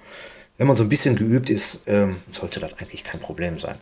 wenn 0.58 0.68
man 0.68 0.76
so 0.76 0.84
ein 0.84 0.90
bisschen 0.90 1.16
geübt 1.16 1.50
ist, 1.50 1.84
ähm, 1.88 2.18
sollte 2.32 2.60
das 2.60 2.74
eigentlich 2.78 3.04
kein 3.04 3.20
Problem 3.20 3.60
sein. 3.60 3.78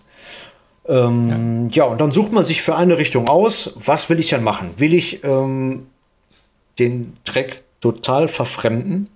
Ähm, 0.88 1.70
ja. 1.72 1.84
ja. 1.84 1.92
und 1.92 2.00
dann 2.00 2.12
sucht 2.12 2.32
man 2.32 2.44
sich 2.44 2.62
für 2.62 2.76
eine 2.76 2.98
Richtung 2.98 3.28
aus. 3.28 3.74
Was 3.76 4.10
will 4.10 4.20
ich 4.20 4.30
dann 4.30 4.44
machen? 4.44 4.72
Will 4.78 4.94
ich 4.94 5.24
ähm, 5.24 5.88
den 6.80 7.18
Track 7.26 7.64
total 7.82 8.28
verfremden? 8.28 9.08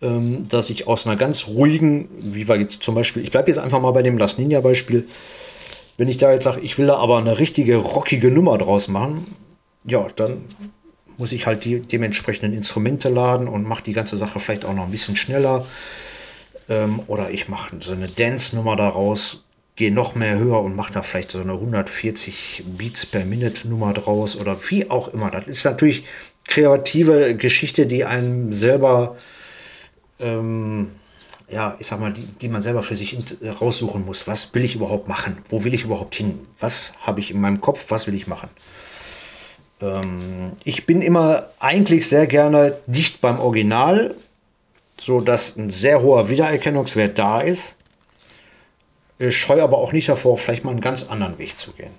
Ähm, 0.00 0.48
dass 0.48 0.70
ich 0.70 0.86
aus 0.86 1.06
einer 1.06 1.16
ganz 1.16 1.48
ruhigen, 1.48 2.08
wie 2.20 2.46
wir 2.46 2.56
jetzt 2.56 2.84
zum 2.84 2.94
Beispiel, 2.94 3.24
ich 3.24 3.32
bleibe 3.32 3.48
jetzt 3.48 3.58
einfach 3.58 3.80
mal 3.80 3.90
bei 3.90 4.02
dem 4.02 4.16
Las 4.16 4.38
Ninja 4.38 4.60
Beispiel, 4.60 5.08
wenn 5.98 6.08
ich 6.08 6.16
da 6.16 6.32
jetzt 6.32 6.44
sage, 6.44 6.60
ich 6.60 6.78
will 6.78 6.86
da 6.86 6.96
aber 6.96 7.18
eine 7.18 7.38
richtige 7.38 7.76
rockige 7.76 8.30
Nummer 8.30 8.56
draus 8.56 8.88
machen, 8.88 9.26
ja, 9.84 10.06
dann 10.16 10.44
muss 11.18 11.32
ich 11.32 11.46
halt 11.46 11.64
die 11.64 11.80
dementsprechenden 11.80 12.54
Instrumente 12.54 13.08
laden 13.08 13.48
und 13.48 13.64
mache 13.64 13.82
die 13.82 13.92
ganze 13.92 14.16
Sache 14.16 14.38
vielleicht 14.38 14.64
auch 14.64 14.74
noch 14.74 14.84
ein 14.84 14.92
bisschen 14.92 15.16
schneller. 15.16 15.66
Ähm, 16.68 17.00
oder 17.08 17.30
ich 17.30 17.48
mache 17.48 17.76
so 17.80 17.92
eine 17.92 18.06
Dance-Nummer 18.06 18.76
daraus, 18.76 19.44
gehe 19.74 19.92
noch 19.92 20.14
mehr 20.14 20.38
höher 20.38 20.60
und 20.60 20.76
mache 20.76 20.92
da 20.92 21.02
vielleicht 21.02 21.32
so 21.32 21.40
eine 21.40 21.54
140 21.54 22.62
Beats 22.78 23.04
per 23.04 23.24
Minute 23.24 23.66
Nummer 23.68 23.92
draus 23.92 24.36
oder 24.36 24.56
wie 24.68 24.88
auch 24.90 25.08
immer. 25.08 25.32
Das 25.32 25.48
ist 25.48 25.64
natürlich 25.64 26.04
kreative 26.46 27.34
Geschichte, 27.34 27.86
die 27.86 28.04
einem 28.04 28.52
selber 28.52 29.16
ähm, 30.20 30.92
ja, 31.50 31.76
ich 31.78 31.86
sag 31.86 32.00
mal, 32.00 32.12
die, 32.12 32.24
die 32.24 32.48
man 32.48 32.62
selber 32.62 32.82
für 32.82 32.94
sich 32.94 33.16
raussuchen 33.60 34.04
muss. 34.04 34.26
Was 34.26 34.54
will 34.54 34.64
ich 34.64 34.74
überhaupt 34.74 35.08
machen? 35.08 35.38
Wo 35.48 35.64
will 35.64 35.74
ich 35.74 35.84
überhaupt 35.84 36.14
hin? 36.14 36.46
Was 36.60 36.92
habe 37.00 37.20
ich 37.20 37.30
in 37.30 37.40
meinem 37.40 37.60
Kopf? 37.60 37.86
Was 37.88 38.06
will 38.06 38.14
ich 38.14 38.26
machen? 38.26 38.50
Ähm, 39.80 40.52
ich 40.64 40.84
bin 40.84 41.00
immer 41.00 41.48
eigentlich 41.58 42.08
sehr 42.08 42.26
gerne 42.26 42.78
dicht 42.86 43.20
beim 43.20 43.38
Original, 43.38 44.14
so 45.00 45.20
dass 45.20 45.56
ein 45.56 45.70
sehr 45.70 46.02
hoher 46.02 46.28
Wiedererkennungswert 46.28 47.18
da 47.18 47.40
ist. 47.40 47.76
Ich 49.18 49.36
scheue 49.36 49.62
aber 49.62 49.78
auch 49.78 49.92
nicht 49.92 50.08
davor, 50.08 50.36
vielleicht 50.36 50.64
mal 50.64 50.70
einen 50.70 50.80
ganz 50.80 51.04
anderen 51.04 51.38
Weg 51.38 51.58
zu 51.58 51.72
gehen. 51.72 51.92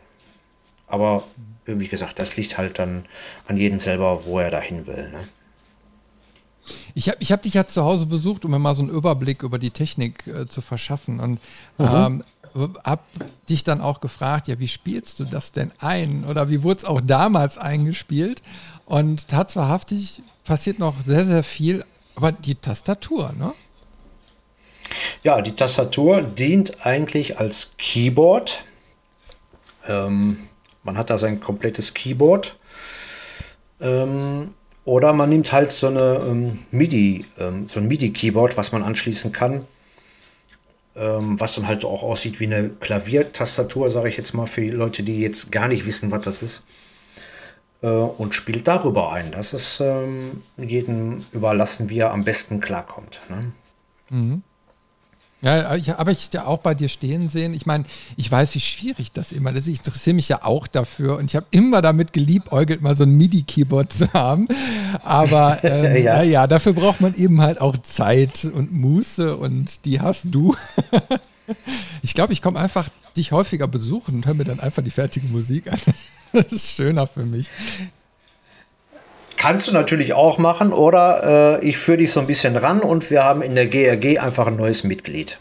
Aber 0.87 1.23
wie 1.65 1.87
gesagt, 1.87 2.19
das 2.19 2.35
liegt 2.37 2.57
halt 2.57 2.79
dann 2.79 3.05
an 3.47 3.57
jedem 3.57 3.79
selber, 3.79 4.25
wo 4.25 4.39
er 4.39 4.51
dahin 4.51 4.87
will. 4.87 5.09
Ne? 5.09 5.27
Ich 6.93 7.09
habe 7.09 7.17
ich 7.19 7.31
hab 7.31 7.43
dich 7.43 7.53
ja 7.53 7.65
zu 7.67 7.83
Hause 7.83 8.05
besucht, 8.05 8.45
um 8.45 8.51
mir 8.51 8.59
mal 8.59 8.75
so 8.75 8.81
einen 8.81 8.91
Überblick 8.91 9.43
über 9.43 9.59
die 9.59 9.71
Technik 9.71 10.27
äh, 10.27 10.47
zu 10.47 10.61
verschaffen. 10.61 11.19
Und 11.19 11.39
mhm. 11.77 11.87
ähm, 11.87 12.23
habe 12.83 13.01
dich 13.49 13.63
dann 13.63 13.81
auch 13.81 14.01
gefragt, 14.01 14.47
ja, 14.47 14.59
wie 14.59 14.67
spielst 14.67 15.19
du 15.19 15.25
das 15.25 15.51
denn 15.51 15.71
ein? 15.79 16.25
Oder 16.25 16.49
wie 16.49 16.63
wurde 16.63 16.79
es 16.79 16.85
auch 16.85 17.01
damals 17.01 17.57
eingespielt? 17.57 18.41
Und 18.85 19.27
tatsächlich 19.27 20.21
passiert 20.43 20.79
noch 20.79 20.99
sehr, 21.01 21.25
sehr 21.25 21.43
viel, 21.43 21.85
aber 22.15 22.31
die 22.31 22.55
Tastatur, 22.55 23.33
ne? 23.37 23.53
Ja, 25.23 25.41
die 25.41 25.51
Tastatur 25.51 26.21
dient 26.21 26.85
eigentlich 26.85 27.37
als 27.37 27.73
Keyboard. 27.77 28.63
Ähm, 29.87 30.39
man 30.83 30.97
hat 30.97 31.09
da 31.09 31.17
sein 31.17 31.39
komplettes 31.39 31.93
Keyboard. 31.93 32.57
Ähm, 33.79 34.55
oder 34.85 35.13
man 35.13 35.29
nimmt 35.29 35.51
halt 35.51 35.71
so 35.71 35.87
eine 35.87 36.21
ähm, 36.27 36.59
MIDI, 36.71 37.25
ähm, 37.37 37.67
so 37.69 37.79
ein 37.79 37.87
MIDI-Keyboard, 37.87 38.57
was 38.57 38.71
man 38.71 38.83
anschließen 38.83 39.31
kann, 39.31 39.65
ähm, 40.95 41.39
was 41.39 41.55
dann 41.55 41.67
halt 41.67 41.85
auch 41.85 42.03
aussieht 42.03 42.39
wie 42.39 42.45
eine 42.45 42.69
Klaviertastatur, 42.69 43.89
sage 43.89 44.09
ich 44.09 44.17
jetzt 44.17 44.33
mal, 44.33 44.47
für 44.47 44.61
die 44.61 44.69
Leute, 44.71 45.03
die 45.03 45.21
jetzt 45.21 45.51
gar 45.51 45.67
nicht 45.67 45.85
wissen, 45.85 46.11
was 46.11 46.21
das 46.21 46.41
ist. 46.41 46.63
Äh, 47.81 47.87
und 47.87 48.35
spielt 48.35 48.67
darüber 48.67 49.13
ein. 49.13 49.31
Das 49.31 49.53
ist 49.53 49.79
ähm, 49.79 50.43
jedem 50.57 51.25
überlassen, 51.31 51.89
wie 51.89 51.99
er 51.99 52.11
am 52.11 52.23
besten 52.23 52.59
klarkommt. 52.59 53.21
Ne? 53.29 53.51
Mhm. 54.09 54.43
Ja, 55.41 55.75
ich, 55.75 55.93
aber 55.93 56.11
ich 56.11 56.31
ja 56.33 56.45
auch 56.45 56.59
bei 56.59 56.75
dir 56.75 56.89
stehen 56.89 57.29
sehen. 57.29 57.53
Ich 57.53 57.65
meine, 57.65 57.85
ich 58.17 58.29
weiß, 58.29 58.55
wie 58.55 58.59
schwierig 58.59 59.13
das 59.13 59.31
immer 59.31 59.53
ist. 59.53 59.67
Ich 59.67 59.77
interessiere 59.77 60.15
mich 60.15 60.27
ja 60.27 60.43
auch 60.43 60.67
dafür 60.67 61.17
und 61.17 61.25
ich 61.25 61.35
habe 61.35 61.45
immer 61.51 61.81
damit 61.81 62.11
geliebäugelt, 62.11 62.81
mal 62.81 62.97
so 62.97 63.03
ein 63.03 63.17
MIDI-Keyboard 63.17 63.91
zu 63.91 64.11
haben. 64.11 64.49
Aber 65.03 65.59
ähm, 65.63 66.03
ja. 66.03 66.23
ja, 66.23 66.45
dafür 66.45 66.73
braucht 66.73 66.99
man 66.99 67.15
eben 67.15 67.39
halt 67.41 67.61
auch 67.61 67.77
Zeit 67.77 68.45
und 68.45 68.73
Muße 68.73 69.37
und 69.37 69.85
die 69.85 70.01
hast 70.01 70.25
du. 70.25 70.55
ich 72.01 72.13
glaube, 72.13 72.33
ich 72.33 72.41
komme 72.41 72.59
einfach 72.59 72.89
dich 73.15 73.31
häufiger 73.31 73.67
besuchen 73.67 74.15
und 74.15 74.25
höre 74.25 74.33
mir 74.33 74.45
dann 74.45 74.59
einfach 74.59 74.83
die 74.83 74.91
fertige 74.91 75.27
Musik 75.27 75.71
an. 75.71 75.79
das 76.33 76.51
ist 76.51 76.71
schöner 76.71 77.07
für 77.07 77.23
mich. 77.25 77.47
Kannst 79.39 79.69
du 79.69 79.71
natürlich 79.71 80.11
auch 80.13 80.37
machen 80.37 80.73
oder 80.73 81.61
äh, 81.61 81.65
ich 81.65 81.77
führe 81.77 81.99
dich 81.99 82.11
so 82.11 82.19
ein 82.19 82.27
bisschen 82.27 82.57
ran 82.57 82.81
und 82.81 83.09
wir 83.09 83.23
haben 83.23 83.41
in 83.41 83.55
der 83.55 83.67
GRG 83.67 84.19
einfach 84.19 84.47
ein 84.47 84.57
neues 84.57 84.83
Mitglied. 84.83 85.39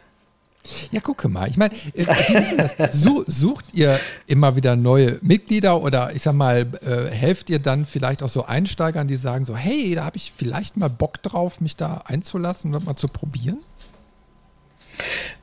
Ja, 0.92 1.00
gucke 1.00 1.28
mal. 1.28 1.48
Ich 1.48 1.56
meine, 1.56 1.74
sucht 2.92 3.64
ihr 3.72 3.98
immer 4.28 4.54
wieder 4.54 4.76
neue 4.76 5.18
Mitglieder 5.20 5.82
oder 5.82 6.12
ich 6.14 6.22
sag 6.22 6.34
mal, 6.34 6.70
äh, 6.86 7.12
helft 7.12 7.50
ihr 7.50 7.58
dann 7.58 7.86
vielleicht 7.86 8.22
auch 8.22 8.28
so 8.28 8.44
Einsteigern, 8.44 9.08
die 9.08 9.16
sagen 9.16 9.44
so, 9.44 9.56
hey, 9.56 9.96
da 9.96 10.04
habe 10.04 10.16
ich 10.16 10.32
vielleicht 10.36 10.76
mal 10.76 10.90
Bock 10.90 11.20
drauf, 11.24 11.60
mich 11.60 11.74
da 11.74 12.02
einzulassen 12.04 12.76
und 12.76 12.84
mal 12.84 12.94
zu 12.94 13.08
probieren? 13.08 13.58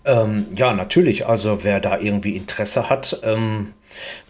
Ähm, 0.05 0.47
ja, 0.55 0.73
natürlich. 0.73 1.27
Also 1.27 1.63
wer 1.63 1.79
da 1.79 1.99
irgendwie 1.99 2.35
Interesse 2.35 2.89
hat, 2.89 3.19
ähm, 3.23 3.73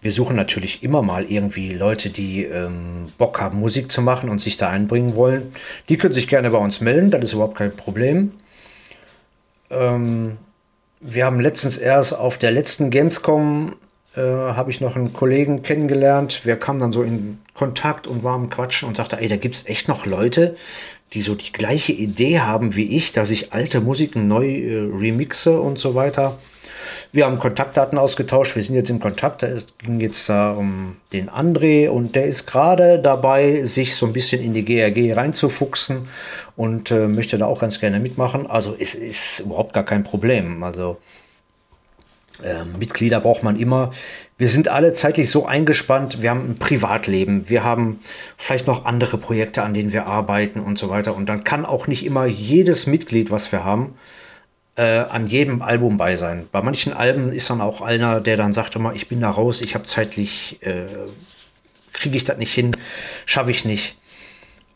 wir 0.01 0.11
suchen 0.11 0.35
natürlich 0.35 0.83
immer 0.83 1.01
mal 1.01 1.25
irgendwie 1.25 1.73
Leute, 1.73 2.09
die 2.09 2.43
ähm, 2.43 3.11
Bock 3.17 3.41
haben, 3.41 3.59
Musik 3.59 3.91
zu 3.91 4.01
machen 4.01 4.29
und 4.29 4.39
sich 4.39 4.57
da 4.57 4.69
einbringen 4.69 5.15
wollen. 5.15 5.53
Die 5.89 5.97
können 5.97 6.13
sich 6.13 6.27
gerne 6.27 6.49
bei 6.49 6.57
uns 6.57 6.81
melden, 6.81 7.11
das 7.11 7.23
ist 7.23 7.33
überhaupt 7.33 7.57
kein 7.57 7.75
Problem. 7.75 8.31
Ähm, 9.69 10.37
wir 10.99 11.25
haben 11.25 11.39
letztens 11.39 11.77
erst 11.77 12.13
auf 12.13 12.37
der 12.37 12.51
letzten 12.51 12.89
Gamescom 12.89 13.75
äh, 14.15 14.21
habe 14.21 14.71
ich 14.71 14.81
noch 14.81 14.95
einen 14.95 15.13
Kollegen 15.13 15.61
kennengelernt. 15.61 16.45
Wir 16.45 16.55
kamen 16.57 16.79
dann 16.79 16.93
so 16.93 17.03
in 17.03 17.39
Kontakt 17.53 18.07
und 18.07 18.23
waren 18.23 18.49
quatschen 18.49 18.87
und 18.87 18.97
sagte, 18.97 19.17
ey, 19.19 19.27
da 19.27 19.35
gibt 19.35 19.55
es 19.55 19.65
echt 19.65 19.87
noch 19.87 20.05
Leute, 20.05 20.55
die 21.13 21.21
so 21.21 21.35
die 21.35 21.51
gleiche 21.51 21.93
Idee 21.93 22.39
haben 22.39 22.75
wie 22.75 22.97
ich, 22.97 23.13
dass 23.13 23.29
ich 23.29 23.53
alte 23.53 23.81
Musiken 23.81 24.27
neu 24.27 24.47
äh, 24.47 24.89
remixe 24.99 25.59
und 25.59 25.79
so 25.79 25.95
weiter. 25.95 26.37
Wir 27.11 27.25
haben 27.25 27.39
Kontaktdaten 27.39 27.97
ausgetauscht, 27.97 28.55
wir 28.55 28.63
sind 28.63 28.75
jetzt 28.75 28.89
in 28.89 28.99
Kontakt. 28.99 29.43
Es 29.43 29.67
ging 29.77 29.99
jetzt 29.99 30.27
da 30.29 30.51
um 30.51 30.97
den 31.13 31.29
André 31.29 31.89
und 31.89 32.15
der 32.15 32.25
ist 32.25 32.45
gerade 32.45 32.99
dabei, 32.99 33.63
sich 33.63 33.95
so 33.95 34.05
ein 34.05 34.13
bisschen 34.13 34.43
in 34.43 34.53
die 34.53 34.65
GRG 34.65 35.15
reinzufuchsen 35.15 36.07
und 36.55 36.91
äh, 36.91 37.07
möchte 37.07 37.37
da 37.37 37.45
auch 37.45 37.59
ganz 37.59 37.79
gerne 37.79 37.99
mitmachen. 37.99 38.47
Also 38.47 38.75
es 38.77 38.95
ist 38.95 39.41
überhaupt 39.41 39.73
gar 39.73 39.85
kein 39.85 40.03
Problem. 40.03 40.63
Also 40.63 40.97
äh, 42.43 42.65
Mitglieder 42.77 43.19
braucht 43.19 43.43
man 43.43 43.57
immer. 43.57 43.91
Wir 44.37 44.49
sind 44.49 44.67
alle 44.67 44.93
zeitlich 44.93 45.29
so 45.29 45.45
eingespannt. 45.45 46.21
Wir 46.21 46.29
haben 46.29 46.49
ein 46.49 46.55
Privatleben. 46.55 47.47
Wir 47.47 47.63
haben 47.63 48.01
vielleicht 48.37 48.67
noch 48.67 48.85
andere 48.85 49.17
Projekte, 49.17 49.63
an 49.63 49.73
denen 49.73 49.93
wir 49.93 50.07
arbeiten 50.07 50.59
und 50.59 50.77
so 50.77 50.89
weiter. 50.89 51.15
Und 51.15 51.27
dann 51.27 51.45
kann 51.45 51.65
auch 51.65 51.87
nicht 51.87 52.05
immer 52.05 52.25
jedes 52.25 52.85
Mitglied, 52.85 53.31
was 53.31 53.53
wir 53.53 53.63
haben, 53.63 53.95
äh, 54.75 54.83
an 54.83 55.25
jedem 55.25 55.61
Album 55.61 55.95
bei 55.95 56.17
sein. 56.17 56.47
Bei 56.51 56.61
manchen 56.61 56.91
Alben 56.91 57.31
ist 57.31 57.49
dann 57.49 57.61
auch 57.61 57.81
einer, 57.81 58.19
der 58.19 58.35
dann 58.35 58.51
sagt 58.51 58.75
immer, 58.75 58.93
ich 58.93 59.07
bin 59.07 59.21
da 59.21 59.29
raus, 59.29 59.61
ich 59.61 59.73
habe 59.73 59.85
zeitlich, 59.85 60.59
äh, 60.61 60.85
kriege 61.93 62.17
ich 62.17 62.25
das 62.25 62.37
nicht 62.37 62.53
hin, 62.53 62.71
schaffe 63.25 63.51
ich 63.51 63.63
nicht. 63.63 63.97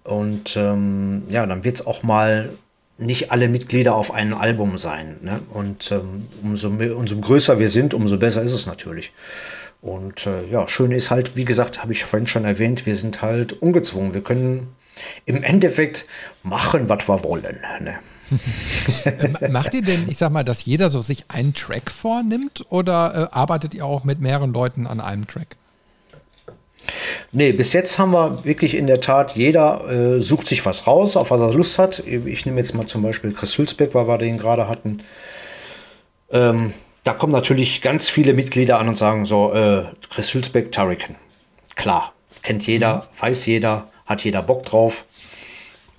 Und 0.06 0.56
ähm, 0.56 1.24
ja, 1.30 1.46
dann 1.46 1.66
wird 1.66 1.76
es 1.76 1.86
auch 1.86 2.02
mal 2.02 2.50
nicht 3.00 3.32
alle 3.32 3.48
Mitglieder 3.48 3.96
auf 3.96 4.14
einem 4.14 4.34
Album 4.34 4.78
sein. 4.78 5.18
Ne? 5.22 5.40
Und 5.52 5.92
ähm, 5.92 6.28
umso, 6.44 6.70
mehr, 6.70 6.96
umso 6.96 7.18
größer 7.18 7.60
wir 7.60 7.70
sind, 7.70 7.94
umso 7.94 8.18
besser 8.18 8.42
ist 8.42 8.54
es 8.54 8.66
natürlich. 8.66 9.14
Und 9.82 10.28
äh, 10.28 10.46
ja, 10.48 10.68
schön 10.68 10.92
ist 10.92 11.10
halt, 11.10 11.36
wie 11.36 11.46
gesagt, 11.46 11.82
habe 11.82 11.94
ich 11.94 12.04
vorhin 12.04 12.28
schon 12.28 12.44
erwähnt, 12.44 12.86
wir 12.86 12.96
sind 12.96 13.22
halt 13.22 13.54
ungezwungen. 13.54 14.14
Wir 14.14 14.22
können 14.22 14.76
im 15.26 15.42
Endeffekt 15.44 16.08
machen, 16.44 16.90
was 16.90 17.08
wir 17.08 17.24
wollen. 17.24 17.58
Ne? 17.80 18.00
Macht 19.50 19.74
ihr 19.74 19.82
denn, 19.82 20.10
ich 20.10 20.18
sag 20.18 20.32
mal, 20.32 20.44
dass 20.44 20.66
jeder 20.66 20.90
so 20.90 21.02
sich 21.02 21.26
einen 21.30 21.54
Track 21.54 21.90
vornimmt 21.90 22.66
oder 22.70 23.30
äh, 23.32 23.36
arbeitet 23.36 23.74
ihr 23.74 23.86
auch 23.86 24.04
mit 24.04 24.20
mehreren 24.20 24.52
Leuten 24.52 24.86
an 24.86 25.00
einem 25.00 25.26
Track? 25.26 25.56
Nee, 27.32 27.52
bis 27.52 27.74
jetzt 27.74 28.00
haben 28.00 28.12
wir 28.12 28.44
wirklich 28.44 28.76
in 28.76 28.88
der 28.88 29.02
Tat, 29.02 29.36
jeder 29.36 29.90
äh, 29.90 30.22
sucht 30.22 30.48
sich 30.48 30.66
was 30.66 30.88
raus, 30.88 31.16
auf 31.16 31.32
was 31.32 31.42
er 31.42 31.54
Lust 31.54 31.80
hat. 31.80 32.00
Ich 32.06 32.46
nehme 32.46 32.60
jetzt 32.60 32.74
mal 32.74 32.88
zum 32.88 33.02
Beispiel 33.02 33.34
Chris 33.34 33.58
Hülsbeck, 33.58 33.94
weil 33.94 34.08
wir 34.08 34.18
den 34.18 34.38
gerade 34.38 34.68
hatten. 34.68 35.02
Ähm, 36.32 36.74
da 37.04 37.14
kommen 37.14 37.34
natürlich 37.34 37.82
ganz 37.82 38.10
viele 38.10 38.34
Mitglieder 38.34 38.80
an 38.80 38.90
und 38.90 38.98
sagen 38.98 39.26
so, 39.26 39.54
äh, 39.54 39.84
Chris 40.10 40.34
Hülsbeck, 40.34 40.72
Tarikan. 40.72 41.16
Klar, 41.76 42.14
kennt 42.44 42.66
jeder, 42.68 42.98
mhm. 42.98 43.22
weiß 43.22 43.46
jeder, 43.46 43.88
hat 44.06 44.24
jeder 44.24 44.42
Bock 44.42 44.66
drauf. 44.66 45.06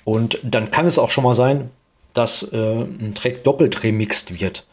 Und 0.05 0.39
dann 0.43 0.71
kann 0.71 0.87
es 0.87 0.99
auch 0.99 1.11
schon 1.11 1.25
mal 1.25 1.35
sein, 1.35 1.71
dass 2.15 2.43
äh, 2.53 2.57
ein 2.57 3.15
Track 3.15 3.45
doppelt 3.45 3.83
remixt 3.83 4.41
wird. 4.41 4.67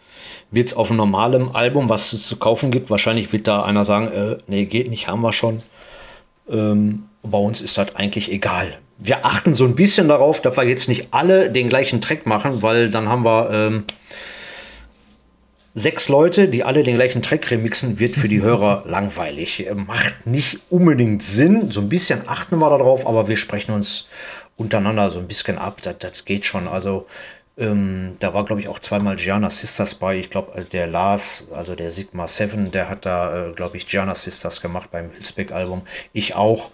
Wird 0.50 0.70
es 0.70 0.78
auf 0.78 0.90
einem 0.90 0.98
normalen 0.98 1.54
Album, 1.54 1.90
was 1.90 2.14
es 2.14 2.28
zu 2.28 2.38
kaufen 2.38 2.72
gibt, 2.72 2.90
wahrscheinlich 2.90 3.34
wird 3.34 3.48
da 3.48 3.64
einer 3.64 3.86
sagen, 3.86 4.08
äh, 4.08 4.38
nee, 4.48 4.66
geht 4.66 4.90
nicht, 4.90 5.08
haben 5.08 5.22
wir 5.22 5.34
schon. 5.34 5.62
Ähm, 6.50 7.06
bei 7.24 7.38
uns 7.38 7.62
ist 7.62 7.78
das 7.78 7.96
eigentlich 7.96 8.32
egal. 8.32 8.78
Wir 8.98 9.26
achten 9.26 9.56
so 9.56 9.66
ein 9.66 9.76
bisschen 9.76 10.08
darauf, 10.08 10.42
dass 10.42 10.58
wir 10.58 10.64
jetzt 10.64 10.88
nicht 10.88 11.10
alle 11.12 11.52
den 11.52 11.70
gleichen 11.70 12.02
Track 12.02 12.26
machen, 12.26 12.64
weil 12.64 12.90
dann 12.90 13.10
haben 13.10 13.26
wir 13.26 13.50
ähm, 13.52 13.84
sechs 15.78 16.10
Leute, 16.10 16.48
die 16.48 16.64
alle 16.64 16.82
den 16.82 16.96
gleichen 16.96 17.22
Track 17.22 17.52
remixen, 17.52 18.00
wird 18.00 18.16
für 18.16 18.28
die 18.28 18.42
Hörer 18.42 18.84
langweilig. 18.88 19.68
Macht 19.76 20.26
nicht 20.26 20.60
unbedingt 20.70 21.22
Sinn. 21.22 21.70
So 21.72 21.82
ein 21.82 21.90
bisschen 21.90 22.28
achten 22.28 22.58
wir 22.58 22.70
darauf, 22.70 23.06
aber 23.06 23.28
wir 23.28 23.38
sprechen 23.38 23.74
uns 23.74 24.08
untereinander 24.56 25.12
so 25.12 25.20
ein 25.20 25.28
bisschen 25.28 25.60
ab. 25.60 25.82
Das, 25.84 26.00
das 26.00 26.26
geht 26.26 26.46
schon. 26.46 26.68
Also 26.68 27.06
ähm, 27.58 28.18
da 28.20 28.34
war, 28.34 28.46
glaube 28.46 28.62
ich, 28.62 28.68
auch 28.68 28.80
zweimal 28.80 29.16
Gianna 29.16 29.50
Sisters 29.50 29.96
bei. 29.96 30.18
Ich 30.18 30.30
glaube, 30.30 30.64
der 30.64 30.86
Lars, 30.86 31.48
also 31.54 31.76
der 31.76 31.92
Sigma 31.92 32.28
7, 32.28 32.72
der 32.72 32.88
hat 32.90 33.06
da, 33.06 33.48
äh, 33.48 33.52
glaube 33.54 33.78
ich, 33.78 33.88
Gianna 33.88 34.14
Sisters 34.14 34.62
gemacht 34.62 34.92
beim 34.92 35.10
Hilsbeck-Album. 35.12 35.82
Ich 36.14 36.36
auch. 36.36 36.70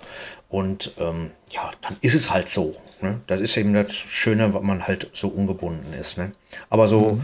Und 0.49 0.93
ähm, 0.99 1.31
ja, 1.51 1.71
dann 1.81 1.95
ist 2.01 2.13
es 2.13 2.31
halt 2.31 2.49
so. 2.49 2.75
Ne? 3.01 3.21
Das 3.27 3.39
ist 3.39 3.55
eben 3.55 3.73
das 3.73 3.93
Schöne, 3.93 4.53
weil 4.53 4.61
man 4.61 4.85
halt 4.85 5.09
so 5.13 5.29
ungebunden 5.29 5.93
ist. 5.93 6.17
Ne? 6.17 6.31
Aber 6.69 6.87
so 6.87 7.13
mhm. 7.13 7.23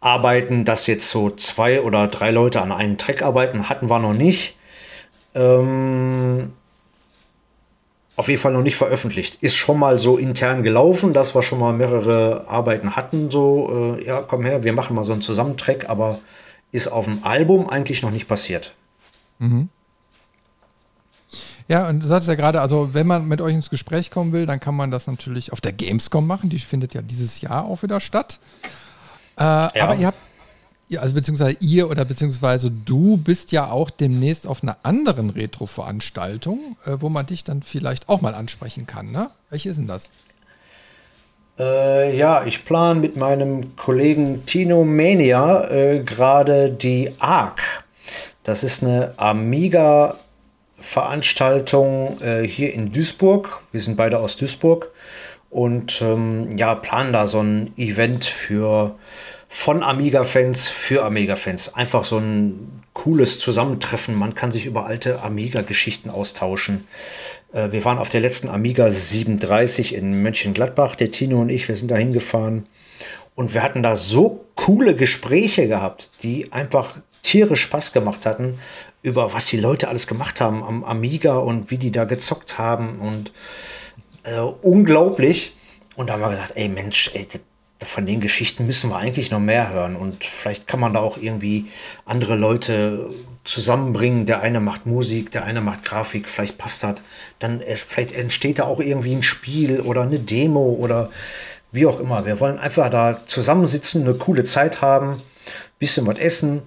arbeiten, 0.00 0.64
dass 0.64 0.86
jetzt 0.86 1.10
so 1.10 1.30
zwei 1.30 1.82
oder 1.82 2.06
drei 2.06 2.30
Leute 2.30 2.60
an 2.62 2.70
einem 2.70 2.96
Track 2.96 3.22
arbeiten, 3.22 3.68
hatten 3.68 3.90
wir 3.90 3.98
noch 3.98 4.14
nicht. 4.14 4.56
Ähm, 5.34 6.52
auf 8.16 8.28
jeden 8.28 8.40
Fall 8.40 8.52
noch 8.52 8.62
nicht 8.62 8.76
veröffentlicht. 8.76 9.38
Ist 9.40 9.56
schon 9.56 9.78
mal 9.78 9.98
so 9.98 10.18
intern 10.18 10.62
gelaufen, 10.62 11.12
dass 11.12 11.34
wir 11.34 11.42
schon 11.42 11.58
mal 11.58 11.72
mehrere 11.72 12.46
Arbeiten 12.48 12.96
hatten. 12.96 13.30
So, 13.30 13.96
äh, 13.98 14.06
ja, 14.06 14.20
komm 14.20 14.44
her, 14.44 14.62
wir 14.64 14.72
machen 14.72 14.94
mal 14.94 15.04
so 15.04 15.12
einen 15.12 15.22
Zusammentrack, 15.22 15.88
aber 15.88 16.18
ist 16.72 16.88
auf 16.88 17.06
dem 17.06 17.24
Album 17.24 17.68
eigentlich 17.68 18.02
noch 18.02 18.10
nicht 18.10 18.28
passiert. 18.28 18.74
Mhm. 19.38 19.68
Ja, 21.68 21.88
und 21.88 22.00
du 22.00 22.06
sagst 22.06 22.26
ja 22.26 22.34
gerade, 22.34 22.60
also 22.60 22.94
wenn 22.94 23.06
man 23.06 23.28
mit 23.28 23.40
euch 23.40 23.54
ins 23.54 23.70
Gespräch 23.70 24.10
kommen 24.10 24.32
will, 24.32 24.44
dann 24.44 24.58
kann 24.58 24.74
man 24.74 24.90
das 24.90 25.06
natürlich 25.06 25.52
auf 25.52 25.60
der 25.60 25.72
Gamescom 25.72 26.26
machen. 26.26 26.50
Die 26.50 26.58
findet 26.58 26.94
ja 26.94 27.00
dieses 27.00 27.40
Jahr 27.40 27.64
auch 27.64 27.84
wieder 27.84 28.00
statt. 28.00 28.40
Äh, 29.38 29.42
ja. 29.44 29.70
Aber 29.78 29.94
ihr 29.94 30.08
habt 30.08 30.18
also 30.98 31.14
beziehungsweise 31.14 31.56
ihr 31.60 31.88
oder 31.88 32.04
beziehungsweise 32.04 32.70
du 32.70 33.16
bist 33.16 33.52
ja 33.52 33.70
auch 33.70 33.90
demnächst 33.90 34.46
auf 34.46 34.62
einer 34.62 34.76
anderen 34.82 35.30
Retro-Veranstaltung, 35.30 36.76
äh, 36.84 36.96
wo 36.98 37.08
man 37.08 37.24
dich 37.26 37.44
dann 37.44 37.62
vielleicht 37.62 38.08
auch 38.08 38.20
mal 38.20 38.34
ansprechen 38.34 38.86
kann, 38.86 39.12
ne? 39.12 39.30
Welche 39.50 39.70
ist 39.70 39.76
denn 39.76 39.86
das? 39.86 40.10
Äh, 41.58 42.16
ja, 42.16 42.44
ich 42.44 42.64
plane 42.64 43.00
mit 43.00 43.16
meinem 43.16 43.74
Kollegen 43.76 44.46
Tino 44.46 44.84
Mania 44.84 45.68
äh, 45.70 46.00
gerade 46.00 46.70
die 46.70 47.12
ARC. 47.18 47.60
Das 48.42 48.64
ist 48.64 48.82
eine 48.82 49.12
Amiga-Veranstaltung 49.18 52.18
äh, 52.22 52.46
hier 52.46 52.72
in 52.72 52.90
Duisburg. 52.92 53.60
Wir 53.72 53.82
sind 53.82 53.96
beide 53.96 54.18
aus 54.18 54.38
Duisburg 54.38 54.90
und 55.50 56.00
ähm, 56.00 56.56
ja, 56.56 56.74
planen 56.74 57.12
da 57.12 57.26
so 57.26 57.42
ein 57.42 57.74
Event 57.76 58.24
für 58.24 58.94
von 59.52 59.82
Amiga-Fans 59.82 60.68
für 60.68 61.04
Amiga-Fans. 61.04 61.74
Einfach 61.74 62.04
so 62.04 62.18
ein 62.18 62.84
cooles 62.92 63.40
Zusammentreffen. 63.40 64.14
Man 64.14 64.36
kann 64.36 64.52
sich 64.52 64.64
über 64.64 64.86
alte 64.86 65.22
Amiga-Geschichten 65.22 66.08
austauschen. 66.08 66.86
Äh, 67.52 67.72
wir 67.72 67.84
waren 67.84 67.98
auf 67.98 68.10
der 68.10 68.20
letzten 68.20 68.48
Amiga 68.48 68.88
37 68.88 69.96
in 69.96 70.22
Mönchengladbach, 70.22 70.94
der 70.94 71.10
Tino 71.10 71.40
und 71.40 71.48
ich, 71.48 71.66
wir 71.66 71.74
sind 71.74 71.90
da 71.90 71.96
hingefahren. 71.96 72.68
Und 73.34 73.52
wir 73.52 73.64
hatten 73.64 73.82
da 73.82 73.96
so 73.96 74.46
coole 74.54 74.94
Gespräche 74.94 75.66
gehabt, 75.66 76.12
die 76.22 76.52
einfach 76.52 76.98
tierisch 77.22 77.62
Spaß 77.62 77.92
gemacht 77.92 78.26
hatten, 78.26 78.60
über 79.02 79.32
was 79.32 79.46
die 79.46 79.58
Leute 79.58 79.88
alles 79.88 80.06
gemacht 80.06 80.40
haben 80.40 80.62
am 80.62 80.84
Amiga 80.84 81.38
und 81.38 81.72
wie 81.72 81.78
die 81.78 81.90
da 81.90 82.04
gezockt 82.04 82.58
haben 82.58 83.00
und 83.00 83.32
äh, 84.22 84.38
unglaublich. 84.38 85.56
Und 85.96 86.08
da 86.08 86.12
haben 86.14 86.20
wir 86.20 86.30
gesagt, 86.30 86.52
ey 86.54 86.68
Mensch, 86.68 87.10
ey, 87.14 87.26
von 87.82 88.06
den 88.06 88.20
Geschichten 88.20 88.66
müssen 88.66 88.90
wir 88.90 88.96
eigentlich 88.96 89.30
noch 89.30 89.40
mehr 89.40 89.70
hören. 89.70 89.96
Und 89.96 90.24
vielleicht 90.24 90.66
kann 90.66 90.80
man 90.80 90.94
da 90.94 91.00
auch 91.00 91.16
irgendwie 91.16 91.66
andere 92.04 92.36
Leute 92.36 93.10
zusammenbringen. 93.44 94.26
Der 94.26 94.40
eine 94.40 94.60
macht 94.60 94.86
Musik, 94.86 95.30
der 95.30 95.44
eine 95.44 95.60
macht 95.60 95.84
Grafik, 95.84 96.28
vielleicht 96.28 96.58
passt 96.58 96.82
das. 96.82 97.02
Dann 97.38 97.62
vielleicht 97.86 98.12
entsteht 98.12 98.58
da 98.58 98.64
auch 98.64 98.80
irgendwie 98.80 99.14
ein 99.14 99.22
Spiel 99.22 99.80
oder 99.80 100.02
eine 100.02 100.20
Demo 100.20 100.76
oder 100.78 101.10
wie 101.72 101.86
auch 101.86 102.00
immer. 102.00 102.26
Wir 102.26 102.38
wollen 102.40 102.58
einfach 102.58 102.90
da 102.90 103.22
zusammensitzen, 103.26 104.02
eine 104.02 104.14
coole 104.14 104.44
Zeit 104.44 104.82
haben, 104.82 105.22
bisschen 105.78 106.06
was 106.06 106.18
essen, 106.18 106.62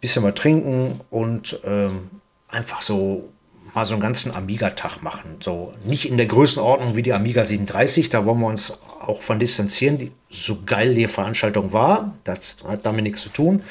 bisschen 0.00 0.22
was 0.22 0.34
trinken 0.34 1.00
und 1.10 1.60
ähm, 1.64 2.10
einfach 2.48 2.82
so 2.82 3.28
mal 3.74 3.86
so 3.86 3.94
einen 3.94 4.02
ganzen 4.02 4.34
Amiga-Tag 4.34 5.02
machen. 5.02 5.36
So 5.40 5.72
nicht 5.84 6.08
in 6.08 6.16
der 6.16 6.26
Größenordnung 6.26 6.96
wie 6.96 7.02
die 7.02 7.12
Amiga 7.12 7.44
37, 7.44 8.10
da 8.10 8.24
wollen 8.24 8.40
wir 8.40 8.48
uns 8.48 8.80
auch 9.00 9.22
von 9.22 9.38
distanzieren, 9.38 9.98
die, 9.98 10.12
so 10.28 10.58
geil 10.64 10.94
die 10.94 11.06
Veranstaltung 11.06 11.72
war, 11.72 12.14
das 12.24 12.56
hat 12.66 12.86
damit 12.86 13.04
nichts 13.04 13.22
zu 13.22 13.30
tun. 13.30 13.62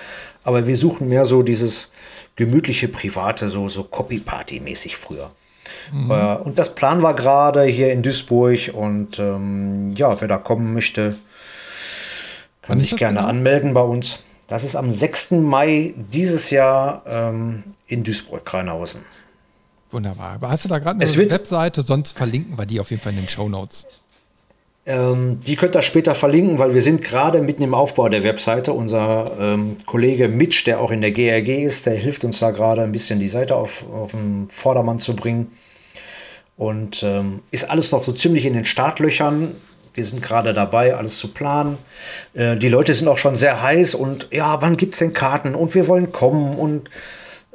Aber 0.43 0.67
wir 0.67 0.75
suchen 0.75 1.07
mehr 1.07 1.25
so 1.25 1.43
dieses 1.43 1.91
gemütliche 2.35 2.87
Private, 2.87 3.49
so, 3.49 3.69
so 3.69 3.83
Copy-Party-mäßig 3.83 4.95
früher. 4.95 5.29
Mhm. 5.91 6.11
Äh, 6.11 6.35
und 6.37 6.57
das 6.57 6.73
Plan 6.73 7.01
war 7.01 7.13
gerade 7.13 7.63
hier 7.63 7.91
in 7.91 8.01
Duisburg 8.01 8.71
und 8.73 9.19
ähm, 9.19 9.93
ja, 9.95 10.19
wer 10.19 10.27
da 10.27 10.37
kommen 10.37 10.73
möchte, 10.73 11.15
kann 12.61 12.79
sich 12.79 12.95
gerne 12.95 13.19
genau? 13.19 13.29
anmelden 13.29 13.73
bei 13.73 13.81
uns. 13.81 14.23
Das 14.47 14.63
ist 14.63 14.75
am 14.75 14.91
6. 14.91 15.31
Mai 15.31 15.93
dieses 15.95 16.49
Jahr 16.49 17.03
ähm, 17.07 17.63
in 17.87 18.03
Duisburg-Kreinhausen. 18.03 19.03
Wunderbar. 19.91 20.33
Aber 20.33 20.49
hast 20.49 20.65
du 20.65 20.69
da 20.69 20.79
gerade 20.79 20.99
eine 20.99 21.29
Webseite? 21.29 21.81
Sonst 21.81 22.17
verlinken 22.17 22.57
wir 22.57 22.65
die 22.65 22.79
auf 22.79 22.89
jeden 22.91 23.01
Fall 23.01 23.13
in 23.13 23.19
den 23.19 23.29
Show 23.29 23.49
Notes. 23.49 24.03
Ähm, 24.85 25.41
die 25.45 25.55
könnt 25.55 25.75
ihr 25.75 25.81
später 25.81 26.15
verlinken, 26.15 26.57
weil 26.57 26.73
wir 26.73 26.81
sind 26.81 27.03
gerade 27.03 27.41
mitten 27.41 27.63
im 27.63 27.73
Aufbau 27.73 28.09
der 28.09 28.23
Webseite. 28.23 28.73
Unser 28.73 29.35
ähm, 29.39 29.77
Kollege 29.85 30.27
Mitch, 30.27 30.63
der 30.65 30.79
auch 30.79 30.91
in 30.91 31.01
der 31.01 31.11
GRG 31.11 31.63
ist, 31.63 31.85
der 31.85 31.93
hilft 31.93 32.23
uns 32.23 32.39
da 32.39 32.51
gerade 32.51 32.81
ein 32.81 32.91
bisschen 32.91 33.19
die 33.19 33.29
Seite 33.29 33.55
auf, 33.55 33.85
auf 33.91 34.11
den 34.11 34.47
Vordermann 34.49 34.99
zu 34.99 35.15
bringen. 35.15 35.51
Und 36.57 37.03
ähm, 37.03 37.41
ist 37.51 37.69
alles 37.69 37.91
noch 37.91 38.03
so 38.03 38.11
ziemlich 38.11 38.45
in 38.45 38.53
den 38.53 38.65
Startlöchern. 38.65 39.55
Wir 39.93 40.05
sind 40.05 40.21
gerade 40.21 40.53
dabei, 40.53 40.95
alles 40.95 41.17
zu 41.17 41.29
planen. 41.29 41.77
Äh, 42.33 42.57
die 42.57 42.69
Leute 42.69 42.93
sind 42.93 43.07
auch 43.07 43.17
schon 43.17 43.37
sehr 43.37 43.61
heiß 43.61 43.95
und 43.95 44.27
ja, 44.31 44.61
wann 44.61 44.77
gibt 44.77 44.93
es 44.93 44.99
denn 44.99 45.13
Karten? 45.13 45.55
Und 45.55 45.75
wir 45.75 45.87
wollen 45.87 46.11
kommen 46.11 46.55
und 46.55 46.89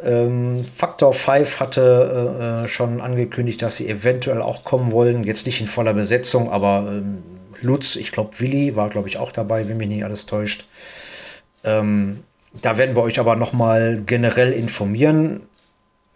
ähm, 0.03 0.65
Factor 0.65 1.13
5 1.13 1.61
hatte 1.61 2.37
äh, 2.41 2.65
äh, 2.65 2.69
schon 2.69 3.01
angekündigt, 3.01 3.63
dass 3.63 3.77
sie 3.77 3.89
eventuell 3.89 4.43
auch 4.43 4.65
kommen 4.65 4.93
wollen. 4.93 5.25
Jetzt 5.25 5.47
nicht 5.47 5.61
in 5.61 5.69
voller 5.69 5.95
Besetzung, 5.95 6.51
aber 6.51 6.87
ähm, 6.89 7.23
Lutz, 7.61 7.97
ich 7.97 8.11
glaube 8.11 8.41
Willi 8.41 8.75
war, 8.77 8.91
glaube 8.91 9.09
ich, 9.09 9.19
auch 9.19 9.33
dabei, 9.33 9.69
wenn 9.69 9.77
mich 9.77 9.89
nicht 9.89 10.05
alles 10.05 10.27
täuscht. 10.27 10.67
Ähm, 11.63 12.25
da 12.61 12.77
werden 12.77 12.97
wir 12.97 13.03
euch 13.03 13.19
aber 13.21 13.37
noch 13.37 13.53
mal 13.53 14.03
generell 14.05 14.53
informieren. 14.53 15.43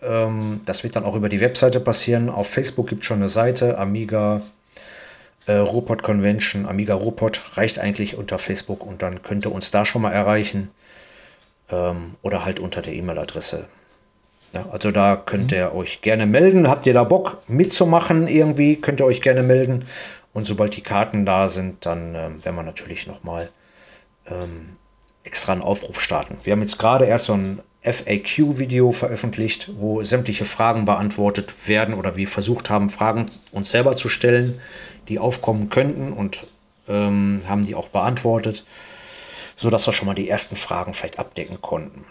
Ähm, 0.03 0.61
das 0.67 0.83
wird 0.83 0.97
dann 0.97 1.05
auch 1.05 1.15
über 1.15 1.29
die 1.29 1.41
Webseite 1.41 1.79
passieren. 1.79 2.29
Auf 2.29 2.49
Facebook 2.49 2.89
gibt 2.89 3.03
es 3.03 3.07
schon 3.07 3.19
eine 3.19 3.29
Seite, 3.29 3.79
Amiga 3.79 4.43
äh, 5.47 5.55
Robot 5.55 6.03
Convention, 6.03 6.67
Amiga 6.67 6.95
Robot, 6.95 7.43
reicht 7.55 7.79
eigentlich 7.79 8.17
unter 8.17 8.39
Facebook 8.39 8.85
und 8.85 9.03
dann 9.03 9.23
könnt 9.23 9.47
ihr 9.47 9.53
uns 9.53 9.71
da 9.71 9.85
schon 9.85 10.03
mal 10.03 10.13
erreichen 10.13 10.71
ähm, 11.71 12.15
oder 12.23 12.45
halt 12.45 12.61
unter 12.61 12.83
der 12.83 12.95
E-Mail-Adresse. 12.95 13.67
Ja, 14.53 14.67
also 14.71 14.91
da 14.91 15.17
könnt 15.17 15.53
ihr 15.53 15.75
euch 15.75 16.01
gerne 16.01 16.27
melden. 16.27 16.69
Habt 16.69 16.87
ihr 16.87 16.95
da 16.95 17.05
Bock 17.05 17.43
mitzumachen 17.49 18.29
irgendwie, 18.29 18.77
könnt 18.77 19.01
ihr 19.01 19.07
euch 19.07 19.21
gerne 19.21 19.43
melden. 19.43 19.87
Und 20.33 20.47
sobald 20.47 20.77
die 20.77 20.83
Karten 20.83 21.27
da 21.27 21.49
sind, 21.49 21.85
dann 21.85 22.15
ähm, 22.15 22.45
werden 22.45 22.57
wir 22.57 22.63
natürlich 22.63 23.07
nochmal 23.07 23.51
ähm, 24.31 24.77
extra 25.25 25.53
einen 25.53 25.63
Aufruf 25.63 26.01
starten. 26.01 26.39
Wir 26.43 26.53
haben 26.53 26.63
jetzt 26.63 26.79
gerade 26.79 27.05
erst 27.05 27.27
so 27.27 27.35
ein 27.35 27.61
FAQ-Video 27.83 28.93
veröffentlicht, 28.93 29.71
wo 29.79 30.03
sämtliche 30.03 30.45
Fragen 30.45 30.85
beantwortet 30.85 31.69
werden 31.69 31.95
oder 31.95 32.17
wir 32.17 32.27
versucht 32.27 32.71
haben, 32.71 32.91
Fragen 32.91 33.27
uns 33.53 33.71
selber 33.71 33.97
zu 33.97 34.09
stellen, 34.09 34.61
die 35.09 35.19
aufkommen 35.19 35.69
könnten 35.69 36.13
und 36.13 36.47
ähm, 36.89 37.41
haben 37.47 37.67
die 37.67 37.75
auch 37.75 37.89
beantwortet 37.89 38.65
so 39.59 39.71
dass 39.71 39.87
wir 39.87 39.93
schon 39.93 40.07
mal 40.07 40.15
die 40.15 40.29
ersten 40.29 40.57
Fragen 40.57 40.95
vielleicht 40.95 41.19
abdecken 41.19 41.61
konnten. 41.61 42.05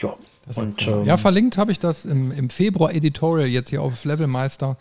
Ja, 0.00 0.14
und, 0.56 0.86
cool. 0.86 0.94
ähm, 0.94 1.04
ja 1.04 1.16
verlinkt 1.16 1.56
habe 1.56 1.70
ich 1.70 1.78
das 1.78 2.04
im, 2.04 2.32
im 2.32 2.50
Februar 2.50 2.92
Editorial 2.92 3.48
jetzt 3.48 3.70
hier 3.70 3.80
auf 3.80 4.04
Levelmeister. 4.04 4.76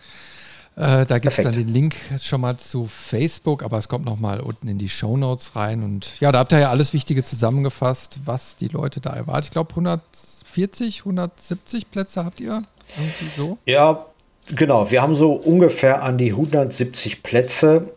Äh, 0.75 1.05
da 1.05 1.19
gibt 1.19 1.37
es 1.37 1.43
dann 1.43 1.53
den 1.53 1.67
Link 1.67 1.95
schon 2.21 2.41
mal 2.41 2.57
zu 2.57 2.87
Facebook, 2.87 3.61
aber 3.61 3.77
es 3.77 3.87
kommt 3.87 4.05
noch 4.05 4.17
mal 4.17 4.39
unten 4.39 4.67
in 4.67 4.79
die 4.79 4.89
Show 4.89 5.17
Notes 5.17 5.55
rein. 5.55 5.83
Und 5.83 6.19
ja, 6.19 6.31
da 6.31 6.39
habt 6.39 6.53
ihr 6.53 6.59
ja 6.59 6.69
alles 6.69 6.93
Wichtige 6.93 7.23
zusammengefasst, 7.23 8.21
was 8.25 8.55
die 8.55 8.69
Leute 8.69 9.01
da 9.01 9.11
erwarten. 9.11 9.43
Ich 9.43 9.51
glaube, 9.51 9.69
140, 9.71 10.99
170 10.99 11.91
Plätze 11.91 12.25
habt 12.25 12.39
ihr 12.39 12.63
irgendwie 12.97 13.31
so? 13.37 13.57
Ja, 13.65 14.05
genau. 14.47 14.89
Wir 14.89 15.01
haben 15.01 15.15
so 15.15 15.33
ungefähr 15.33 16.01
an 16.01 16.17
die 16.17 16.31
170 16.31 17.21
Plätze. 17.21 17.89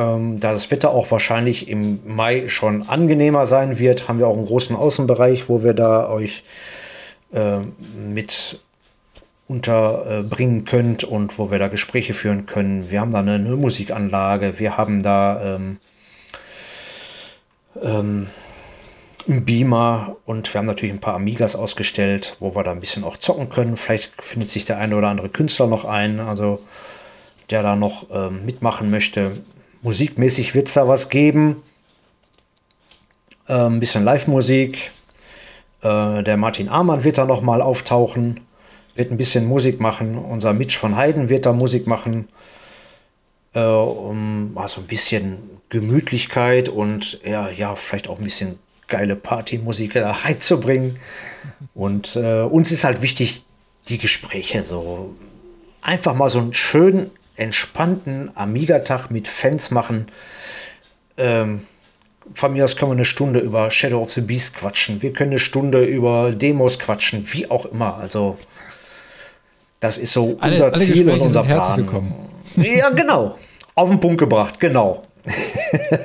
Ähm, 0.00 0.40
da 0.40 0.52
das 0.52 0.70
Wetter 0.70 0.90
auch 0.90 1.10
wahrscheinlich 1.10 1.68
im 1.68 2.00
Mai 2.06 2.48
schon 2.48 2.88
angenehmer 2.88 3.44
sein 3.44 3.78
wird, 3.78 4.08
haben 4.08 4.18
wir 4.18 4.28
auch 4.28 4.36
einen 4.36 4.46
großen 4.46 4.74
Außenbereich, 4.74 5.48
wo 5.50 5.62
wir 5.62 5.74
da 5.74 6.08
euch 6.08 6.42
äh, 7.34 7.58
mit 7.94 8.60
unterbringen 9.46 10.64
könnt 10.64 11.04
und 11.04 11.38
wo 11.38 11.50
wir 11.50 11.58
da 11.58 11.68
Gespräche 11.68 12.14
führen 12.14 12.46
können. 12.46 12.90
Wir 12.90 13.00
haben 13.00 13.12
da 13.12 13.18
eine, 13.18 13.34
eine 13.34 13.56
Musikanlage, 13.56 14.58
wir 14.58 14.78
haben 14.78 15.02
da 15.02 15.56
ähm, 15.56 15.78
ähm, 17.82 18.28
einen 19.28 19.44
Beamer 19.44 20.16
und 20.24 20.54
wir 20.54 20.60
haben 20.60 20.66
natürlich 20.66 20.94
ein 20.94 21.00
paar 21.00 21.14
Amigas 21.14 21.56
ausgestellt, 21.56 22.36
wo 22.38 22.54
wir 22.54 22.62
da 22.62 22.70
ein 22.70 22.80
bisschen 22.80 23.04
auch 23.04 23.18
zocken 23.18 23.50
können. 23.50 23.76
Vielleicht 23.76 24.12
findet 24.22 24.48
sich 24.48 24.64
der 24.64 24.78
eine 24.78 24.96
oder 24.96 25.08
andere 25.08 25.28
Künstler 25.28 25.66
noch 25.66 25.84
ein, 25.84 26.20
also 26.20 26.60
der 27.50 27.62
da 27.62 27.76
noch 27.76 28.06
ähm, 28.12 28.46
mitmachen 28.46 28.90
möchte. 28.90 29.32
Musikmäßig 29.82 30.54
wird 30.54 30.68
es 30.68 30.74
da 30.74 30.86
was 30.88 31.08
geben. 31.08 31.62
Äh, 33.48 33.54
ein 33.54 33.80
bisschen 33.80 34.04
Live-Musik. 34.04 34.90
Äh, 35.82 36.22
der 36.22 36.36
Martin 36.36 36.68
Amann 36.68 37.04
wird 37.04 37.18
da 37.18 37.24
noch 37.24 37.40
mal 37.40 37.62
auftauchen. 37.62 38.40
Wird 38.94 39.10
ein 39.10 39.16
bisschen 39.16 39.46
Musik 39.46 39.80
machen. 39.80 40.18
Unser 40.18 40.52
Mitch 40.52 40.78
von 40.78 40.96
Heiden 40.96 41.28
wird 41.28 41.46
da 41.46 41.52
Musik 41.52 41.86
machen. 41.86 42.28
Äh, 43.54 43.64
um 43.64 44.52
also 44.56 44.80
ein 44.82 44.86
bisschen 44.86 45.38
Gemütlichkeit 45.70 46.68
und 46.68 47.20
ja, 47.24 47.48
ja, 47.48 47.74
vielleicht 47.76 48.08
auch 48.08 48.18
ein 48.18 48.24
bisschen 48.24 48.58
geile 48.88 49.16
Partymusik 49.16 49.94
da 49.94 50.10
reinzubringen. 50.10 50.98
Und 51.74 52.16
äh, 52.16 52.42
uns 52.42 52.70
ist 52.70 52.84
halt 52.84 53.02
wichtig, 53.02 53.44
die 53.88 53.98
Gespräche 53.98 54.62
so 54.62 55.14
einfach 55.80 56.14
mal 56.14 56.28
so 56.28 56.40
einen 56.40 56.52
schönen 56.52 57.10
entspannten 57.40 58.30
Amiga-Tag 58.34 59.10
mit 59.10 59.26
Fans 59.26 59.70
machen. 59.70 60.06
Ähm, 61.16 61.60
von 62.34 62.52
mir 62.52 62.64
aus 62.64 62.76
können 62.76 62.92
wir 62.92 62.96
eine 62.96 63.04
Stunde 63.04 63.40
über 63.40 63.70
Shadow 63.70 64.02
of 64.02 64.12
the 64.12 64.20
Beast 64.20 64.56
quatschen. 64.56 65.02
Wir 65.02 65.12
können 65.12 65.32
eine 65.32 65.38
Stunde 65.38 65.84
über 65.84 66.32
Demos 66.32 66.78
quatschen, 66.78 67.26
wie 67.32 67.50
auch 67.50 67.64
immer. 67.66 67.96
Also, 67.96 68.36
das 69.80 69.98
ist 69.98 70.12
so 70.12 70.36
alle, 70.40 70.52
unser 70.52 70.66
alle 70.66 70.84
Ziel 70.84 71.10
und 71.10 71.20
unser 71.20 71.42
Plan. 71.42 71.88
Ja, 72.56 72.90
genau. 72.90 73.36
Auf 73.74 73.88
den 73.88 73.98
Punkt 73.98 74.18
gebracht, 74.18 74.60
genau. 74.60 75.02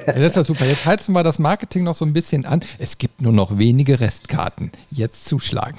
Das 0.06 0.18
ist 0.18 0.36
ja 0.36 0.44
super. 0.44 0.66
Jetzt 0.66 0.86
heizen 0.86 1.14
wir 1.14 1.24
das 1.24 1.40
Marketing 1.40 1.84
noch 1.84 1.96
so 1.96 2.06
ein 2.06 2.14
bisschen 2.14 2.46
an. 2.46 2.62
Es 2.80 2.98
gibt 2.98 3.22
nur 3.22 3.34
noch 3.34 3.58
wenige 3.58 4.00
Restkarten. 4.00 4.72
Jetzt 4.92 5.26
zuschlagen. 5.26 5.78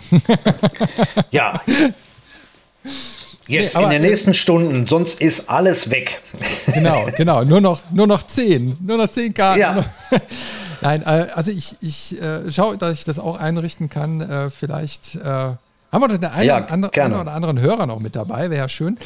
Ja. 1.31 1.61
Jetzt 3.47 3.76
nee, 3.76 3.84
in 3.84 3.90
den 3.90 4.03
nächsten 4.03 4.34
Stunden, 4.34 4.86
sonst 4.86 5.20
ist 5.20 5.49
alles 5.49 5.90
weg. 5.90 6.20
Genau, 6.74 7.07
genau. 7.16 7.42
Nur 7.42 7.61
noch, 7.62 7.80
nur 7.90 8.07
noch 8.07 8.22
zehn. 8.24 8.76
Nur 8.84 8.99
noch 8.99 9.09
zehn 9.11 9.32
Karten. 9.32 9.61
Ja. 9.61 9.84
Nein, 10.82 11.03
äh, 11.03 11.28
also 11.34 11.51
ich, 11.51 11.76
ich 11.80 12.20
äh, 12.20 12.53
schaue, 12.53 12.76
dass 12.76 12.92
ich 12.92 13.05
das 13.05 13.18
auch 13.18 13.38
einrichten 13.38 13.88
kann. 13.88 14.20
Äh, 14.20 14.51
vielleicht 14.51 15.16
haben 15.93 16.03
wir 16.03 16.09
den 16.09 16.24
einen, 16.24 16.47
ja, 16.47 16.57
andere, 16.57 17.03
einen 17.03 17.14
oder 17.14 17.32
anderen 17.32 17.61
Hörer 17.61 17.87
noch 17.87 18.01
mit 18.01 18.16
dabei, 18.16 18.51
wäre 18.51 18.62
ja 18.62 18.68
schön. 18.68 18.99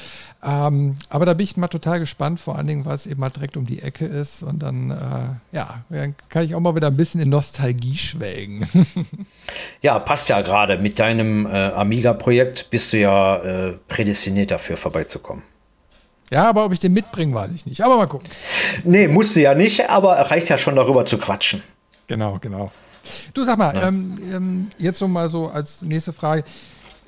Ähm, 0.43 0.95
aber 1.11 1.27
da 1.27 1.35
bin 1.35 1.45
ich 1.45 1.57
mal 1.57 1.69
total 1.69 2.01
gespannt, 2.01 2.41
vor 2.41 2.57
allen 2.57 2.67
Dingen, 2.67 2.85
weil 2.87 2.95
es 2.95 3.07
eben 3.07 3.21
mal 3.21 3.29
direkt 3.29 3.57
um 3.57 3.67
die 3.67 3.83
Ecke 3.83 4.07
ist. 4.07 4.43
Und 4.43 4.63
dann, 4.63 4.91
äh, 4.91 5.55
ja, 5.57 5.83
dann 5.91 6.15
kann 6.31 6.45
ich 6.45 6.55
auch 6.55 6.61
mal 6.61 6.75
wieder 6.75 6.87
ein 6.87 6.97
bisschen 6.97 7.21
in 7.21 7.29
Nostalgie 7.29 7.97
schwelgen. 7.97 8.67
ja, 9.83 9.99
passt 9.99 10.31
ja 10.31 10.41
gerade. 10.41 10.79
Mit 10.79 10.99
deinem 10.99 11.47
äh, 11.47 11.51
Amiga-Projekt 11.73 12.71
bist 12.71 12.93
du 12.93 12.99
ja 12.99 13.37
äh, 13.37 13.73
prädestiniert 13.89 14.51
dafür, 14.51 14.77
vorbeizukommen. 14.79 15.43
Ja, 16.31 16.49
aber 16.49 16.65
ob 16.65 16.73
ich 16.73 16.81
den 16.81 16.93
mitbringe, 16.93 17.35
weiß 17.35 17.51
ich 17.55 17.67
nicht. 17.67 17.83
Aber 17.83 17.97
mal 17.97 18.07
gucken. 18.07 18.29
Nee, 18.85 19.09
musst 19.09 19.37
du 19.37 19.41
ja 19.41 19.55
nicht, 19.55 19.91
aber 19.91 20.13
reicht 20.13 20.49
ja 20.49 20.57
schon 20.57 20.77
darüber 20.77 21.05
zu 21.05 21.19
quatschen. 21.19 21.63
Genau, 22.07 22.39
genau. 22.41 22.71
Du 23.35 23.45
sag 23.45 23.59
mal, 23.59 23.75
ja. 23.75 23.89
ähm, 23.89 24.19
ähm, 24.33 24.69
jetzt 24.79 25.01
noch 25.01 25.09
mal 25.09 25.29
so 25.29 25.49
als 25.49 25.83
nächste 25.83 26.13
Frage 26.13 26.45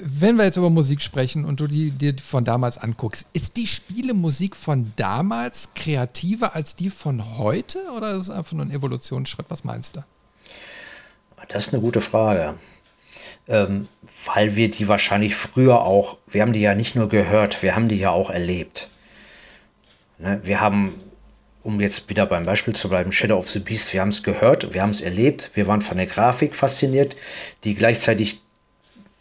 wenn 0.04 0.36
wir 0.36 0.44
jetzt 0.44 0.56
über 0.56 0.70
Musik 0.70 1.00
sprechen 1.00 1.44
und 1.44 1.60
du 1.60 1.68
die 1.68 1.90
dir 1.90 2.14
von 2.18 2.44
damals 2.44 2.76
anguckst, 2.76 3.26
ist 3.32 3.56
die 3.56 3.68
Spielemusik 3.68 4.56
von 4.56 4.90
damals 4.96 5.70
kreativer 5.74 6.56
als 6.56 6.74
die 6.74 6.90
von 6.90 7.38
heute 7.38 7.78
oder 7.96 8.12
ist 8.12 8.22
es 8.22 8.30
einfach 8.30 8.52
nur 8.52 8.64
ein 8.64 8.72
Evolutionsschritt? 8.72 9.46
Was 9.48 9.62
meinst 9.62 9.96
du? 9.96 10.04
Das 11.48 11.68
ist 11.68 11.74
eine 11.74 11.82
gute 11.82 12.00
Frage. 12.00 12.54
Ähm, 13.48 13.88
weil 14.24 14.56
wir 14.56 14.70
die 14.70 14.88
wahrscheinlich 14.88 15.36
früher 15.36 15.82
auch, 15.82 16.18
wir 16.28 16.42
haben 16.42 16.52
die 16.52 16.60
ja 16.60 16.74
nicht 16.74 16.96
nur 16.96 17.08
gehört, 17.08 17.62
wir 17.62 17.74
haben 17.74 17.88
die 17.88 17.98
ja 17.98 18.10
auch 18.10 18.30
erlebt. 18.30 18.88
Ne? 20.18 20.40
Wir 20.42 20.60
haben, 20.60 20.94
um 21.62 21.80
jetzt 21.80 22.08
wieder 22.08 22.26
beim 22.26 22.44
Beispiel 22.44 22.74
zu 22.74 22.88
bleiben, 22.88 23.12
Shadow 23.12 23.38
of 23.38 23.48
the 23.48 23.58
Beast, 23.58 23.92
wir 23.92 24.00
haben 24.00 24.08
es 24.08 24.22
gehört, 24.22 24.74
wir 24.74 24.82
haben 24.82 24.90
es 24.90 25.00
erlebt, 25.00 25.50
wir 25.54 25.66
waren 25.66 25.82
von 25.82 25.96
der 25.96 26.06
Grafik 26.06 26.54
fasziniert, 26.54 27.16
die 27.64 27.74
gleichzeitig 27.74 28.40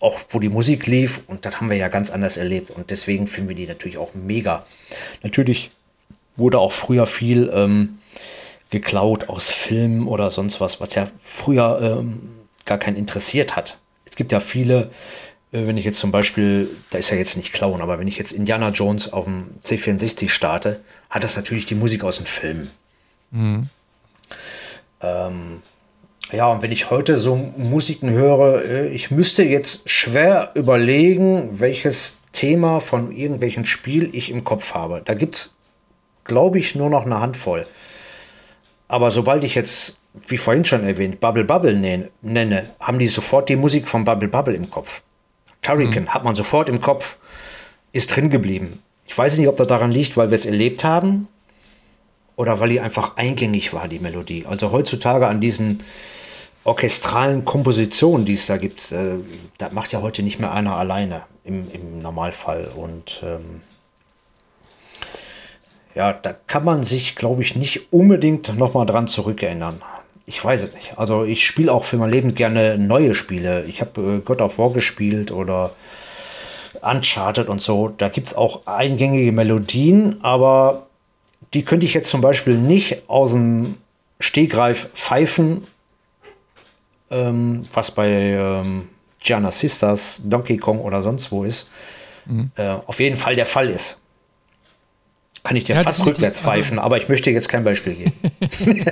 auch 0.02 0.20
wo 0.30 0.40
die 0.40 0.50
Musik 0.50 0.88
lief 0.88 1.22
und 1.28 1.46
das 1.46 1.58
haben 1.58 1.70
wir 1.70 1.78
ja 1.78 1.88
ganz 1.88 2.10
anders 2.10 2.38
erlebt 2.38 2.72
und 2.72 2.90
deswegen 2.90 3.28
finden 3.28 3.50
wir 3.50 3.56
die 3.56 3.68
natürlich 3.68 3.98
auch 3.98 4.14
mega. 4.14 4.66
Natürlich 5.24 5.72
wurde 6.36 6.60
auch 6.60 6.72
früher 6.72 7.06
viel 7.06 7.52
ähm, 7.54 8.00
geklaut 8.70 9.30
aus 9.30 9.50
Filmen 9.50 10.08
oder 10.08 10.32
sonst 10.32 10.60
was, 10.60 10.82
was 10.82 10.96
ja 10.96 11.08
früher 11.24 12.00
ähm, 12.00 12.20
gar 12.66 12.78
keinen 12.78 12.98
interessiert 12.98 13.56
hat. 13.56 13.78
Es 14.06 14.16
gibt 14.16 14.32
ja 14.32 14.40
viele, 14.40 14.90
äh, 15.52 15.68
wenn 15.68 15.78
ich 15.78 15.86
jetzt 15.86 16.00
zum 16.00 16.12
Beispiel, 16.12 16.70
da 16.90 16.98
ist 16.98 17.12
ja 17.12 17.18
jetzt 17.18 17.38
nicht 17.38 17.54
klauen, 17.54 17.82
aber 17.82 18.00
wenn 18.00 18.08
ich 18.08 18.18
jetzt 18.18 18.32
Indiana 18.32 18.70
Jones 18.70 19.14
auf 19.14 19.26
dem 19.26 19.52
C64 19.64 20.30
starte, 20.30 20.82
hat 21.10 21.24
das 21.24 21.36
natürlich 21.36 21.66
die 21.66 21.76
Musik 21.76 22.04
aus 22.04 22.18
dem 22.18 22.26
Film. 22.26 22.72
Mhm. 23.32 23.70
Ähm, 25.02 25.62
ja, 26.32 26.48
und 26.48 26.62
wenn 26.62 26.72
ich 26.72 26.90
heute 26.90 27.20
so 27.20 27.36
Musiken 27.58 28.10
höre, 28.10 28.64
äh, 28.64 28.88
ich 28.90 29.12
müsste 29.12 29.44
jetzt 29.44 29.90
schwer 29.90 30.52
überlegen, 30.56 31.60
welches 31.60 32.20
Thema 32.32 32.80
von 32.80 33.12
irgendwelchen 33.12 33.66
Spiel 33.66 34.10
ich 34.14 34.32
im 34.32 34.44
Kopf 34.44 34.74
habe. 34.74 35.02
Da 35.04 35.14
gibt 35.14 35.36
es, 35.36 35.56
glaube 36.24 36.60
ich, 36.60 36.76
nur 36.76 36.90
noch 36.90 37.06
eine 37.06 37.20
Handvoll. 37.20 37.68
Aber 38.88 39.12
sobald 39.12 39.44
ich 39.44 39.56
jetzt, 39.56 40.00
wie 40.28 40.38
vorhin 40.38 40.66
schon 40.66 40.84
erwähnt, 40.84 41.20
Bubble 41.20 41.44
Bubble 41.44 42.10
nenne, 42.22 42.70
haben 42.80 43.00
die 43.00 43.08
sofort 43.08 43.50
die 43.50 43.56
Musik 43.56 43.88
von 43.88 44.06
Bubble 44.06 44.28
Bubble 44.28 44.56
im 44.56 44.70
Kopf. 44.70 45.02
Turrican 45.62 46.04
mhm. 46.04 46.10
hat 46.10 46.24
man 46.24 46.36
sofort 46.36 46.70
im 46.70 46.82
Kopf, 46.82 47.18
ist 47.92 48.16
drin 48.16 48.30
geblieben. 48.30 48.82
Ich 49.06 49.18
weiß 49.18 49.38
nicht, 49.38 49.48
ob 49.48 49.58
das 49.58 49.68
daran 49.68 49.92
liegt, 49.92 50.16
weil 50.16 50.30
wir 50.30 50.36
es 50.36 50.46
erlebt 50.46 50.84
haben 50.84 51.28
oder 52.36 52.60
weil 52.60 52.70
die 52.70 52.80
einfach 52.80 53.18
eingängig 53.18 53.74
war, 53.74 53.88
die 53.88 54.00
Melodie. 54.00 54.46
Also 54.50 54.72
heutzutage 54.72 55.28
an 55.28 55.42
diesen 55.42 55.84
orchestralen 56.64 57.46
Kompositionen, 57.46 58.26
die 58.26 58.36
es 58.36 58.46
da 58.46 58.58
gibt, 58.58 58.92
äh, 58.92 59.16
das 59.58 59.72
macht 59.72 59.92
ja 59.92 60.02
heute 60.02 60.24
nicht 60.24 60.40
mehr 60.40 60.52
einer 60.52 60.76
alleine 60.76 61.24
im, 61.44 61.70
im 61.72 62.02
Normalfall. 62.02 62.72
Und 62.76 63.22
ähm, 63.24 63.62
ja, 65.96 66.14
da 66.14 66.36
kann 66.48 66.64
man 66.64 66.84
sich, 66.84 67.16
glaube 67.16 67.42
ich, 67.42 67.56
nicht 67.56 67.92
unbedingt 67.92 68.56
nochmal 68.58 68.86
dran 68.86 69.08
zurückerinnern. 69.08 69.82
Ich 70.26 70.44
weiß 70.44 70.64
es 70.64 70.74
nicht. 70.74 70.98
Also 70.98 71.24
ich 71.24 71.46
spiele 71.46 71.74
auch 71.74 71.84
für 71.84 71.98
mein 71.98 72.12
Leben 72.12 72.36
gerne 72.36 72.78
neue 72.78 73.16
Spiele. 73.16 73.66
Ich 73.66 73.82
habe 73.82 74.18
äh, 74.18 74.20
God 74.20 74.42
of 74.42 74.58
War 74.60 74.72
gespielt 74.72 75.32
oder 75.32 75.74
Uncharted 76.82 77.50
und 77.50 77.62
so. 77.62 77.90
Da 77.90 78.10
gibt 78.10 78.28
es 78.28 78.36
auch 78.36 78.66
eingängige 78.66 79.32
Melodien, 79.32 80.20
aber 80.24 80.88
die 81.54 81.64
könnte 81.64 81.86
ich 81.86 81.94
jetzt 81.94 82.10
zum 82.10 82.22
Beispiel 82.22 82.58
nicht 82.58 83.10
aus 83.10 83.32
dem 83.32 83.78
Stegreif 84.20 84.90
pfeifen 84.94 85.68
ähm, 87.12 87.68
was 87.74 87.92
bei 87.92 88.10
ähm, 88.10 88.90
Gianna 89.20 89.52
Sisters, 89.52 90.22
Donkey 90.24 90.58
Kong 90.58 90.80
oder 90.80 91.04
sonst 91.04 91.32
wo 91.32 91.44
ist, 91.44 91.70
mhm. 92.26 92.52
äh, 92.56 92.70
auf 92.86 93.00
jeden 93.00 93.18
Fall 93.18 93.36
der 93.36 93.46
Fall 93.46 93.70
ist. 93.70 94.02
Kann 95.44 95.56
ich 95.56 95.64
dir 95.64 95.76
ja, 95.76 95.82
fast 95.82 96.06
rückwärts 96.06 96.38
also 96.40 96.52
pfeifen, 96.52 96.78
also, 96.78 96.86
aber 96.86 96.98
ich 96.98 97.10
möchte 97.10 97.32
jetzt 97.32 97.50
kein 97.50 97.64
Beispiel 97.64 97.96
geben. 97.96 98.14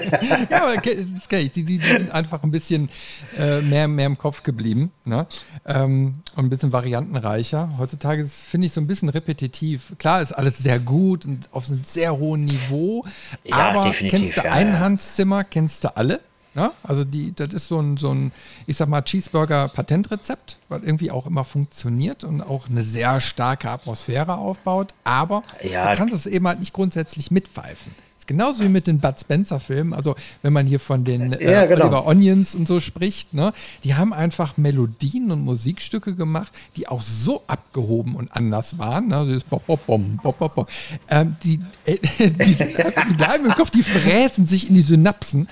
ja, 0.50 0.64
aber 0.64 0.78
das 0.78 1.30
kann 1.30 1.42
ich. 1.42 1.52
Die, 1.52 1.64
die, 1.64 1.78
die 1.78 1.86
sind 1.86 2.10
einfach 2.10 2.42
ein 2.42 2.50
bisschen 2.50 2.90
äh, 3.38 3.62
mehr, 3.62 3.88
mehr 3.88 4.08
im 4.08 4.18
Kopf 4.18 4.42
geblieben 4.42 4.92
ne? 5.06 5.28
Ähm, 5.68 6.14
und 6.36 6.46
ein 6.46 6.50
bisschen 6.50 6.74
variantenreicher. 6.74 7.76
Heutzutage 7.78 8.26
finde 8.26 8.66
ich 8.66 8.74
so 8.74 8.82
ein 8.82 8.88
bisschen 8.88 9.10
repetitiv. 9.10 9.94
Klar 10.00 10.24
ist 10.24 10.32
alles 10.32 10.58
sehr 10.58 10.80
gut 10.80 11.24
und 11.24 11.48
auf 11.52 11.68
einem 11.68 11.84
sehr 11.84 12.18
hohen 12.18 12.46
Niveau, 12.46 13.04
ja, 13.44 13.56
aber 13.56 13.84
definitiv, 13.84 14.20
kennst 14.20 14.38
du 14.38 14.42
ja, 14.42 14.52
ein 14.52 14.80
Hans 14.80 15.16
Zimmer, 15.18 15.44
kennst 15.44 15.84
du 15.84 15.96
alle? 15.96 16.20
Ja, 16.60 16.74
also 16.84 17.06
die, 17.06 17.34
das 17.34 17.54
ist 17.54 17.70
so 17.70 17.80
ein, 17.80 17.96
so 17.96 18.12
ein, 18.12 18.34
ich 18.68 18.76
sag 18.76 18.90
mal, 18.90 19.02
Cheeseburger-Patentrezept, 19.02 20.58
weil 20.68 20.84
irgendwie 20.84 21.10
auch 21.10 21.26
immer 21.26 21.46
funktioniert 21.46 22.26
und 22.26 22.42
auch 22.42 22.68
eine 22.68 22.82
sehr 22.82 23.22
starke 23.22 23.70
Atmosphäre 23.70 24.38
aufbaut. 24.38 24.94
Aber 25.06 25.44
ja. 25.64 25.92
du 25.92 25.98
kannst 25.98 26.14
es 26.14 26.26
eben 26.26 26.46
halt 26.46 26.60
nicht 26.60 26.74
grundsätzlich 26.74 27.32
mitpfeifen. 27.32 27.94
Genauso 28.30 28.62
wie 28.62 28.70
mit 28.70 28.86
den 28.86 29.00
Bud 29.00 29.20
Spencer-Filmen, 29.20 29.92
also 29.92 30.16
wenn 30.44 30.54
man 30.54 30.68
hier 30.68 30.80
von 30.80 31.04
den 31.04 31.34
äh, 31.34 31.52
ja, 31.52 31.66
genau. 31.66 31.86
Oliver 31.86 32.06
Onions 32.06 32.54
und 32.54 32.68
so 32.68 32.80
spricht, 32.80 33.34
ne, 33.34 33.54
die 33.84 33.96
haben 33.96 34.14
einfach 34.14 34.56
Melodien 34.56 35.32
und 35.32 35.44
Musikstücke 35.44 36.14
gemacht, 36.14 36.52
die 36.76 36.88
auch 36.88 37.02
so 37.02 37.42
abgehoben 37.48 38.14
und 38.14 38.32
anders 38.32 38.78
waren. 38.78 39.08
Ne, 39.08 39.16
also 39.16 39.40
bop, 39.50 39.66
bop, 39.66 39.84
bom, 39.88 40.20
bop, 40.22 40.38
bop, 40.38 40.54
bop. 40.54 40.70
Ähm, 41.10 41.38
die, 41.44 41.60
äh, 41.86 41.98
die, 42.30 42.54
sind 42.54 42.80
einfach, 42.80 43.06
die 43.06 43.14
bleiben 43.14 43.46
im 43.48 43.54
Kopf, 43.54 43.72
die 43.72 43.82
fräsen 43.82 44.46
sich 44.46 44.70
in 44.70 44.76
die 44.76 44.82
Synapsen 44.82 45.48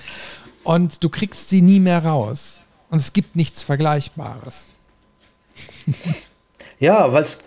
und 0.68 1.02
du 1.02 1.08
kriegst 1.08 1.48
sie 1.48 1.62
nie 1.62 1.80
mehr 1.80 2.04
raus. 2.04 2.60
Und 2.90 2.98
es 2.98 3.14
gibt 3.14 3.36
nichts 3.36 3.62
Vergleichbares. 3.62 4.74
ja, 6.78 7.10
weil 7.10 7.22
es 7.22 7.38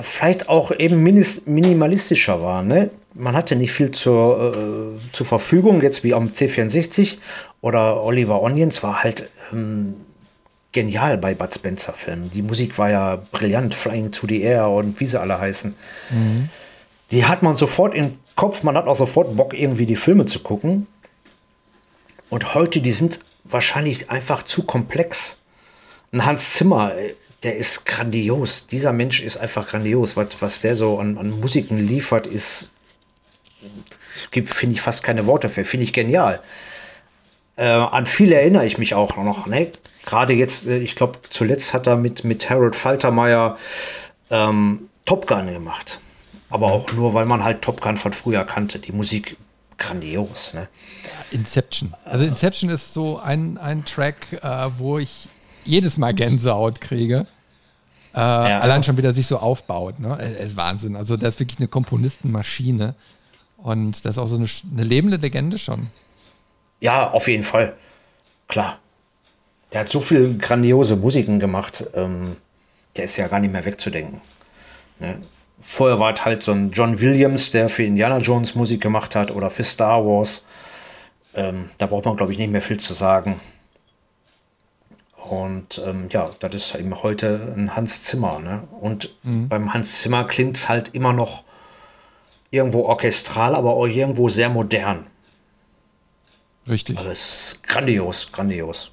vielleicht 0.00 0.48
auch 0.48 0.70
eben 0.70 1.02
minimalistischer 1.02 2.40
war. 2.40 2.62
Ne? 2.62 2.88
Man 3.12 3.36
hatte 3.36 3.56
nicht 3.56 3.72
viel 3.72 3.90
zur, 3.90 4.54
äh, 4.96 5.12
zur 5.12 5.26
Verfügung, 5.26 5.82
jetzt 5.82 6.02
wie 6.02 6.14
am 6.14 6.28
C64 6.28 7.18
oder 7.60 8.02
Oliver 8.02 8.40
Onions 8.40 8.82
war 8.82 9.02
halt 9.02 9.28
ähm, 9.52 9.96
genial 10.72 11.18
bei 11.18 11.34
Bud 11.34 11.54
Spencer 11.54 11.92
Filmen. 11.92 12.30
Die 12.30 12.40
Musik 12.40 12.78
war 12.78 12.88
ja 12.88 13.22
brillant, 13.32 13.74
Flying 13.74 14.12
to 14.12 14.26
the 14.26 14.40
Air 14.40 14.70
und 14.70 14.98
wie 14.98 15.06
sie 15.06 15.20
alle 15.20 15.38
heißen. 15.38 15.74
Mhm. 16.08 16.48
Die 17.10 17.26
hat 17.26 17.42
man 17.42 17.58
sofort 17.58 17.94
im 17.94 18.16
Kopf, 18.34 18.62
man 18.62 18.78
hat 18.78 18.86
auch 18.86 18.96
sofort 18.96 19.36
Bock, 19.36 19.52
irgendwie 19.52 19.84
die 19.84 19.96
Filme 19.96 20.24
zu 20.24 20.40
gucken. 20.40 20.86
Und 22.32 22.54
heute, 22.54 22.80
die 22.80 22.92
sind 22.92 23.20
wahrscheinlich 23.44 24.08
einfach 24.08 24.42
zu 24.42 24.62
komplex. 24.62 25.36
Ein 26.12 26.24
Hans 26.24 26.54
Zimmer, 26.54 26.94
der 27.42 27.56
ist 27.56 27.84
grandios. 27.84 28.66
Dieser 28.66 28.94
Mensch 28.94 29.20
ist 29.20 29.36
einfach 29.36 29.68
grandios. 29.68 30.16
Was, 30.16 30.40
was 30.40 30.62
der 30.62 30.74
so 30.74 30.98
an, 30.98 31.18
an 31.18 31.28
Musiken 31.28 31.76
liefert, 31.76 32.26
ist, 32.26 32.70
gibt, 34.30 34.48
finde 34.48 34.76
ich, 34.76 34.80
fast 34.80 35.02
keine 35.02 35.26
Worte 35.26 35.50
für. 35.50 35.66
Finde 35.66 35.84
ich 35.84 35.92
genial. 35.92 36.40
Äh, 37.56 37.66
an 37.66 38.06
viele 38.06 38.36
erinnere 38.36 38.64
ich 38.64 38.78
mich 38.78 38.94
auch 38.94 39.14
noch. 39.18 39.46
Ne? 39.46 39.70
Gerade 40.06 40.32
jetzt, 40.32 40.66
äh, 40.66 40.78
ich 40.78 40.96
glaube, 40.96 41.18
zuletzt 41.28 41.74
hat 41.74 41.86
er 41.86 41.96
mit, 41.96 42.24
mit 42.24 42.48
Harold 42.48 42.76
Faltermeier 42.76 43.58
ähm, 44.30 44.88
Top 45.04 45.26
Gun 45.26 45.52
gemacht. 45.52 46.00
Aber 46.48 46.72
auch 46.72 46.90
nur, 46.92 47.12
weil 47.12 47.26
man 47.26 47.44
halt 47.44 47.60
Top 47.60 47.82
Gun 47.82 47.98
von 47.98 48.14
früher 48.14 48.44
kannte. 48.44 48.78
Die 48.78 48.92
Musik 48.92 49.36
grandios. 49.78 50.54
Ne? 50.54 50.68
Inception. 51.30 51.94
Also 52.04 52.24
Inception 52.24 52.70
ist 52.70 52.92
so 52.92 53.18
ein, 53.18 53.58
ein 53.58 53.84
Track, 53.84 54.32
äh, 54.42 54.70
wo 54.78 54.98
ich 54.98 55.28
jedes 55.64 55.96
Mal 55.96 56.14
Gänsehaut 56.14 56.80
kriege. 56.80 57.26
Äh, 58.14 58.18
ja. 58.18 58.60
Allein 58.60 58.84
schon 58.84 58.96
wieder 58.96 59.12
sich 59.12 59.26
so 59.26 59.38
aufbaut. 59.38 59.98
Ne? 59.98 60.18
Es 60.18 60.46
ist 60.46 60.56
Wahnsinn. 60.56 60.96
Also 60.96 61.16
das 61.16 61.34
ist 61.34 61.40
wirklich 61.40 61.58
eine 61.58 61.68
Komponistenmaschine. 61.68 62.94
Und 63.56 64.04
das 64.04 64.16
ist 64.16 64.18
auch 64.18 64.26
so 64.26 64.36
eine, 64.36 64.48
eine 64.72 64.84
lebende 64.84 65.16
Legende 65.16 65.58
schon. 65.58 65.88
Ja, 66.80 67.10
auf 67.10 67.28
jeden 67.28 67.44
Fall. 67.44 67.76
Klar. 68.48 68.78
Der 69.72 69.80
hat 69.80 69.88
so 69.88 70.00
viel 70.00 70.36
grandiose 70.36 70.96
Musiken 70.96 71.40
gemacht. 71.40 71.84
Ähm, 71.94 72.36
der 72.96 73.04
ist 73.04 73.16
ja 73.16 73.28
gar 73.28 73.40
nicht 73.40 73.52
mehr 73.52 73.64
wegzudenken. 73.64 74.20
Ne? 74.98 75.22
Vorher 75.66 75.98
war 75.98 76.12
es 76.12 76.24
halt 76.24 76.42
so 76.42 76.52
ein 76.52 76.70
John 76.70 77.00
Williams, 77.00 77.50
der 77.50 77.68
für 77.68 77.84
Indiana 77.84 78.18
Jones 78.18 78.54
Musik 78.54 78.80
gemacht 78.80 79.14
hat 79.14 79.30
oder 79.30 79.50
für 79.50 79.64
Star 79.64 80.04
Wars. 80.04 80.44
Ähm, 81.34 81.70
da 81.78 81.86
braucht 81.86 82.04
man, 82.04 82.16
glaube 82.16 82.32
ich, 82.32 82.38
nicht 82.38 82.50
mehr 82.50 82.62
viel 82.62 82.78
zu 82.78 82.94
sagen. 82.94 83.40
Und 85.16 85.80
ähm, 85.86 86.08
ja, 86.10 86.30
das 86.40 86.54
ist 86.54 86.74
eben 86.74 87.02
heute 87.02 87.54
ein 87.56 87.74
Hans 87.74 88.02
Zimmer. 88.02 88.38
Ne? 88.38 88.64
Und 88.80 89.14
mhm. 89.22 89.48
beim 89.48 89.72
Hans 89.72 90.02
Zimmer 90.02 90.24
klingt 90.24 90.56
es 90.56 90.68
halt 90.68 90.94
immer 90.94 91.12
noch 91.12 91.44
irgendwo 92.50 92.84
orchestral, 92.84 93.54
aber 93.54 93.72
auch 93.72 93.86
irgendwo 93.86 94.28
sehr 94.28 94.50
modern. 94.50 95.06
Richtig. 96.68 96.98
Also 96.98 97.10
es 97.10 97.20
ist 97.54 97.62
grandios, 97.62 98.30
grandios. 98.30 98.90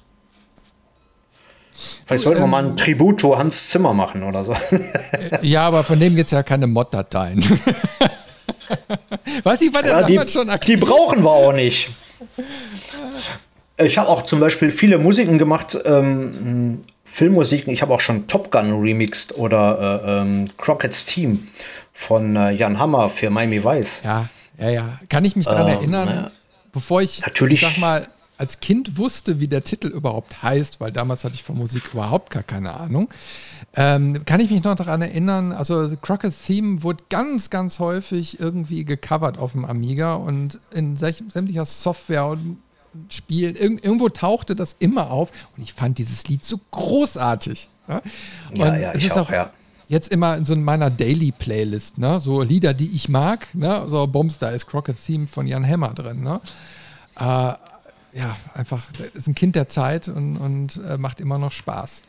Vielleicht 2.06 2.24
sollten 2.24 2.40
wir 2.40 2.46
mal 2.46 2.64
ein 2.64 2.70
ähm, 2.70 2.76
Tribut 2.76 3.20
zu 3.20 3.38
Hans 3.38 3.68
Zimmer 3.68 3.94
machen 3.94 4.22
oder 4.22 4.44
so. 4.44 4.54
Ja, 5.42 5.62
aber 5.62 5.84
von 5.84 5.98
dem 5.98 6.16
gibt 6.16 6.26
es 6.26 6.32
ja 6.32 6.42
keine 6.42 6.66
Mod-Dateien. 6.66 7.40
Weiß 9.42 9.60
ich, 9.60 9.74
war 9.74 9.82
der 9.82 9.92
ja, 9.92 10.02
damals 10.02 10.32
schon 10.32 10.50
aktiv? 10.50 10.78
Die 10.78 10.86
brauchen 10.86 11.22
wir 11.22 11.30
auch 11.30 11.52
nicht. 11.52 11.90
Ich 13.78 13.98
habe 13.98 14.08
auch 14.08 14.22
zum 14.22 14.40
Beispiel 14.40 14.70
viele 14.70 14.98
Musiken 14.98 15.38
gemacht 15.38 15.78
ähm, 15.84 16.84
Filmmusiken. 17.04 17.72
Ich 17.72 17.82
habe 17.82 17.94
auch 17.94 18.00
schon 18.00 18.28
Top 18.28 18.50
Gun 18.50 18.80
remixed 18.80 19.36
oder 19.36 20.02
äh, 20.04 20.20
ähm, 20.20 20.48
Crockett's 20.58 21.06
Team 21.06 21.48
von 21.92 22.36
äh, 22.36 22.52
Jan 22.52 22.78
Hammer 22.78 23.10
für 23.10 23.30
Miami 23.30 23.64
Vice. 23.64 24.02
Ja, 24.04 24.28
ja, 24.58 24.70
ja. 24.70 24.98
Kann 25.08 25.24
ich 25.24 25.36
mich 25.36 25.46
daran 25.46 25.68
ähm, 25.68 25.74
erinnern, 25.74 26.08
ja. 26.08 26.30
bevor 26.72 27.02
ich, 27.02 27.22
Natürlich. 27.22 27.62
ich 27.62 27.68
sag 27.68 27.78
mal, 27.78 28.06
als 28.40 28.60
Kind 28.60 28.96
wusste, 28.96 29.38
wie 29.38 29.48
der 29.48 29.64
Titel 29.64 29.88
überhaupt 29.88 30.42
heißt, 30.42 30.80
weil 30.80 30.90
damals 30.90 31.24
hatte 31.24 31.34
ich 31.34 31.42
von 31.42 31.58
Musik 31.58 31.90
überhaupt 31.92 32.30
gar 32.30 32.42
keine 32.42 32.72
Ahnung. 32.72 33.10
Ähm, 33.76 34.24
kann 34.24 34.40
ich 34.40 34.50
mich 34.50 34.64
noch 34.64 34.74
daran 34.76 35.02
erinnern, 35.02 35.52
also 35.52 35.94
Crockett's 36.00 36.46
Theme 36.46 36.82
wurde 36.82 37.04
ganz, 37.10 37.50
ganz 37.50 37.78
häufig 37.80 38.40
irgendwie 38.40 38.86
gecovert 38.86 39.36
auf 39.36 39.52
dem 39.52 39.66
Amiga 39.66 40.14
und 40.14 40.58
in 40.72 40.96
sämtlicher 40.96 41.66
Software 41.66 42.26
und 42.26 42.56
Spielen, 43.08 43.54
Ir 43.54 43.84
irgendwo 43.84 44.08
tauchte 44.08 44.56
das 44.56 44.74
immer 44.80 45.12
auf 45.12 45.30
und 45.56 45.62
ich 45.62 45.74
fand 45.74 45.98
dieses 45.98 46.26
Lied 46.26 46.44
so 46.44 46.58
großartig. 46.72 47.68
Ja, 47.86 48.02
ja, 48.52 48.76
ja 48.76 48.94
ich 48.94 49.12
auch, 49.12 49.18
auch, 49.18 49.30
ja. 49.30 49.50
Jetzt 49.86 50.10
immer 50.10 50.36
in 50.36 50.44
so 50.44 50.56
meiner 50.56 50.90
Daily 50.90 51.30
Playlist, 51.30 51.98
ne? 51.98 52.18
so 52.20 52.42
Lieder, 52.42 52.74
die 52.74 52.90
ich 52.92 53.08
mag, 53.08 53.54
ne? 53.54 53.86
so 53.88 54.06
da 54.40 54.48
ist 54.48 54.66
Crockett's 54.66 55.06
Theme 55.06 55.28
von 55.28 55.46
Jan 55.46 55.64
Hammer 55.64 55.94
drin. 55.94 56.22
Ne? 56.22 56.40
Äh, 57.16 57.52
ja, 58.12 58.36
einfach, 58.54 58.88
ist 59.14 59.28
ein 59.28 59.34
Kind 59.34 59.56
der 59.56 59.68
Zeit 59.68 60.08
und, 60.08 60.36
und 60.36 60.80
äh, 60.84 60.96
macht 60.98 61.20
immer 61.20 61.38
noch 61.38 61.52
Spaß. 61.52 62.02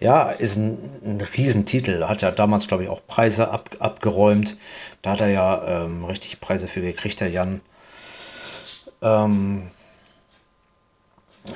Ja, 0.00 0.30
ist 0.30 0.56
ein, 0.56 0.78
ein 1.04 1.20
Riesentitel. 1.20 2.04
Hat 2.04 2.22
ja 2.22 2.30
damals, 2.30 2.68
glaube 2.68 2.84
ich, 2.84 2.88
auch 2.88 3.00
Preise 3.06 3.50
ab, 3.50 3.76
abgeräumt. 3.80 4.56
Da 5.02 5.12
hat 5.12 5.20
er 5.20 5.28
ja 5.28 5.84
ähm, 5.84 6.04
richtig 6.04 6.40
Preise 6.40 6.68
für 6.68 6.80
gekriegt, 6.80 7.20
der 7.20 7.30
Jan. 7.30 7.60
Ähm, 9.02 9.70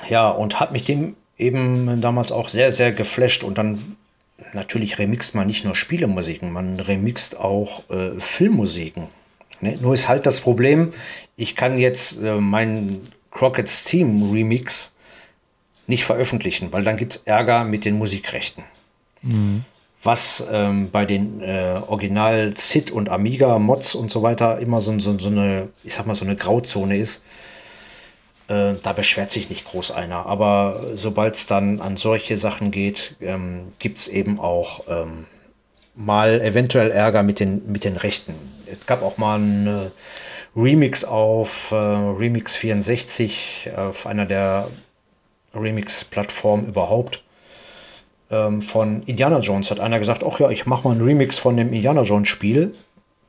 ja, 0.09 0.29
und 0.29 0.59
hat 0.61 0.73
mich 0.73 0.85
dem 0.85 1.17
eben 1.39 2.01
damals 2.01 2.33
auch 2.33 2.49
sehr, 2.49 2.73
sehr 2.73 2.93
geflasht. 2.93 3.45
Und 3.45 3.59
dann 3.59 3.97
natürlich 4.53 4.99
remixt 4.99 5.35
man 5.35 5.47
nicht 5.47 5.65
nur 5.65 5.75
Spielemusiken, 5.75 6.53
man 6.53 6.81
remixt 6.81 7.39
auch 7.39 7.89
äh, 7.91 8.19
Filmmusiken. 8.19 9.07
Ne? 9.61 9.79
Nur 9.81 9.95
ist 9.95 10.09
halt 10.09 10.27
das 10.27 10.41
Problem, 10.41 10.93
ich 11.37 11.57
kann 11.57 11.79
jetzt 11.79 12.23
äh, 12.23 12.37
meinen 12.37 13.09
Crockett's 13.31 13.85
Team 13.85 14.31
Remix 14.33 14.95
nicht 15.87 16.05
veröffentlichen, 16.05 16.73
weil 16.73 16.85
dann 16.85 16.97
gibt 16.97 17.17
es 17.17 17.23
Ärger 17.25 17.65
mit 17.65 17.85
den 17.85 17.99
Musikrechten. 17.99 18.65
Mhm. 19.23 19.65
Was 20.03 20.45
ähm, 20.51 20.91
bei 20.91 21.05
den 21.05 21.41
äh, 21.41 21.81
Original 21.87 22.57
SID 22.57 22.91
und 22.91 23.09
Amiga 23.09 23.59
Mods 23.59 23.95
und 23.95 24.11
so 24.11 24.23
weiter 24.23 24.59
immer 24.59 24.81
so, 24.81 24.99
so, 24.99 25.17
so 25.19 25.29
eine, 25.29 25.69
ich 25.85 25.95
sag 25.95 26.07
mal, 26.07 26.15
so 26.15 26.25
eine 26.25 26.35
Grauzone 26.35 26.97
ist. 26.97 27.25
Äh, 28.49 28.75
da 28.83 28.93
beschwert 28.93 29.31
sich 29.31 29.49
nicht 29.49 29.65
groß 29.65 29.93
einer. 29.93 30.27
Aber 30.27 30.89
sobald 30.95 31.37
es 31.37 31.47
dann 31.47 31.81
an 31.81 31.97
solche 31.97 32.37
Sachen 32.37 32.73
geht, 32.73 33.15
ähm, 33.21 33.69
gibt 33.79 33.99
es 33.99 34.09
eben 34.09 34.41
auch 34.41 34.85
ähm, 34.89 35.27
mal 35.95 36.41
eventuell 36.41 36.91
Ärger 36.91 37.23
mit 37.23 37.39
den, 37.39 37.71
mit 37.71 37.85
den 37.85 37.97
Rechten. 37.97 38.35
Es 38.67 38.85
gab 38.87 39.03
auch 39.03 39.19
mal 39.19 39.37
einen 39.37 39.93
Remix 40.55 41.05
auf 41.05 41.71
äh, 41.73 41.75
Remix 41.75 42.55
64 42.57 43.71
auf 43.77 44.07
einer 44.07 44.27
der 44.27 44.69
Remix-Plattformen 45.55 46.67
überhaupt. 46.67 47.23
Ähm, 48.31 48.63
von 48.63 49.03
Indiana 49.05 49.41
Jones 49.41 49.71
hat 49.71 49.81
einer 49.81 49.99
gesagt, 49.99 50.25
ach 50.25 50.41
ja, 50.41 50.51
ich 50.51 50.67
mache 50.67 50.89
mal 50.89 50.95
einen 50.95 51.05
Remix 51.05 51.39
von 51.39 51.57
dem 51.57 51.73
Indiana 51.73 52.03
Jones 52.03 52.29
Spiel. 52.29 52.73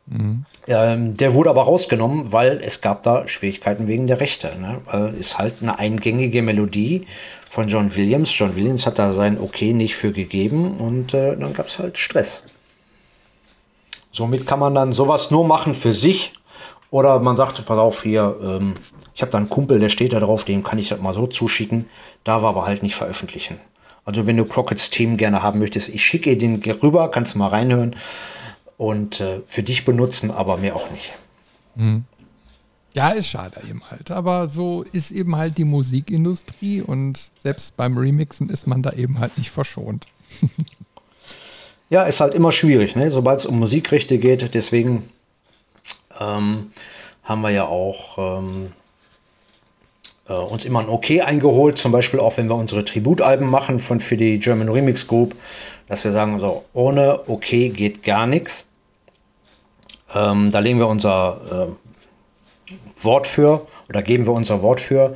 Mhm. 0.05 0.45
Ähm, 0.67 1.15
der 1.15 1.33
wurde 1.33 1.49
aber 1.49 1.63
rausgenommen, 1.63 2.31
weil 2.31 2.61
es 2.63 2.81
gab 2.81 3.03
da 3.03 3.27
Schwierigkeiten 3.27 3.87
wegen 3.87 4.07
der 4.07 4.19
Rechte. 4.19 4.55
Ne? 4.59 4.77
Weil 4.85 5.13
ist 5.15 5.37
halt 5.37 5.55
eine 5.61 5.77
eingängige 5.79 6.41
Melodie 6.41 7.05
von 7.49 7.67
John 7.67 7.95
Williams. 7.95 8.37
John 8.37 8.55
Williams 8.55 8.85
hat 8.85 8.99
da 8.99 9.11
sein 9.13 9.37
Okay 9.39 9.73
nicht 9.73 9.95
für 9.95 10.11
gegeben 10.11 10.77
und 10.77 11.13
äh, 11.13 11.35
dann 11.37 11.53
gab 11.53 11.67
es 11.67 11.79
halt 11.79 11.97
Stress. 11.97 12.43
Somit 14.11 14.45
kann 14.45 14.59
man 14.59 14.75
dann 14.75 14.93
sowas 14.93 15.31
nur 15.31 15.45
machen 15.45 15.73
für 15.73 15.91
sich 15.91 16.33
oder 16.93 17.19
man 17.19 17.35
sagt, 17.35 17.65
pass 17.65 17.77
auf, 17.79 18.03
hier, 18.03 18.37
ähm, 18.39 18.75
ich 19.15 19.23
habe 19.23 19.31
da 19.31 19.39
einen 19.39 19.49
Kumpel, 19.49 19.79
der 19.79 19.89
steht 19.89 20.13
da 20.13 20.19
drauf, 20.19 20.43
dem 20.43 20.61
kann 20.61 20.77
ich 20.77 20.89
das 20.89 21.01
mal 21.01 21.11
so 21.11 21.25
zuschicken, 21.25 21.85
darf 22.23 22.43
aber 22.43 22.67
halt 22.67 22.83
nicht 22.83 22.93
veröffentlichen. 22.93 23.57
Also 24.05 24.27
wenn 24.27 24.37
du 24.37 24.45
Crockett's 24.45 24.91
Team 24.91 25.17
gerne 25.17 25.41
haben 25.41 25.57
möchtest, 25.57 25.89
ich 25.89 26.05
schicke 26.05 26.37
dir 26.37 26.59
den 26.59 26.61
rüber, 26.83 27.09
kannst 27.09 27.33
du 27.33 27.39
mal 27.39 27.47
reinhören 27.47 27.95
und 28.77 29.21
äh, 29.21 29.39
für 29.47 29.63
dich 29.63 29.85
benutzen, 29.85 30.29
aber 30.29 30.57
mehr 30.57 30.75
auch 30.75 30.91
nicht. 30.91 31.17
Mhm. 31.73 32.03
Ja, 32.93 33.09
ist 33.09 33.29
schade 33.29 33.59
eben 33.67 33.81
halt. 33.89 34.11
Aber 34.11 34.47
so 34.47 34.83
ist 34.83 35.09
eben 35.09 35.35
halt 35.35 35.57
die 35.57 35.65
Musikindustrie 35.65 36.81
und 36.81 37.31
selbst 37.39 37.75
beim 37.75 37.97
Remixen 37.97 38.51
ist 38.51 38.67
man 38.67 38.83
da 38.83 38.91
eben 38.91 39.17
halt 39.17 39.35
nicht 39.39 39.49
verschont. 39.49 40.05
ja, 41.89 42.03
ist 42.03 42.21
halt 42.21 42.35
immer 42.35 42.51
schwierig, 42.51 42.95
ne? 42.95 43.09
sobald 43.09 43.39
es 43.39 43.47
um 43.47 43.57
Musikrechte 43.57 44.19
geht. 44.19 44.53
Deswegen 44.53 45.09
ähm, 46.19 46.71
haben 47.23 47.41
wir 47.41 47.49
ja 47.51 47.65
auch 47.65 48.17
ähm, 48.39 48.73
äh, 50.27 50.33
uns 50.33 50.65
immer 50.65 50.79
ein 50.79 50.89
Okay 50.89 51.21
eingeholt, 51.21 51.77
zum 51.77 51.91
Beispiel 51.91 52.19
auch 52.19 52.37
wenn 52.37 52.47
wir 52.47 52.55
unsere 52.55 52.85
Tributalben 52.85 53.49
machen 53.49 53.79
von, 53.79 53.99
für 53.99 54.17
die 54.17 54.39
German 54.39 54.69
Remix 54.69 55.07
Group, 55.07 55.35
dass 55.87 56.03
wir 56.03 56.11
sagen, 56.11 56.39
so 56.39 56.65
ohne 56.73 57.27
Okay 57.27 57.69
geht 57.69 58.03
gar 58.03 58.27
nichts. 58.27 58.65
Ähm, 60.13 60.51
da 60.51 60.59
legen 60.59 60.79
wir 60.79 60.87
unser 60.87 61.67
äh, 62.69 62.73
Wort 63.03 63.27
für 63.27 63.67
oder 63.89 64.01
geben 64.01 64.25
wir 64.25 64.33
unser 64.33 64.61
Wort 64.61 64.79
für, 64.79 65.15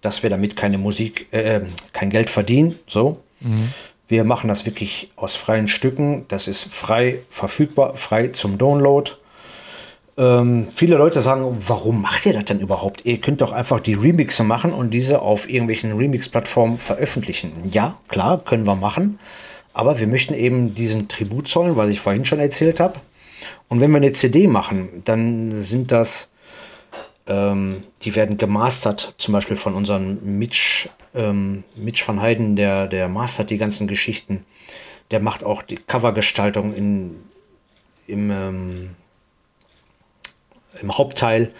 dass 0.00 0.22
wir 0.22 0.30
damit 0.30 0.56
keine 0.56 0.78
Musik, 0.78 1.32
äh, 1.32 1.62
kein 1.92 2.10
Geld 2.10 2.30
verdienen. 2.30 2.78
So. 2.86 3.22
Mhm. 3.40 3.72
Wir 4.08 4.24
machen 4.24 4.48
das 4.48 4.66
wirklich 4.66 5.10
aus 5.16 5.34
freien 5.34 5.66
Stücken. 5.66 6.26
Das 6.28 6.46
ist 6.46 6.64
frei 6.64 7.18
verfügbar, 7.28 7.96
frei 7.96 8.28
zum 8.28 8.58
Download. 8.58 9.10
Ähm, 10.18 10.68
viele 10.74 10.96
Leute 10.96 11.20
sagen, 11.20 11.56
warum 11.60 12.00
macht 12.00 12.24
ihr 12.24 12.32
das 12.32 12.46
denn 12.46 12.60
überhaupt? 12.60 13.04
Ihr 13.04 13.20
könnt 13.20 13.42
doch 13.42 13.52
einfach 13.52 13.80
die 13.80 13.94
Remixe 13.94 14.44
machen 14.44 14.72
und 14.72 14.90
diese 14.90 15.20
auf 15.20 15.48
irgendwelchen 15.48 15.92
Remix-Plattformen 15.96 16.78
veröffentlichen. 16.78 17.52
Ja, 17.70 17.98
klar, 18.08 18.42
können 18.42 18.66
wir 18.66 18.76
machen. 18.76 19.18
Aber 19.74 19.98
wir 19.98 20.06
möchten 20.06 20.32
eben 20.32 20.74
diesen 20.74 21.08
Tribut 21.08 21.48
zollen, 21.48 21.76
was 21.76 21.90
ich 21.90 22.00
vorhin 22.00 22.24
schon 22.24 22.40
erzählt 22.40 22.80
habe. 22.80 22.98
Und 23.68 23.80
wenn 23.80 23.90
wir 23.90 23.98
eine 23.98 24.12
CD 24.12 24.46
machen, 24.46 25.02
dann 25.04 25.60
sind 25.60 25.92
das, 25.92 26.30
ähm, 27.26 27.82
die 28.00 28.16
werden 28.16 28.38
gemastert, 28.38 29.14
zum 29.18 29.32
Beispiel 29.32 29.58
von 29.58 29.74
unserem 29.74 30.18
Mitch, 30.38 30.88
ähm, 31.14 31.62
Mitch 31.74 32.08
van 32.08 32.22
Heiden, 32.22 32.56
der, 32.56 32.86
der 32.86 33.08
mastert 33.08 33.50
die 33.50 33.58
ganzen 33.58 33.86
Geschichten. 33.86 34.46
Der 35.10 35.20
macht 35.20 35.44
auch 35.44 35.60
die 35.60 35.76
Covergestaltung 35.76 36.74
in, 36.74 37.16
im, 38.06 38.30
ähm, 38.30 38.90
im 40.80 40.96
Hauptteil 40.96 41.50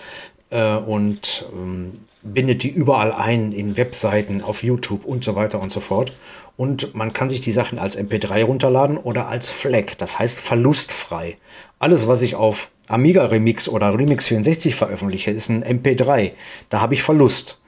äh, 0.51 0.77
und 0.77 1.47
ähm, 1.53 1.93
bindet 2.23 2.62
die 2.62 2.71
überall 2.71 3.12
ein 3.12 3.53
in 3.53 3.77
Webseiten, 3.77 4.43
auf 4.43 4.62
YouTube 4.62 5.05
und 5.05 5.25
so 5.25 5.35
weiter 5.35 5.61
und 5.61 5.71
so 5.71 5.81
fort. 5.81 6.12
Und 6.57 6.95
man 6.95 7.12
kann 7.12 7.29
sich 7.29 7.41
die 7.41 7.53
Sachen 7.53 7.79
als 7.79 7.99
MP3 7.99 8.45
runterladen 8.45 8.97
oder 8.97 9.29
als 9.29 9.51
FLAC, 9.51 9.99
das 9.99 10.19
heißt 10.19 10.41
verlustfrei. 10.41 11.37
Alles, 11.79 12.09
was 12.09 12.23
ich 12.23 12.35
auf 12.35 12.71
Amiga 12.89 13.27
Remix 13.27 13.69
oder 13.69 13.97
Remix 13.97 14.29
64 14.29 14.75
veröffentliche, 14.75 15.31
ist 15.31 15.51
ein 15.51 15.64
MP3. 15.64 16.33
Da 16.71 16.81
habe 16.81 16.95
ich 16.95 17.03
Verlust. 17.03 17.59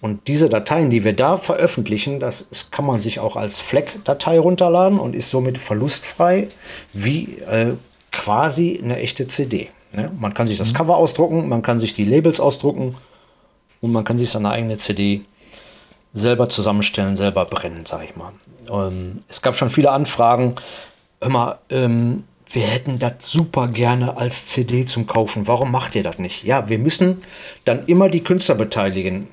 Und 0.00 0.28
diese 0.28 0.48
Dateien, 0.48 0.90
die 0.90 1.02
wir 1.02 1.14
da 1.14 1.36
veröffentlichen, 1.36 2.20
das, 2.20 2.48
kann 2.70 2.86
man 2.86 3.02
sich 3.02 3.18
auch 3.18 3.34
als 3.34 3.60
FLAC-Datei 3.60 4.38
runterladen 4.38 5.00
und 5.00 5.16
ist 5.16 5.30
somit 5.30 5.58
verlustfrei 5.58 6.48
wie 6.92 7.38
äh, 7.50 7.72
quasi 8.12 8.80
eine 8.82 8.98
echte 8.98 9.26
CD. 9.26 9.68
Ne? 9.92 10.10
Man 10.18 10.34
kann 10.34 10.46
sich 10.46 10.58
das 10.58 10.72
mhm. 10.72 10.76
Cover 10.76 10.96
ausdrucken, 10.96 11.48
man 11.48 11.62
kann 11.62 11.80
sich 11.80 11.94
die 11.94 12.04
Labels 12.04 12.40
ausdrucken 12.40 12.94
und 13.80 13.92
man 13.92 14.04
kann 14.04 14.18
sich 14.18 14.30
seine 14.30 14.50
eigene 14.50 14.76
CD 14.76 15.22
selber 16.14 16.48
zusammenstellen, 16.48 17.16
selber 17.16 17.44
brennen, 17.44 17.86
sage 17.86 18.04
ich 18.04 18.16
mal. 18.16 18.32
Ähm, 18.70 19.22
es 19.28 19.42
gab 19.42 19.56
schon 19.56 19.70
viele 19.70 19.90
Anfragen. 19.90 20.56
Immer, 21.20 21.58
ähm, 21.70 22.24
wir 22.50 22.62
hätten 22.62 22.98
das 22.98 23.12
super 23.20 23.68
gerne 23.68 24.16
als 24.16 24.46
CD 24.46 24.86
zum 24.86 25.06
Kaufen. 25.06 25.46
Warum 25.46 25.70
macht 25.70 25.94
ihr 25.94 26.02
das 26.02 26.18
nicht? 26.18 26.44
Ja, 26.44 26.68
wir 26.68 26.78
müssen 26.78 27.20
dann 27.64 27.86
immer 27.86 28.08
die 28.08 28.24
Künstler 28.24 28.54
beteiligen. 28.54 29.28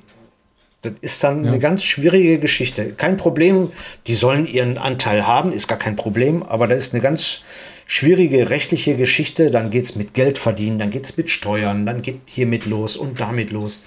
Das 0.82 0.94
ist 1.02 1.24
dann 1.24 1.44
ja. 1.44 1.50
eine 1.50 1.60
ganz 1.60 1.84
schwierige 1.84 2.40
Geschichte. 2.40 2.92
Kein 2.92 3.18
Problem, 3.18 3.72
die 4.08 4.14
sollen 4.14 4.46
ihren 4.46 4.78
Anteil 4.78 5.26
haben, 5.26 5.52
ist 5.52 5.68
gar 5.68 5.80
kein 5.80 5.96
Problem, 5.96 6.44
aber 6.44 6.68
das 6.68 6.80
ist 6.80 6.94
eine 6.94 7.02
ganz 7.02 7.42
schwierige 7.86 8.50
rechtliche 8.50 8.96
Geschichte. 8.96 9.52
Dann 9.52 9.70
geht 9.70 9.86
es 9.86 9.96
mit 9.96 10.14
Geld 10.14 10.38
verdienen, 10.38 10.80
dann 10.80 10.92
geht 10.92 11.06
es 11.06 11.18
mit 11.18 11.30
Steuern, 11.30 11.86
dann 11.86 12.02
geht 12.02 12.22
hiermit 12.26 12.66
los 12.66 12.98
und 12.98 13.20
damit 13.20 13.52
los. 13.52 13.84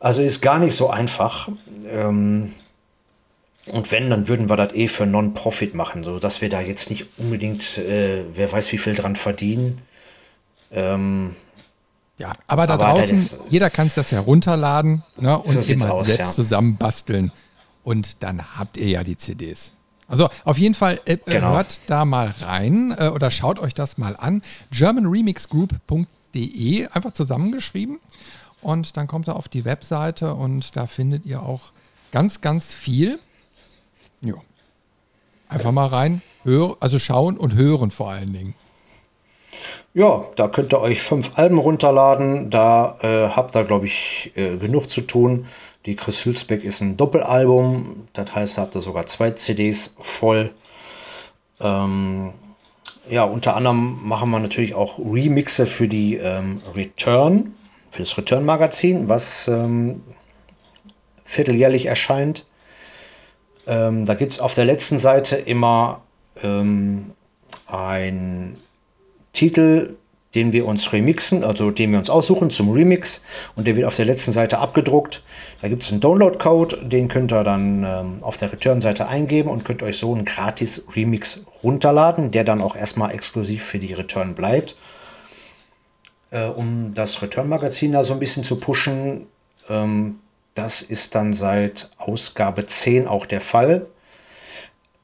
Also 0.00 0.22
ist 0.22 0.40
gar 0.40 0.58
nicht 0.58 0.74
so 0.74 0.90
einfach. 0.90 1.48
Ähm, 1.88 2.52
und 3.66 3.90
wenn, 3.90 4.10
dann 4.10 4.28
würden 4.28 4.50
wir 4.50 4.56
das 4.56 4.74
eh 4.74 4.88
für 4.88 5.06
Non-Profit 5.06 5.74
machen, 5.74 6.02
so 6.02 6.18
dass 6.18 6.42
wir 6.42 6.50
da 6.50 6.60
jetzt 6.60 6.90
nicht 6.90 7.06
unbedingt, 7.16 7.78
äh, 7.78 8.24
wer 8.34 8.52
weiß, 8.52 8.70
wie 8.72 8.78
viel 8.78 8.94
dran 8.94 9.16
verdienen. 9.16 9.80
Ähm, 10.70 11.34
ja, 12.18 12.34
aber 12.46 12.66
da 12.66 12.74
aber 12.74 13.00
draußen, 13.00 13.16
ist, 13.16 13.38
jeder 13.48 13.70
kann 13.70 13.86
sich 13.86 13.94
das 13.94 14.12
herunterladen 14.12 15.02
ne, 15.16 15.38
und 15.38 15.64
so 15.64 15.72
immer 15.72 15.88
halt 15.88 16.06
selbst 16.06 16.18
ja. 16.18 16.32
zusammenbasteln. 16.32 17.32
und 17.82 18.22
dann 18.22 18.56
habt 18.58 18.76
ihr 18.76 18.88
ja 18.88 19.02
die 19.02 19.16
CDs. 19.16 19.72
Also 20.08 20.28
auf 20.44 20.58
jeden 20.58 20.74
Fall 20.74 21.00
äh, 21.06 21.12
äh, 21.14 21.18
genau. 21.24 21.52
hört 21.52 21.80
da 21.88 22.04
mal 22.04 22.34
rein 22.40 22.94
äh, 22.98 23.08
oder 23.08 23.30
schaut 23.30 23.58
euch 23.58 23.72
das 23.74 23.96
mal 23.98 24.16
an. 24.16 24.42
germanremixgroup.de, 24.70 26.88
einfach 26.88 27.12
zusammengeschrieben. 27.12 28.00
Und 28.60 28.96
dann 28.96 29.06
kommt 29.06 29.28
ihr 29.28 29.36
auf 29.36 29.48
die 29.48 29.64
Webseite 29.64 30.34
und 30.34 30.76
da 30.76 30.86
findet 30.86 31.24
ihr 31.26 31.42
auch 31.42 31.72
ganz, 32.12 32.40
ganz 32.40 32.72
viel. 32.72 33.18
Ja. 34.22 34.34
Einfach 35.48 35.72
mal 35.72 35.86
rein, 35.86 36.22
hör, 36.44 36.76
also 36.80 36.98
schauen 36.98 37.36
und 37.36 37.54
hören 37.54 37.90
vor 37.90 38.10
allen 38.10 38.32
Dingen. 38.32 38.54
Ja, 39.92 40.22
da 40.34 40.48
könnt 40.48 40.72
ihr 40.72 40.80
euch 40.80 41.02
fünf 41.02 41.38
Alben 41.38 41.58
runterladen. 41.58 42.48
Da 42.50 42.96
äh, 43.00 43.28
habt 43.28 43.54
ihr, 43.54 43.64
glaube 43.64 43.86
ich, 43.86 44.32
äh, 44.34 44.56
genug 44.56 44.90
zu 44.90 45.02
tun. 45.02 45.46
Die 45.86 45.96
Chris 45.96 46.24
Hülsbeck 46.24 46.64
ist 46.64 46.80
ein 46.80 46.96
Doppelalbum. 46.96 48.08
Das 48.12 48.34
heißt, 48.34 48.56
da 48.56 48.62
habt 48.62 48.74
ihr 48.74 48.80
sogar 48.80 49.06
zwei 49.06 49.32
CDs 49.32 49.94
voll. 50.00 50.54
Ähm, 51.60 52.32
ja, 53.08 53.24
unter 53.24 53.54
anderem 53.54 54.00
machen 54.02 54.30
wir 54.30 54.38
natürlich 54.38 54.74
auch 54.74 54.98
Remixe 54.98 55.66
für 55.66 55.88
die 55.88 56.16
ähm, 56.16 56.62
Return, 56.74 57.54
für 57.90 58.02
das 58.02 58.16
Return-Magazin, 58.16 59.08
was 59.08 59.46
ähm, 59.48 60.02
vierteljährlich 61.24 61.86
erscheint. 61.86 62.46
Ähm, 63.66 64.06
da 64.06 64.14
gibt 64.14 64.32
es 64.32 64.40
auf 64.40 64.54
der 64.54 64.64
letzten 64.64 64.98
Seite 64.98 65.36
immer 65.36 66.02
ähm, 66.42 67.12
ein 67.66 68.58
Titel, 69.32 69.96
den 70.34 70.52
wir 70.52 70.66
uns 70.66 70.92
remixen, 70.92 71.44
also 71.44 71.70
den 71.70 71.92
wir 71.92 71.98
uns 71.98 72.10
aussuchen 72.10 72.50
zum 72.50 72.70
Remix 72.70 73.22
und 73.56 73.66
der 73.66 73.76
wird 73.76 73.86
auf 73.86 73.96
der 73.96 74.04
letzten 74.04 74.32
Seite 74.32 74.58
abgedruckt. 74.58 75.22
Da 75.62 75.68
gibt 75.68 75.82
es 75.82 75.92
einen 75.92 76.00
Download-Code, 76.00 76.84
den 76.84 77.08
könnt 77.08 77.32
ihr 77.32 77.44
dann 77.44 77.84
ähm, 77.84 78.18
auf 78.22 78.36
der 78.36 78.52
Return-Seite 78.52 79.06
eingeben 79.06 79.50
und 79.50 79.64
könnt 79.64 79.82
euch 79.82 79.98
so 79.98 80.14
einen 80.14 80.24
gratis 80.24 80.84
Remix 80.94 81.44
runterladen, 81.62 82.30
der 82.30 82.44
dann 82.44 82.60
auch 82.60 82.76
erstmal 82.76 83.12
exklusiv 83.12 83.64
für 83.64 83.78
die 83.78 83.92
Return 83.92 84.34
bleibt. 84.34 84.76
Äh, 86.30 86.46
um 86.46 86.92
das 86.94 87.22
Return-Magazin 87.22 87.92
da 87.92 88.04
so 88.04 88.12
ein 88.12 88.20
bisschen 88.20 88.44
zu 88.44 88.56
pushen, 88.56 89.26
ähm, 89.68 90.16
das 90.54 90.82
ist 90.82 91.14
dann 91.14 91.32
seit 91.32 91.90
Ausgabe 91.96 92.66
10 92.66 93.08
auch 93.08 93.26
der 93.26 93.40
Fall. 93.40 93.86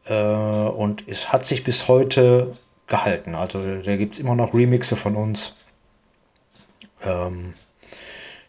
Äh, 0.06 0.14
und 0.14 1.04
es 1.08 1.32
hat 1.32 1.46
sich 1.46 1.64
bis 1.64 1.88
heute 1.88 2.56
gehalten. 2.90 3.34
Also 3.34 3.80
da 3.80 3.96
gibt 3.96 4.14
es 4.14 4.20
immer 4.20 4.34
noch 4.34 4.52
Remixe 4.52 4.96
von 4.96 5.16
uns. 5.16 5.54
Ähm, 7.02 7.54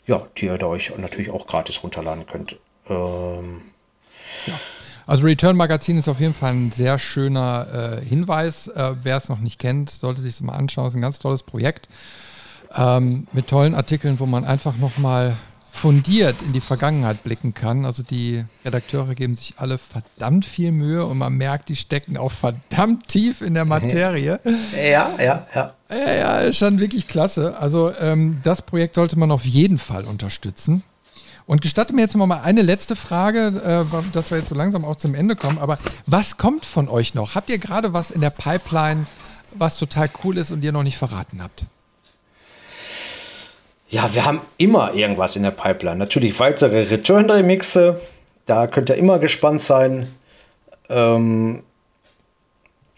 ja, 0.06 0.28
die 0.38 0.48
ihr 0.48 0.58
da 0.58 0.66
euch 0.66 0.92
natürlich 0.98 1.30
auch 1.30 1.48
gratis 1.48 1.82
runterladen 1.84 2.26
könnt. 2.26 2.58
Ähm, 2.90 3.62
ja. 4.46 4.54
Also 5.08 5.24
Return 5.24 5.56
Magazin 5.56 5.98
ist 5.98 6.10
auf 6.10 6.20
jeden 6.20 6.34
Fall 6.34 6.52
ein 6.52 6.72
sehr 6.72 7.00
schöner 7.00 8.02
äh, 8.02 8.06
Hinweis. 8.06 8.68
Äh, 8.68 8.96
wer 9.04 9.18
es 9.18 9.30
noch 9.30 9.40
nicht 9.40 9.60
kennt, 9.60 9.90
sollte 9.90 10.22
sich 10.22 10.34
es 10.34 10.42
mal 10.42 10.54
anschauen. 10.54 10.86
Es 10.86 10.92
ist 10.94 10.98
ein 10.98 11.02
ganz 11.02 11.20
tolles 11.20 11.44
Projekt 11.44 11.88
ähm, 12.76 13.28
mit 13.32 13.48
tollen 13.48 13.76
Artikeln, 13.76 14.20
wo 14.20 14.26
man 14.26 14.44
einfach 14.44 14.78
nochmal 14.78 15.38
fundiert 15.72 16.36
in 16.42 16.54
die 16.54 16.62
Vergangenheit 16.62 17.24
blicken 17.24 17.54
kann. 17.54 17.86
Also 17.86 18.04
die 18.04 18.44
Redakteure 18.66 19.16
geben 19.16 19.36
sich 19.36 19.56
alle 19.58 19.78
verdammt 19.78 20.46
viel 20.46 20.72
Mühe 20.72 21.06
und 21.06 21.18
man 21.18 21.34
merkt, 21.34 21.70
die 21.70 21.76
stecken 21.76 22.18
auch 22.18 22.32
verdammt 22.32 23.08
tief 23.08 23.42
in 23.42 23.54
der 23.54 23.66
Materie. 23.66 24.40
Ja, 24.76 25.12
ja, 25.18 25.48
ja. 25.56 25.74
Ja, 25.90 26.44
ja, 26.44 26.54
schon 26.54 26.80
wirklich 26.80 27.08
klasse. 27.08 27.58
Also 27.58 27.92
ähm, 28.00 28.40
das 28.44 28.62
Projekt 28.62 28.96
sollte 28.96 29.18
man 29.18 29.32
auf 29.32 29.46
jeden 29.46 29.80
Fall 29.80 30.06
unterstützen. 30.06 30.84
Und 31.48 31.62
gestatte 31.62 31.94
mir 31.94 32.02
jetzt 32.02 32.16
noch 32.16 32.28
mal 32.28 32.42
eine 32.42 32.62
letzte 32.62 32.96
Frage, 32.96 33.86
äh, 33.92 34.12
dass 34.14 34.32
wir 34.32 34.38
jetzt 34.38 34.50
so 34.50 34.56
langsam 34.56 34.86
auch 34.86 34.96
zum 34.96 35.16
Ende 35.16 35.36
kommen. 35.36 35.58
Aber 35.58 35.80
was 36.06 36.38
kommt 36.38 36.66
von 36.66 36.88
euch 36.88 37.14
noch? 37.14 37.36
Habt 37.36 37.50
ihr 37.50 37.58
gerade 37.58 37.94
was 37.94 38.12
in 38.12 38.22
der 38.22 38.30
Pipeline, 38.30 39.06
was 39.54 39.78
total 39.78 40.10
cool 40.24 40.38
ist 40.38 40.52
und 40.52 40.64
ihr 40.64 40.72
noch 40.72 40.84
nicht 40.84 40.98
verraten 40.98 41.42
habt? 41.42 41.66
Ja, 43.92 44.14
wir 44.14 44.26
haben 44.26 44.40
immer 44.58 44.94
irgendwas 44.94 45.36
in 45.36 45.44
der 45.44 45.52
Pipeline. 45.52 45.98
Natürlich 45.98 46.40
weitere 46.40 46.84
Return-Remixe. 46.84 48.00
Da 48.46 48.68
könnt 48.68 48.90
ihr 48.90 48.96
immer 48.96 49.20
gespannt 49.20 49.62
sein. 49.62 50.16
Ähm, 50.90 51.62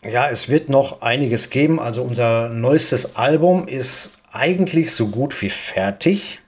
ja, 0.05 0.29
es 0.29 0.49
wird 0.49 0.69
noch 0.69 1.01
einiges 1.01 1.49
geben. 1.49 1.79
Also 1.79 2.03
unser 2.03 2.49
neuestes 2.49 3.15
Album 3.15 3.67
ist 3.67 4.13
eigentlich 4.31 4.93
so 4.93 5.07
gut 5.07 5.41
wie 5.41 5.49
fertig. 5.49 6.39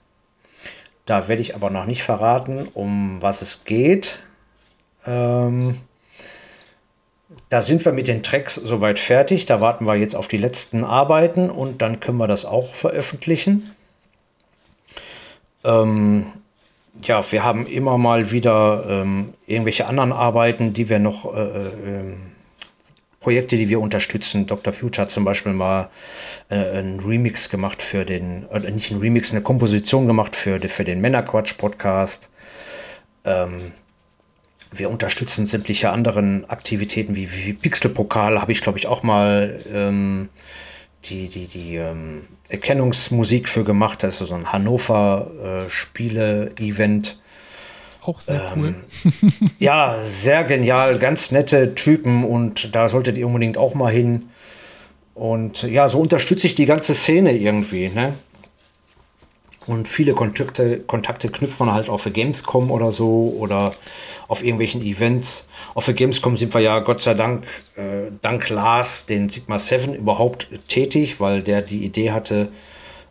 Da 1.08 1.28
werde 1.28 1.42
ich 1.42 1.56
aber 1.56 1.72
noch 1.72 1.86
nicht 1.86 2.04
verraten, 2.04 2.68
um 2.76 3.18
was 3.22 3.42
es 3.42 3.64
geht. 3.64 4.20
Ähm, 5.08 5.80
da 7.50 7.64
sind 7.64 7.84
wir 7.84 7.94
mit 7.94 8.08
den 8.08 8.22
Tracks 8.22 8.54
soweit 8.54 9.00
fertig. 9.00 9.48
Da 9.48 9.60
warten 9.60 9.86
wir 9.86 9.96
jetzt 9.96 10.16
auf 10.16 10.28
die 10.28 10.38
letzten 10.38 10.84
Arbeiten 10.84 11.50
und 11.50 11.82
dann 11.82 12.00
können 12.00 12.20
wir 12.20 12.28
das 12.28 12.46
auch 12.46 12.76
veröffentlichen. 12.76 13.75
Ähm, 15.66 16.32
ja, 17.04 17.30
wir 17.32 17.44
haben 17.44 17.68
immer 17.68 17.98
mal 17.98 18.32
wieder 18.32 18.86
ähm, 18.88 19.34
irgendwelche 19.46 19.88
anderen 19.88 20.14
Arbeiten, 20.14 20.74
die 20.74 20.90
wir 20.90 21.00
noch, 21.00 21.36
äh, 21.36 21.40
äh, 21.40 22.14
Projekte, 23.20 23.58
die 23.58 23.70
wir 23.70 23.80
unterstützen. 23.80 24.46
Dr. 24.46 24.72
Future 24.72 25.06
hat 25.06 25.12
zum 25.12 25.26
Beispiel 25.26 25.54
mal 25.54 25.90
äh, 26.50 26.58
einen 26.58 27.00
Remix 27.00 27.50
gemacht 27.50 27.82
für 27.82 28.06
den, 28.06 28.46
äh, 28.52 28.60
nicht 28.72 28.92
einen 28.92 29.02
Remix, 29.02 29.32
eine 29.32 29.42
Komposition 29.42 30.06
gemacht 30.06 30.36
für, 30.36 30.60
für 30.70 30.84
den 30.84 31.02
Männerquatsch-Podcast. 31.02 32.30
Ähm, 33.24 33.72
wir 34.72 34.92
unterstützen 34.92 35.48
sämtliche 35.48 35.90
anderen 35.90 36.48
Aktivitäten 36.50 37.16
wie, 37.16 37.32
wie 37.32 37.54
Pixelpokal, 37.54 38.40
habe 38.40 38.52
ich 38.52 38.62
glaube 38.62 38.78
ich 38.78 38.86
auch 38.86 39.02
mal 39.02 39.60
ähm, 39.74 40.30
die, 41.10 41.28
die, 41.28 41.48
die 41.48 41.76
ähm, 41.76 42.24
Erkennungsmusik 42.50 43.50
für 43.50 43.64
gemacht. 43.64 44.04
Das 44.04 44.22
ist 44.22 44.28
so 44.28 44.36
ein 44.36 44.52
Hannover 44.52 45.66
äh. 46.58 47.18
Auch 48.02 48.22
sehr 48.22 48.52
ähm, 48.56 48.76
cool. 49.04 49.12
ja, 49.60 49.98
sehr 50.02 50.44
genial, 50.44 51.00
ganz 51.00 51.32
nette 51.32 51.74
Typen 51.76 52.24
und 52.24 52.76
da 52.76 52.88
solltet 52.88 53.18
ihr 53.18 53.26
unbedingt 53.28 53.58
auch 53.58 53.74
mal 53.74 53.92
hin. 53.92 54.30
Und 55.16 55.64
ja, 55.64 55.90
so 55.90 56.00
unterstütze 56.00 56.46
ich 56.46 56.56
die 56.56 56.66
ganze 56.66 56.94
Szene 56.94 57.36
irgendwie. 57.36 57.90
Ne? 57.90 58.14
Und 59.68 59.88
viele 59.88 60.14
Kontakte, 60.14 60.80
Kontakte 60.80 61.30
knüpft 61.30 61.60
man 61.60 61.74
halt 61.74 61.90
auf 61.90 62.04
der 62.04 62.12
Gamescom 62.12 62.70
oder 62.72 62.92
so 62.92 63.36
oder 63.40 63.74
auf 64.28 64.44
irgendwelchen 64.44 64.82
Events. 64.82 65.50
Auf 65.74 65.86
der 65.86 65.94
Gamescom 65.94 66.38
sind 66.38 66.54
wir 66.54 66.62
ja 66.62 66.80
Gott 66.80 67.02
sei 67.02 67.16
Dank, 67.16 67.46
äh, 67.76 68.12
dank 68.22 68.50
Lars, 68.50 69.06
den 69.06 69.30
Sigma 69.30 69.58
7 69.58 69.96
überhaupt 69.96 70.48
tätig, 70.68 71.20
weil 71.20 71.42
der 71.42 71.62
die 71.62 71.84
Idee 71.84 72.12
hatte, 72.12 72.50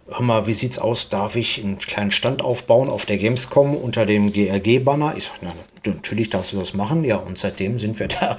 hör 0.07 0.23
mal, 0.23 0.47
wie 0.47 0.53
sieht's 0.53 0.79
aus, 0.79 1.09
darf 1.09 1.37
ich 1.37 1.63
einen 1.63 1.79
kleinen 1.79 2.11
Stand 2.11 2.43
aufbauen 2.43 2.89
auf 2.89 3.07
der 3.07 3.17
Gamescom 3.19 3.75
unter 3.77 4.07
dem 4.07 4.33
GRG-Banner? 4.33 5.15
Ich 5.17 5.25
sage, 5.25 5.39
na, 5.43 5.55
natürlich 5.87 6.31
darfst 6.31 6.53
du 6.53 6.59
das 6.59 6.75
machen. 6.75 7.05
Ja, 7.05 7.17
und 7.17 7.39
seitdem 7.39 7.79
sind 7.79 7.99
wir 7.99 8.09
da 8.09 8.37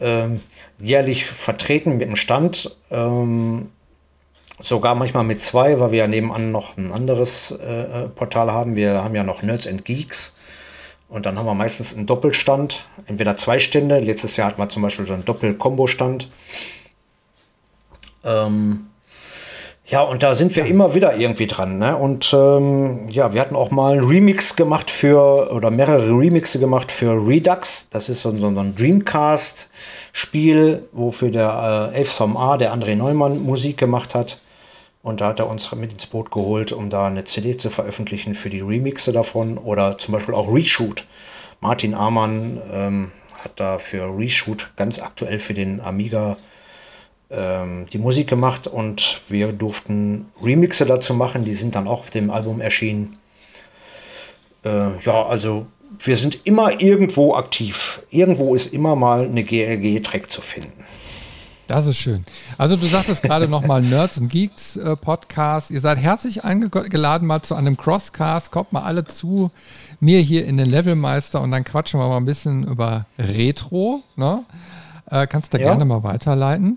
ähm, 0.00 0.40
jährlich 0.78 1.26
vertreten 1.26 1.96
mit 1.96 2.08
dem 2.08 2.16
Stand. 2.16 2.76
Ähm, 2.90 3.70
Sogar 4.62 4.94
manchmal 4.94 5.24
mit 5.24 5.40
zwei, 5.40 5.80
weil 5.80 5.90
wir 5.90 5.98
ja 5.98 6.06
nebenan 6.06 6.52
noch 6.52 6.76
ein 6.76 6.92
anderes 6.92 7.50
äh, 7.50 8.04
äh, 8.04 8.08
Portal 8.08 8.52
haben. 8.52 8.76
Wir 8.76 9.02
haben 9.02 9.14
ja 9.14 9.24
noch 9.24 9.42
Nerds 9.42 9.66
and 9.66 9.84
Geeks. 9.84 10.36
Und 11.08 11.26
dann 11.26 11.38
haben 11.38 11.46
wir 11.46 11.54
meistens 11.54 11.94
einen 11.94 12.06
Doppelstand, 12.06 12.86
entweder 13.06 13.36
zwei 13.36 13.58
Stände. 13.58 13.98
Letztes 13.98 14.36
Jahr 14.36 14.48
hatten 14.48 14.60
wir 14.60 14.68
zum 14.68 14.82
Beispiel 14.82 15.06
so 15.06 15.12
einen 15.12 15.24
Doppel-Kombo-Stand. 15.24 16.30
Ähm, 18.24 18.86
ja, 19.84 20.02
und 20.02 20.22
da 20.22 20.34
sind 20.34 20.56
wir 20.56 20.64
immer 20.64 20.94
wieder 20.94 21.16
irgendwie 21.16 21.48
dran. 21.48 21.78
Ne? 21.78 21.96
Und 21.96 22.32
ähm, 22.32 23.08
ja, 23.10 23.34
wir 23.34 23.42
hatten 23.42 23.56
auch 23.56 23.70
mal 23.70 23.92
einen 23.92 24.04
Remix 24.04 24.56
gemacht 24.56 24.90
für, 24.90 25.52
oder 25.52 25.70
mehrere 25.70 26.08
Remixe 26.08 26.60
gemacht 26.60 26.90
für 26.90 27.28
Redux. 27.28 27.88
Das 27.90 28.08
ist 28.08 28.22
so, 28.22 28.30
so, 28.30 28.54
so 28.54 28.60
ein 28.60 28.74
Dreamcast-Spiel, 28.76 30.88
wofür 30.92 31.30
der 31.30 31.90
äh, 31.92 31.98
Elfsom 31.98 32.36
A, 32.36 32.56
der 32.56 32.72
André 32.72 32.96
Neumann, 32.96 33.42
Musik 33.42 33.76
gemacht 33.76 34.14
hat. 34.14 34.38
Und 35.02 35.20
da 35.20 35.28
hat 35.28 35.40
er 35.40 35.48
uns 35.48 35.72
mit 35.74 35.92
ins 35.92 36.06
Boot 36.06 36.30
geholt, 36.30 36.72
um 36.72 36.88
da 36.88 37.06
eine 37.06 37.24
CD 37.24 37.56
zu 37.56 37.70
veröffentlichen 37.70 38.34
für 38.34 38.50
die 38.50 38.60
Remixe 38.60 39.12
davon. 39.12 39.58
Oder 39.58 39.98
zum 39.98 40.12
Beispiel 40.12 40.34
auch 40.34 40.52
Reshoot. 40.52 41.04
Martin 41.60 41.94
Amann 41.94 42.60
ähm, 42.72 43.12
hat 43.42 43.52
da 43.56 43.78
für 43.78 44.16
Reshoot 44.16 44.70
ganz 44.76 45.00
aktuell 45.00 45.40
für 45.40 45.54
den 45.54 45.80
Amiga 45.80 46.36
ähm, 47.30 47.86
die 47.92 47.98
Musik 47.98 48.28
gemacht 48.28 48.68
und 48.68 49.20
wir 49.28 49.52
durften 49.52 50.26
Remixe 50.42 50.86
dazu 50.86 51.14
machen. 51.14 51.44
Die 51.44 51.52
sind 51.52 51.74
dann 51.74 51.88
auch 51.88 52.00
auf 52.00 52.10
dem 52.10 52.30
Album 52.30 52.60
erschienen. 52.60 53.18
Äh, 54.64 54.98
ja, 55.04 55.26
also 55.26 55.66
wir 55.98 56.16
sind 56.16 56.46
immer 56.46 56.80
irgendwo 56.80 57.34
aktiv. 57.34 58.02
Irgendwo 58.10 58.54
ist 58.54 58.72
immer 58.72 58.96
mal 58.96 59.24
eine 59.24 59.42
GLG-Track 59.42 60.30
zu 60.30 60.40
finden. 60.40 60.81
Das 61.72 61.86
ist 61.86 61.96
schön. 61.96 62.26
Also 62.58 62.76
du 62.76 62.84
sagtest 62.84 63.22
gerade 63.22 63.48
nochmal 63.48 63.80
Nerds 63.80 64.18
and 64.18 64.30
Geeks 64.30 64.76
äh, 64.76 64.94
Podcast. 64.94 65.70
Ihr 65.70 65.80
seid 65.80 65.96
herzlich 65.96 66.44
eingeladen 66.44 67.26
mal 67.26 67.40
zu 67.40 67.54
einem 67.54 67.78
Crosscast. 67.78 68.50
Kommt 68.50 68.74
mal 68.74 68.82
alle 68.82 69.04
zu 69.04 69.50
mir 69.98 70.20
hier 70.20 70.44
in 70.44 70.58
den 70.58 70.68
Levelmeister 70.68 71.40
und 71.40 71.50
dann 71.50 71.64
quatschen 71.64 71.98
wir 71.98 72.08
mal 72.08 72.18
ein 72.18 72.26
bisschen 72.26 72.66
über 72.66 73.06
Retro. 73.18 74.02
Ne? 74.16 74.44
Äh, 75.10 75.26
kannst 75.26 75.54
du 75.54 75.58
ja. 75.58 75.68
gerne 75.68 75.86
mal 75.86 76.02
weiterleiten. 76.02 76.76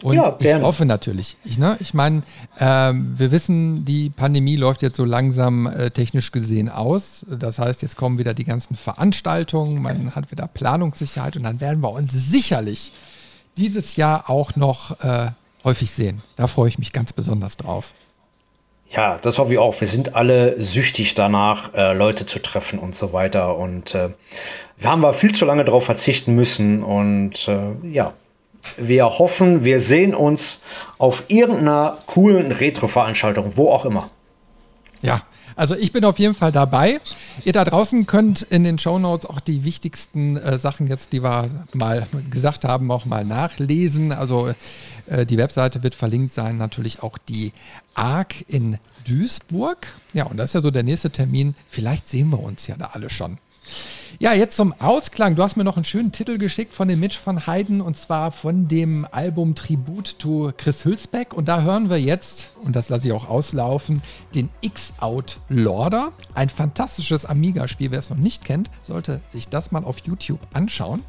Und 0.00 0.14
ja, 0.14 0.36
ich 0.38 0.54
hoffe 0.62 0.84
natürlich. 0.84 1.36
Ich, 1.44 1.58
ne, 1.58 1.76
ich 1.80 1.92
meine, 1.92 2.22
ähm, 2.60 3.18
wir 3.18 3.32
wissen, 3.32 3.84
die 3.84 4.10
Pandemie 4.10 4.54
läuft 4.54 4.82
jetzt 4.82 4.96
so 4.96 5.04
langsam 5.04 5.66
äh, 5.66 5.90
technisch 5.90 6.30
gesehen 6.30 6.68
aus. 6.68 7.26
Das 7.28 7.58
heißt, 7.58 7.82
jetzt 7.82 7.96
kommen 7.96 8.16
wieder 8.16 8.32
die 8.32 8.44
ganzen 8.44 8.76
Veranstaltungen, 8.76 9.82
man 9.82 10.14
hat 10.14 10.30
wieder 10.30 10.46
Planungssicherheit 10.46 11.36
und 11.36 11.42
dann 11.42 11.60
werden 11.60 11.82
wir 11.82 11.90
uns 11.90 12.12
sicherlich 12.12 12.92
dieses 13.56 13.96
Jahr 13.96 14.28
auch 14.28 14.56
noch 14.56 15.00
äh, 15.02 15.30
häufig 15.64 15.90
sehen. 15.90 16.22
Da 16.36 16.46
freue 16.46 16.68
ich 16.68 16.78
mich 16.78 16.92
ganz 16.92 17.12
besonders 17.12 17.56
drauf. 17.56 17.92
Ja, 18.90 19.18
das 19.22 19.38
hoffe 19.38 19.52
ich 19.52 19.58
auch. 19.58 19.80
Wir 19.80 19.86
sind 19.86 20.16
alle 20.16 20.60
süchtig 20.60 21.14
danach, 21.14 21.74
äh, 21.74 21.92
Leute 21.92 22.26
zu 22.26 22.40
treffen 22.40 22.78
und 22.78 22.96
so 22.96 23.12
weiter. 23.12 23.56
Und 23.56 23.94
äh, 23.94 24.10
wir 24.78 24.90
haben 24.90 25.00
wir 25.00 25.12
viel 25.12 25.32
zu 25.32 25.44
lange 25.44 25.64
darauf 25.64 25.84
verzichten 25.84 26.34
müssen. 26.34 26.82
Und 26.82 27.46
äh, 27.46 27.72
ja, 27.88 28.14
wir 28.76 29.04
hoffen, 29.06 29.64
wir 29.64 29.78
sehen 29.78 30.14
uns 30.14 30.62
auf 30.98 31.24
irgendeiner 31.28 31.98
coolen 32.06 32.50
Retro-Veranstaltung, 32.50 33.52
wo 33.56 33.70
auch 33.70 33.84
immer. 33.84 34.10
Ja, 35.02 35.22
also 35.60 35.76
ich 35.76 35.92
bin 35.92 36.06
auf 36.06 36.18
jeden 36.18 36.34
Fall 36.34 36.52
dabei. 36.52 37.02
Ihr 37.44 37.52
da 37.52 37.64
draußen 37.64 38.06
könnt 38.06 38.40
in 38.40 38.64
den 38.64 38.78
Show 38.78 38.98
Notes 38.98 39.28
auch 39.28 39.40
die 39.40 39.62
wichtigsten 39.62 40.38
äh, 40.38 40.58
Sachen 40.58 40.86
jetzt, 40.86 41.12
die 41.12 41.22
wir 41.22 41.50
mal 41.74 42.06
gesagt 42.30 42.64
haben, 42.64 42.90
auch 42.90 43.04
mal 43.04 43.26
nachlesen. 43.26 44.10
Also 44.10 44.54
äh, 45.06 45.26
die 45.26 45.36
Webseite 45.36 45.82
wird 45.82 45.94
verlinkt 45.94 46.32
sein, 46.32 46.56
natürlich 46.56 47.02
auch 47.02 47.18
die 47.18 47.52
ARC 47.94 48.42
in 48.48 48.78
Duisburg. 49.06 49.86
Ja, 50.14 50.24
und 50.24 50.38
das 50.38 50.50
ist 50.50 50.54
ja 50.54 50.62
so 50.62 50.70
der 50.70 50.82
nächste 50.82 51.10
Termin. 51.10 51.54
Vielleicht 51.68 52.06
sehen 52.06 52.30
wir 52.30 52.40
uns 52.40 52.66
ja 52.66 52.76
da 52.78 52.92
alle 52.94 53.10
schon. 53.10 53.36
Ja, 54.18 54.34
jetzt 54.34 54.56
zum 54.56 54.74
Ausklang. 54.78 55.36
Du 55.36 55.42
hast 55.42 55.56
mir 55.56 55.64
noch 55.64 55.76
einen 55.76 55.84
schönen 55.84 56.12
Titel 56.12 56.38
geschickt 56.38 56.74
von 56.74 56.88
dem 56.88 57.00
Mitch 57.00 57.18
von 57.18 57.46
Haydn 57.46 57.80
und 57.80 57.96
zwar 57.96 58.32
von 58.32 58.68
dem 58.68 59.06
Album 59.10 59.54
Tribut 59.54 60.18
to 60.18 60.52
Chris 60.56 60.84
Hülsbeck. 60.84 61.32
Und 61.32 61.48
da 61.48 61.62
hören 61.62 61.88
wir 61.88 62.00
jetzt, 62.00 62.50
und 62.62 62.76
das 62.76 62.88
lasse 62.88 63.08
ich 63.08 63.12
auch 63.12 63.28
auslaufen, 63.28 64.02
den 64.34 64.50
X-Out 64.60 65.38
Lorder. 65.48 66.12
Ein 66.34 66.48
fantastisches 66.48 67.24
Amiga-Spiel. 67.24 67.90
Wer 67.90 68.00
es 68.00 68.10
noch 68.10 68.16
nicht 68.16 68.44
kennt, 68.44 68.70
sollte 68.82 69.20
sich 69.28 69.48
das 69.48 69.72
mal 69.72 69.84
auf 69.84 70.00
YouTube 70.00 70.40
anschauen. 70.52 71.02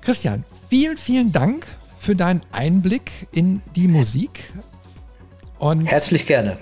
Christian, 0.00 0.44
vielen, 0.68 0.96
vielen 0.96 1.32
Dank 1.32 1.66
für 1.98 2.16
deinen 2.16 2.42
Einblick 2.52 3.28
in 3.32 3.60
die 3.76 3.88
Musik. 3.88 4.52
Und 5.58 5.86
Herzlich 5.86 6.26
gerne. 6.26 6.58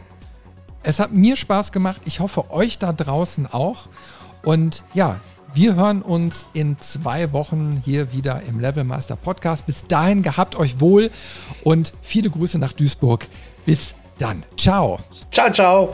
Es 0.83 1.01
hat 1.01 1.13
mir 1.13 1.37
Spaß 1.37 1.73
gemacht. 1.73 2.01
Ich 2.05 2.21
hoffe, 2.21 2.51
euch 2.51 2.79
da 2.79 2.93
draußen 2.93 3.47
auch. 3.47 3.89
Und 4.47 4.85
ja, 4.95 5.19
wir 5.55 5.75
hören 5.75 6.03
uns 6.03 6.47
in 6.53 6.79
zwei 6.79 7.33
Wochen 7.33 7.83
hier 7.85 8.13
wieder 8.13 8.43
im 8.43 8.61
Levelmaster 8.61 9.17
Podcast. 9.17 9.67
Bis 9.67 9.89
dahin 9.89 10.23
gehabt 10.23 10.55
euch 10.55 10.79
wohl 10.79 11.11
und 11.65 11.93
viele 12.01 12.31
Grüße 12.31 12.57
nach 12.61 12.73
Duisburg. 12.73 13.27
Bis 13.65 13.97
dann. 14.19 14.45
Ciao. 14.57 15.01
Ciao, 15.33 15.51
ciao. 15.51 15.89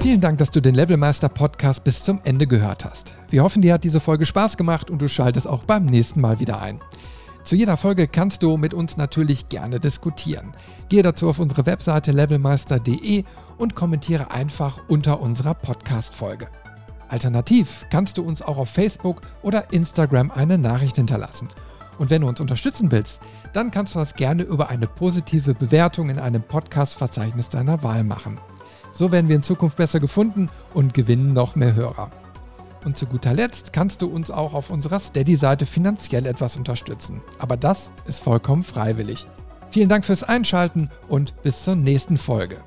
Vielen 0.00 0.20
Dank, 0.20 0.38
dass 0.38 0.52
du 0.52 0.60
den 0.60 0.76
Levelmeister 0.76 1.28
Podcast 1.28 1.82
bis 1.82 2.04
zum 2.04 2.20
Ende 2.22 2.46
gehört 2.46 2.84
hast. 2.84 3.14
Wir 3.30 3.42
hoffen, 3.42 3.62
dir 3.62 3.74
hat 3.74 3.82
diese 3.82 3.98
Folge 3.98 4.26
Spaß 4.26 4.56
gemacht 4.56 4.90
und 4.90 5.02
du 5.02 5.08
schaltest 5.08 5.48
auch 5.48 5.64
beim 5.64 5.86
nächsten 5.86 6.20
Mal 6.20 6.38
wieder 6.38 6.62
ein. 6.62 6.80
Zu 7.44 7.56
jeder 7.56 7.76
Folge 7.76 8.06
kannst 8.06 8.42
du 8.42 8.56
mit 8.56 8.72
uns 8.72 8.96
natürlich 8.96 9.48
gerne 9.48 9.80
diskutieren. 9.80 10.54
Gehe 10.88 11.02
dazu 11.02 11.28
auf 11.28 11.40
unsere 11.40 11.66
Webseite 11.66 12.12
levelmeister.de 12.12 13.24
und 13.58 13.74
kommentiere 13.74 14.30
einfach 14.30 14.80
unter 14.88 15.20
unserer 15.20 15.54
Podcast-Folge. 15.54 16.48
Alternativ 17.08 17.84
kannst 17.90 18.16
du 18.16 18.22
uns 18.22 18.42
auch 18.42 18.56
auf 18.58 18.70
Facebook 18.70 19.22
oder 19.42 19.72
Instagram 19.72 20.30
eine 20.30 20.56
Nachricht 20.56 20.96
hinterlassen. 20.96 21.48
Und 21.98 22.10
wenn 22.10 22.22
du 22.22 22.28
uns 22.28 22.40
unterstützen 22.40 22.90
willst, 22.90 23.20
dann 23.52 23.70
kannst 23.70 23.94
du 23.94 23.98
das 23.98 24.14
gerne 24.14 24.44
über 24.44 24.70
eine 24.70 24.86
positive 24.86 25.54
Bewertung 25.54 26.08
in 26.10 26.18
einem 26.18 26.42
Podcast-Verzeichnis 26.42 27.48
deiner 27.48 27.82
Wahl 27.82 28.04
machen. 28.04 28.38
So 28.92 29.12
werden 29.12 29.28
wir 29.28 29.36
in 29.36 29.42
Zukunft 29.42 29.76
besser 29.76 30.00
gefunden 30.00 30.48
und 30.74 30.94
gewinnen 30.94 31.32
noch 31.32 31.54
mehr 31.54 31.74
Hörer. 31.74 32.10
Und 32.84 32.96
zu 32.96 33.06
guter 33.06 33.32
Letzt 33.32 33.72
kannst 33.72 34.02
du 34.02 34.06
uns 34.08 34.30
auch 34.30 34.54
auf 34.54 34.70
unserer 34.70 34.98
Steady-Seite 34.98 35.66
finanziell 35.66 36.26
etwas 36.26 36.56
unterstützen. 36.56 37.20
Aber 37.38 37.56
das 37.56 37.92
ist 38.06 38.20
vollkommen 38.20 38.64
freiwillig. 38.64 39.26
Vielen 39.70 39.88
Dank 39.88 40.04
fürs 40.04 40.24
Einschalten 40.24 40.90
und 41.08 41.40
bis 41.42 41.64
zur 41.64 41.76
nächsten 41.76 42.18
Folge. 42.18 42.58